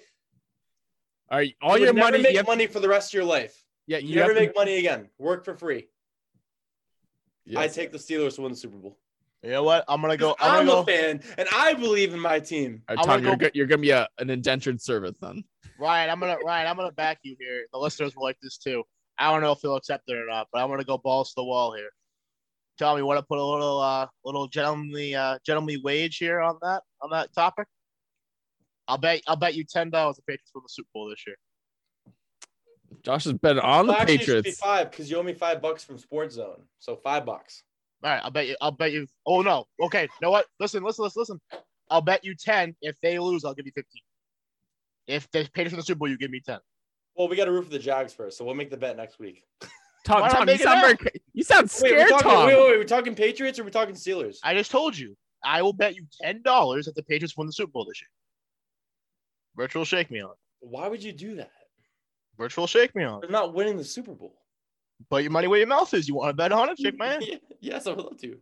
[1.30, 2.24] All right, all you your would never money.
[2.24, 3.64] make You have, money for the rest of your life.
[3.88, 5.10] yeah, You, you never to- make money again.
[5.18, 5.88] Work for free.
[7.58, 8.98] I take the Steelers to win the Super Bowl.
[9.44, 9.84] You know what?
[9.88, 10.36] I'm gonna go.
[10.40, 10.92] I'm I'm gonna a go.
[10.92, 12.84] fan, and I believe in my team.
[12.88, 15.18] All right, I'm Tom, gonna you're, go- go- you're gonna be a, an indentured servant
[15.20, 15.44] then.
[15.80, 17.66] Ryan, I'm gonna Ryan, I'm gonna back you here.
[17.74, 18.84] The listeners will like this too.
[19.18, 21.34] I don't know if he'll accept it or not, but I'm gonna go balls to
[21.38, 21.90] the wall here.
[22.82, 26.58] Tell me, want to put a little uh little gentlemanly uh gentlemanly wage here on
[26.64, 27.68] that on that topic?
[28.88, 31.36] I'll bet I'll bet you ten dollars the Patriots win the Super Bowl this year.
[33.04, 34.60] Josh has been on the Well, actually, it should be Patriots.
[34.60, 36.64] five because you owe me five bucks from Sports Zone.
[36.80, 37.62] So five bucks.
[38.04, 38.56] All right, I'll bet you.
[38.60, 39.06] I'll bet you.
[39.28, 39.68] Oh no.
[39.80, 40.02] Okay.
[40.02, 40.48] You know what?
[40.60, 41.42] Listen, listen, listen, listen.
[41.92, 42.76] I'll bet you ten.
[42.82, 44.02] If they lose, I'll give you fifteen.
[45.06, 46.58] If the Patriots win the Super Bowl, you give me ten.
[47.14, 49.20] Well, we got to root for the Jags first, so we'll make the bet next
[49.20, 49.44] week.
[50.04, 50.98] Tom, Tom, you sound very,
[51.34, 52.48] you sound Wait, we're scared, talking, Tom.
[52.48, 54.38] wait, wait, wait, we're talking Patriots or we're talking Steelers?
[54.44, 55.16] I just told you.
[55.44, 58.10] I will bet you ten dollars that the Patriots win the Super Bowl this year.
[59.56, 60.34] Virtual shake me on.
[60.60, 61.52] Why would you do that?
[62.38, 63.22] Virtual shake me on.
[63.22, 64.36] They're not winning the Super Bowl.
[65.10, 66.08] Put your money where your mouth is.
[66.08, 66.80] You want to bet on it?
[66.80, 67.40] Shake my hand.
[67.60, 68.38] yes, I would love to.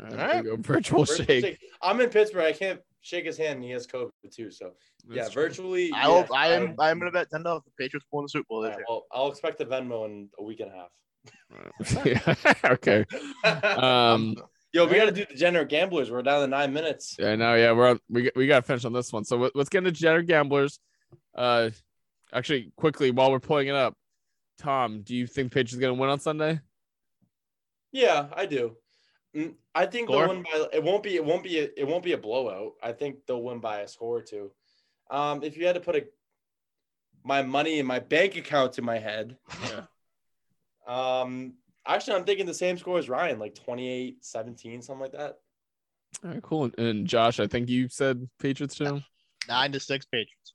[0.00, 0.56] All right, there you go.
[0.56, 1.44] Virtual Virtual shake.
[1.44, 1.58] shake.
[1.82, 2.44] I'm in Pittsburgh.
[2.44, 4.50] I can't shake his hand and he has COVID too.
[4.50, 4.72] So
[5.08, 5.42] yeah, true.
[5.42, 5.92] virtually.
[5.92, 6.74] I yeah, hope I am.
[6.78, 8.78] I am gonna bet ten dollars that the Patriots win the Super Bowl this Alright,
[8.78, 8.86] year.
[8.88, 10.88] well, I'll expect a Venmo in a week and a half.
[12.64, 13.04] okay.
[13.44, 14.36] Um.
[14.72, 16.12] Yo, we got to do the degenerate gamblers.
[16.12, 17.16] We're down to nine minutes.
[17.18, 17.34] Yeah.
[17.34, 17.54] No.
[17.56, 17.72] Yeah.
[17.72, 19.24] We're on, we we got to finish on this one.
[19.24, 20.78] So let- let's get into Jenner gamblers.
[21.34, 21.70] Uh,
[22.32, 23.94] actually, quickly while we're pulling it up,
[24.58, 26.60] Tom, do you think Patriots gonna win on Sunday?
[27.90, 28.76] Yeah, I do.
[29.34, 30.26] Mm, I think Score?
[30.26, 30.66] they'll win by.
[30.72, 31.16] It won't be.
[31.16, 31.58] It won't be.
[31.58, 32.74] A, it won't be a blowout.
[32.80, 34.52] I think they'll win by a score or two.
[35.10, 36.04] Um, if you had to put a
[37.24, 39.80] my money in my bank account to my head, Yeah.
[40.86, 41.54] Um,
[41.86, 45.38] actually, I'm thinking the same score as Ryan, like 28, 17, something like that.
[46.24, 46.42] All right.
[46.42, 46.70] Cool.
[46.78, 49.00] And Josh, I think you said Patriots too.
[49.48, 50.54] Nine to six Patriots.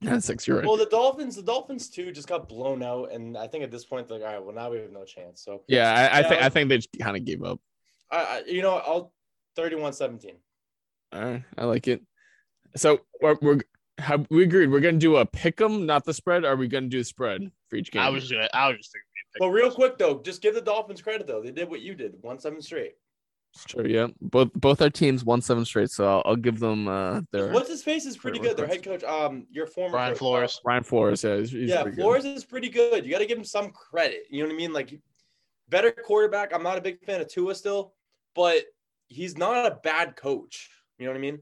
[0.00, 0.46] Yeah, six.
[0.46, 0.66] You're right.
[0.66, 3.84] Well, the Dolphins, the Dolphins too, just got blown out, and I think at this
[3.84, 5.42] point, they're like, all right, well, now we have no chance.
[5.42, 6.08] So, yeah.
[6.12, 7.58] I, I think I think they kind of gave up.
[8.10, 9.12] I, I you know, I'll
[9.58, 10.34] 31-17.
[11.12, 12.02] All right, I like it.
[12.76, 13.60] So we're, we're
[13.98, 16.44] have we agreed we're gonna do a pick 'em, not the spread.
[16.44, 18.02] Or are we gonna do a spread for each game?
[18.02, 18.48] I was just gonna.
[18.52, 19.04] I was just thinking.
[19.38, 21.42] But real quick though, just give the Dolphins credit though.
[21.42, 22.94] They did what you did, one seven straight.
[23.66, 23.86] sure.
[23.86, 27.52] Yeah, both both our teams won seven straight, so I'll, I'll give them uh their
[27.52, 28.56] What's his face is pretty good.
[28.56, 30.60] Their head coach, um, your former Brian coach, Flores.
[30.64, 31.24] Ryan Flores.
[31.24, 32.02] Yeah, he's, he's yeah, pretty good.
[32.02, 33.04] Flores is pretty good.
[33.04, 34.24] You got to give him some credit.
[34.30, 34.72] You know what I mean?
[34.72, 34.98] Like
[35.68, 36.52] better quarterback.
[36.54, 37.92] I'm not a big fan of Tua still,
[38.34, 38.64] but
[39.08, 40.70] he's not a bad coach.
[40.98, 41.38] You know what I mean?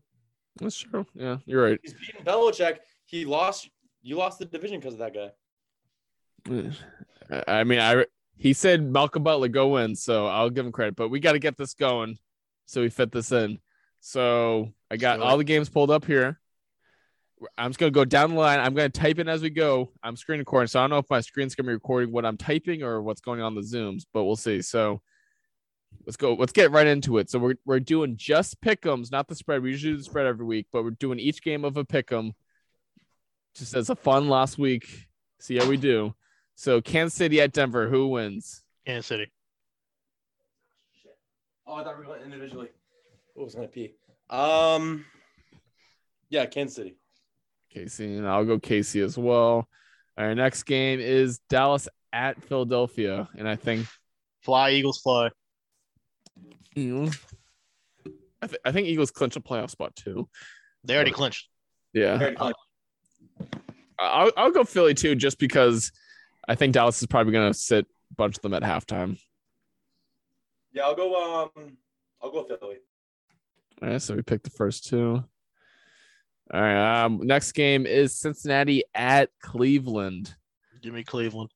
[0.61, 1.07] That's true.
[1.15, 1.78] Yeah, you're right.
[1.82, 2.78] He's beating Belichick.
[3.07, 3.70] He lost.
[4.03, 5.31] You lost the division because of that guy.
[7.47, 8.06] I mean, I
[8.36, 10.97] he said Malcolm Butler go in, so I'll give him credit.
[10.97, 12.18] But we got to get this going,
[12.66, 13.59] so we fit this in.
[14.01, 16.39] So I got all the games pulled up here.
[17.59, 18.60] I'm just gonna go down the line.
[18.60, 19.93] I'm gonna type in as we go.
[20.02, 22.36] I'm screen recording, so I don't know if my screen's gonna be recording what I'm
[22.36, 24.62] typing or what's going on the zooms, but we'll see.
[24.62, 25.02] So
[26.06, 26.35] let's go.
[26.35, 27.28] Let's get right into it.
[27.28, 29.62] So we're we're doing just pick'ems, not the spread.
[29.62, 32.32] We usually do the spread every week, but we're doing each game of a pick'em,
[33.55, 35.06] just as a fun last week.
[35.39, 36.14] See how we do.
[36.56, 38.62] So Kansas City at Denver, who wins?
[38.86, 39.30] Kansas City.
[41.66, 42.68] Oh, I thought we went going individually.
[43.34, 43.94] What was gonna pee?
[44.30, 45.04] Um,
[46.30, 46.96] yeah, Kansas City.
[47.70, 49.68] Casey, and I'll go Casey as well.
[50.16, 53.86] Our next game is Dallas at Philadelphia, and I think
[54.40, 55.30] Fly Eagles fly.
[56.74, 57.10] you know,
[58.40, 60.26] I, th- I think Eagles clinch a playoff spot too.
[60.84, 61.48] They already clinched.
[61.92, 62.54] Yeah, Very close.
[63.98, 65.92] I'll, I'll go Philly too, just because
[66.48, 69.18] I think Dallas is probably going to sit a bunch of them at halftime.
[70.73, 71.51] Yeah, I'll go.
[71.56, 71.77] Um,
[72.23, 72.77] I'll go Philly.
[73.82, 75.23] All right, so we picked the first two.
[76.55, 80.35] All right, um, next game is Cincinnati at Cleveland.
[80.81, 81.51] Give me Cleveland.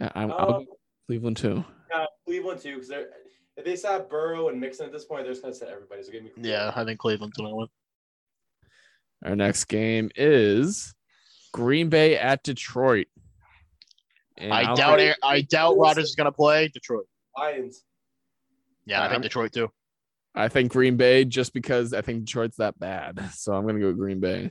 [0.00, 1.64] Yeah, I'm, I'll Um, go Cleveland too.
[1.90, 3.08] yeah, Cleveland too, because they're
[3.56, 6.02] if they sat Burrow and Mixon at this point, they're just gonna set everybody.
[6.02, 6.30] So give me.
[6.30, 6.46] Cleveland.
[6.50, 7.68] Yeah, I think Cleveland's gonna win.
[9.24, 10.94] Our next game is
[11.52, 13.06] Green Bay at Detroit.
[14.36, 15.00] And I I'll doubt.
[15.00, 15.16] it.
[15.22, 17.06] I doubt Rodgers is gonna play Detroit.
[17.36, 17.84] Lions.
[18.86, 19.70] Yeah, I think Detroit too.
[20.34, 23.30] I think Green Bay just because I think Detroit's that bad.
[23.34, 24.50] So I'm gonna go Green Bay.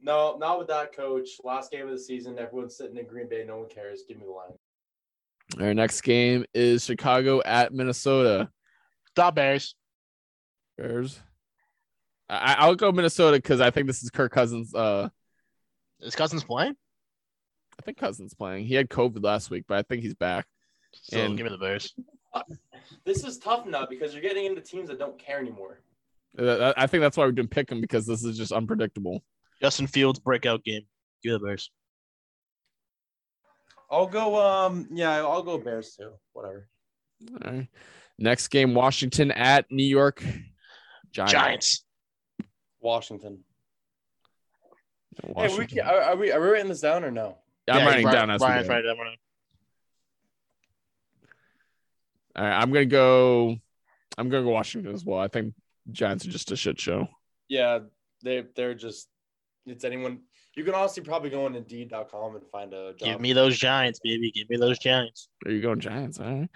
[0.00, 1.28] No, not with that coach.
[1.42, 3.44] Last game of the season, everyone's sitting in Green Bay.
[3.46, 4.02] No one cares.
[4.06, 4.58] Give me the Lions.
[5.58, 8.50] Our next game is Chicago at Minnesota.
[9.10, 9.74] Stop Bears.
[10.76, 11.18] Bears.
[12.28, 14.74] I, I'll go Minnesota because I think this is Kirk Cousins.
[14.74, 15.08] Uh,
[16.00, 16.76] Is Cousins playing?
[17.86, 18.66] I think Cousins playing.
[18.66, 20.44] He had COVID last week, but I think he's back.
[20.92, 21.94] So And- give me the Bears.
[23.04, 25.82] This is tough now because you're getting into teams that don't care anymore.
[26.36, 29.22] Uh, I think that's why we didn't pick him because this is just unpredictable.
[29.62, 30.82] Justin Fields breakout game.
[31.22, 31.70] Give me the Bears.
[33.88, 34.34] I'll go.
[34.44, 36.10] Um, yeah, I'll go Bears too.
[36.32, 36.68] Whatever.
[37.44, 37.68] All right.
[38.18, 40.24] Next game, Washington at New York
[41.12, 41.32] Giants.
[41.32, 41.84] Giants.
[42.80, 43.44] Washington.
[45.36, 47.38] Hey, we are, are we are we writing this down or no?
[47.68, 48.74] I'm Yeah, writing Brian- down as we Brian's go.
[48.74, 49.18] writing down right
[52.36, 53.56] All right, I'm gonna go.
[54.18, 55.18] I'm gonna go Washington as well.
[55.18, 55.54] I think
[55.90, 57.08] Giants are just a shit show.
[57.48, 57.80] Yeah,
[58.22, 59.08] they they're just.
[59.66, 60.20] It's anyone.
[60.54, 62.98] You can honestly probably go on Indeed.com and find a job.
[63.08, 64.30] Give me those Giants, baby.
[64.30, 65.28] Give me those Giants.
[65.42, 66.18] There you go, Giants.
[66.20, 66.48] All right.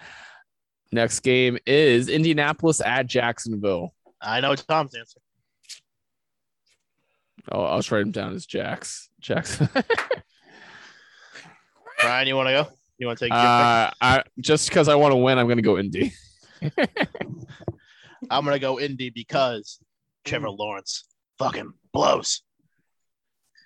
[0.91, 3.93] Next game is Indianapolis at Jacksonville.
[4.21, 5.19] I know Tom's answer.
[7.51, 9.09] Oh, I'll just write him down as Jax.
[9.19, 9.69] Jackson.
[12.01, 12.67] Brian, you want to go?
[12.97, 13.33] You want to take?
[13.33, 16.13] uh, I just because I want to win, I'm gonna go Indy.
[18.29, 19.79] I'm gonna go Indy because
[20.25, 21.05] Trevor Lawrence
[21.37, 22.41] fucking blows.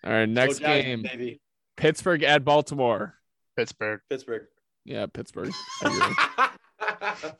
[0.03, 1.41] All right, next Go Giants, game, baby.
[1.78, 3.16] Pittsburgh at Baltimore.
[3.57, 4.02] Pittsburgh.
[4.10, 4.44] Pittsburgh.
[4.86, 5.52] Yeah, Pittsburgh.
[5.82, 7.32] I agree.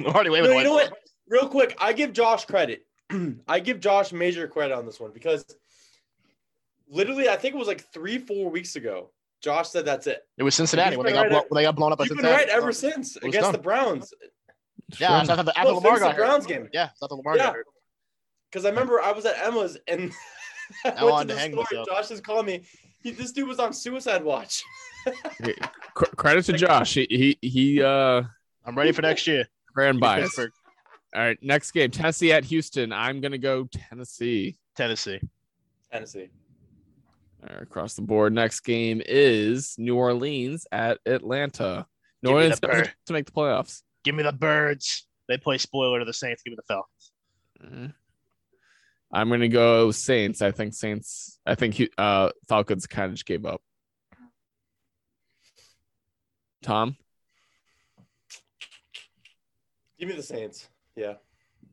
[0.00, 0.92] I'm already no, you know what?
[1.28, 2.86] Real quick, I give Josh credit.
[3.48, 5.44] I give Josh major credit on this one because
[6.88, 9.10] literally, I think it was like three, four weeks ago.
[9.42, 10.22] Josh said that's it.
[10.38, 12.04] It was Cincinnati when they got right blown, at- when they got blown up by
[12.04, 12.44] You've been Cincinnati.
[12.44, 13.52] right ever since was against done.
[13.52, 14.14] the Browns.
[14.98, 15.32] Yeah, Sure.
[15.32, 16.26] after, the- after Well, Lamar since got the hurt.
[16.28, 16.68] Browns game.
[16.72, 17.42] Yeah, after Lamar Yeah.
[17.44, 17.66] got hurt.
[18.50, 20.12] Because I remember I was at Emma's and
[20.84, 21.64] I I went wanted to to the hang store.
[21.70, 21.88] myself.
[21.88, 22.64] Josh just called me.
[23.02, 24.62] He, this dude was on suicide watch.
[25.94, 26.94] Cr- credit to Josh.
[26.94, 28.22] He he he uh
[28.64, 29.48] I'm ready for next year.
[29.74, 30.46] Grand by All
[31.14, 32.92] right, next game, Tennessee at Houston.
[32.92, 34.56] I'm gonna go Tennessee.
[34.76, 35.20] Tennessee.
[35.90, 36.28] Tennessee.
[37.42, 38.32] All right, across the board.
[38.32, 41.86] Next game is New Orleans at Atlanta.
[42.22, 43.82] New Give Orleans the to make the playoffs.
[44.04, 45.06] Give me the birds.
[45.28, 46.42] They play spoiler to the Saints.
[46.42, 47.12] Give me the Falcons.
[47.64, 47.88] Uh,
[49.12, 50.40] I'm gonna go Saints.
[50.40, 51.38] I think Saints.
[51.44, 53.60] I think Hu- uh Falcons kind of just gave up.
[56.62, 56.96] Tom.
[59.98, 60.68] Give me the Saints.
[60.96, 61.14] Yeah.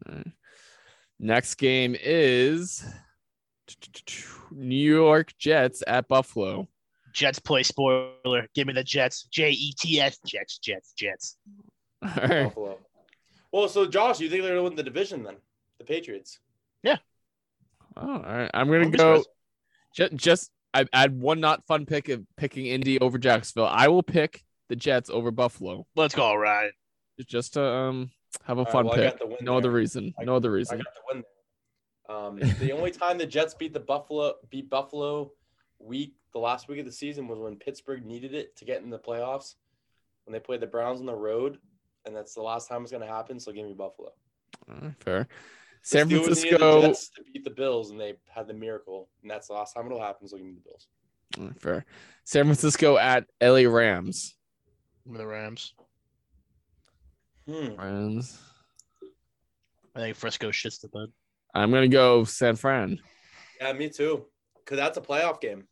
[0.08, 0.28] All right.
[1.20, 2.84] Next game is
[4.52, 6.68] New York Jets at Buffalo.
[7.14, 8.48] Jets play spoiler.
[8.54, 9.24] Give me the Jets.
[9.32, 10.20] J E T S.
[10.26, 10.58] Jets.
[10.60, 10.94] Jets.
[10.94, 11.38] Jets.
[12.04, 12.44] All right.
[12.46, 12.78] Buffalo.
[13.52, 15.38] Well, so Josh, you think they're gonna win the division then?
[15.80, 16.40] The Patriots.
[16.84, 16.98] Yeah.
[17.98, 18.52] Oh, all right.
[18.54, 19.24] I'm gonna go.
[19.96, 23.66] Just, just I I had one not fun pick of picking Indy over Jacksonville.
[23.68, 25.88] I will pick the Jets over Buffalo.
[25.96, 26.72] Let's go, Ryan.
[27.28, 28.12] Just to um
[28.44, 29.10] have a All right, fun well, I pick.
[29.12, 30.14] got the win No other reason.
[30.20, 30.78] I- No other I reason.
[30.78, 31.32] got the win there.
[32.10, 35.32] Um, the only time the Jets beat the Buffalo beat Buffalo
[35.78, 38.90] week the last week of the season was when Pittsburgh needed it to get in
[38.90, 39.56] the playoffs
[40.26, 41.58] when they played the Browns on the road,
[42.06, 43.40] and that's the last time it's going to happen.
[43.40, 44.12] So give me Buffalo.
[44.70, 45.28] All right, fair.
[45.82, 46.82] San Steelers needed the Francisco.
[46.82, 49.86] Jets to beat the Bills, and they had the miracle, and that's the last time
[49.86, 50.28] it'll happen.
[50.28, 50.88] So give me the Bills.
[51.38, 51.86] All right, Fair.
[52.26, 54.36] San Francisco at LA Rams.
[55.04, 55.74] Give me the Rams.
[57.48, 57.74] Hmm.
[57.76, 58.40] Rams.
[59.96, 61.08] I think Frisco shits the bed.
[61.54, 63.00] I'm gonna go San Fran.
[63.60, 64.26] Yeah, me too.
[64.56, 65.68] Because that's a playoff game.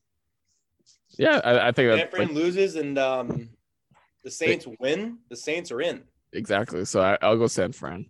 [1.18, 3.50] Yeah, I, I think San Fran like, loses and um,
[4.24, 5.20] the Saints win.
[5.30, 6.04] The Saints are in.
[6.34, 6.86] exactly.
[6.86, 8.10] So I, I'll go San Fran.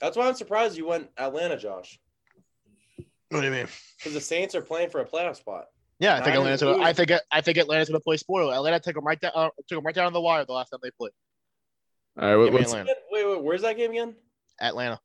[0.00, 1.98] That's why I'm surprised you went Atlanta, Josh.
[3.30, 3.66] What do you mean?
[3.98, 5.66] Because the Saints are playing for a playoff spot.
[5.98, 6.62] Yeah, I think Nine Atlanta's.
[6.62, 8.54] Gonna, I think I think Atlanta's gonna play spoiler.
[8.54, 9.32] Atlanta took them right down.
[9.34, 11.12] Uh, took them right down on the wire the last time they played.
[12.18, 12.94] All right, what- Give me what's, Atlanta.
[13.10, 14.14] Wait, wait, where's that game again?
[14.60, 15.00] Atlanta.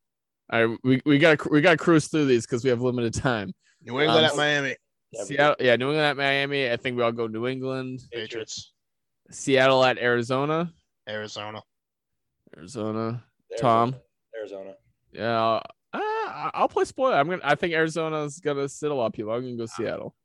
[0.52, 3.14] All right, we, we got we got to cruise through these because we have limited
[3.14, 3.54] time.
[3.84, 4.76] New England Um, at Miami.
[5.12, 6.70] Yeah, Seattle, yeah, New England at Miami.
[6.72, 8.02] I think we all go New England.
[8.12, 8.74] Patriots.
[9.32, 10.72] Seattle at Arizona.
[11.08, 11.62] Arizona.
[12.58, 13.24] Arizona.
[13.52, 13.60] Arizona.
[13.60, 13.96] Tom.
[14.36, 14.74] Arizona.
[15.12, 15.60] Yeah,
[15.94, 16.00] uh,
[16.54, 17.16] I'll play spoiler.
[17.16, 17.42] I'm gonna.
[17.44, 19.32] I think Arizona's gonna sit a lot of people.
[19.32, 20.16] I'm gonna go Seattle.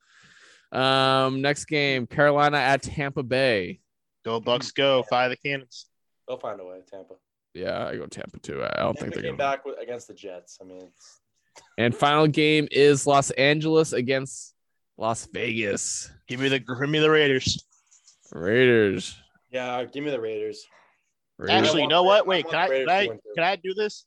[0.73, 3.81] Um, next game, Carolina at Tampa Bay.
[4.25, 4.75] Go Bucs.
[4.75, 5.03] Go.
[5.05, 5.87] Fire the cannons.
[6.27, 6.81] They'll find a way.
[6.91, 7.15] Tampa.
[7.55, 8.63] Yeah, I go Tampa too.
[8.63, 9.51] I I don't think they're came gonna.
[9.51, 10.59] back with, against the Jets.
[10.61, 11.21] I mean, it's,
[11.79, 14.55] And final game is Los Angeles against
[14.99, 17.65] Las Vegas Give me the give me the Raiders.
[18.33, 19.17] Raiders.
[19.51, 20.67] yeah, give me the Raiders.
[21.39, 21.55] Raiders.
[21.69, 22.27] Actually, you know what?
[22.27, 23.33] Wait, want can I can I, to win, too.
[23.37, 24.05] can I do this?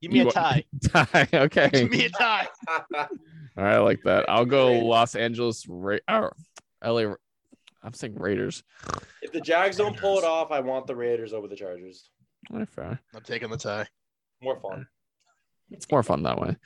[0.00, 0.64] Give me You a tie.
[0.88, 1.28] tie.
[1.32, 1.70] Okay.
[1.72, 2.48] Give me a tie.
[2.94, 3.06] All
[3.56, 4.28] right, I like that.
[4.28, 4.84] I'll go Raiders.
[4.84, 5.66] Los Angeles.
[5.68, 6.36] Ra- oh, or
[6.84, 7.14] LA.
[7.84, 8.62] I'm saying Raiders.
[9.22, 12.10] if the Jags don't pull it off, I want the Raiders over the Chargers.
[12.50, 13.00] All right, fair.
[13.14, 13.86] I'm taking the tie.
[14.42, 14.86] More fun.
[15.70, 16.56] It's more fun that way.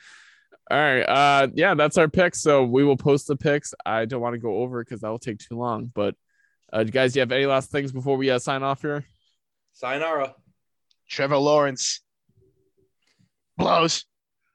[0.69, 1.01] All right.
[1.03, 2.41] Uh yeah, that's our picks.
[2.41, 3.73] So we will post the picks.
[3.85, 5.91] I don't want to go over because that will take too long.
[5.93, 6.15] But
[6.73, 9.05] uh guys, do you have any last things before we uh, sign off here?
[9.73, 10.33] Sayonara.
[11.07, 12.01] Trevor Lawrence
[13.57, 14.05] blows.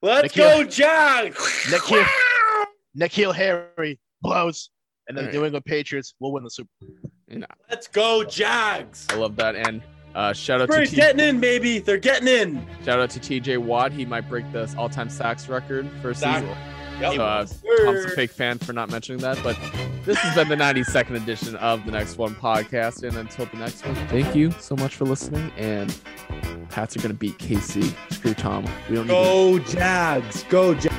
[0.03, 1.39] Let's N'Keal- go, Jags.
[1.71, 2.07] N'Keal-
[2.99, 4.71] N'Keal Harry blows.
[5.09, 5.41] And then All the right.
[5.41, 7.45] New England Patriots will win the Super Bowl.
[7.71, 9.07] Let's go, Jags.
[9.11, 9.57] I love that.
[9.57, 9.81] And
[10.15, 11.79] uh shout out to Spurs T- getting in, baby.
[11.79, 12.67] They're getting in.
[12.85, 13.93] shout out to TJ Watt.
[13.93, 16.43] He might break the all-time sacks record for a Sack.
[16.43, 16.57] season.
[17.01, 17.15] Yep.
[17.15, 17.47] So, uh,
[17.85, 19.39] Tom's a fake fan for not mentioning that.
[19.43, 19.57] But
[20.05, 23.03] this has been the 92nd edition of the Next One podcast.
[23.03, 25.51] And until the next one, thank you so much for listening.
[25.57, 25.99] And
[26.69, 27.93] Pats are going to beat KC.
[28.13, 28.65] Screw Tom.
[28.89, 30.45] We don't need to- Go, Jags.
[30.45, 30.95] Go, Jags.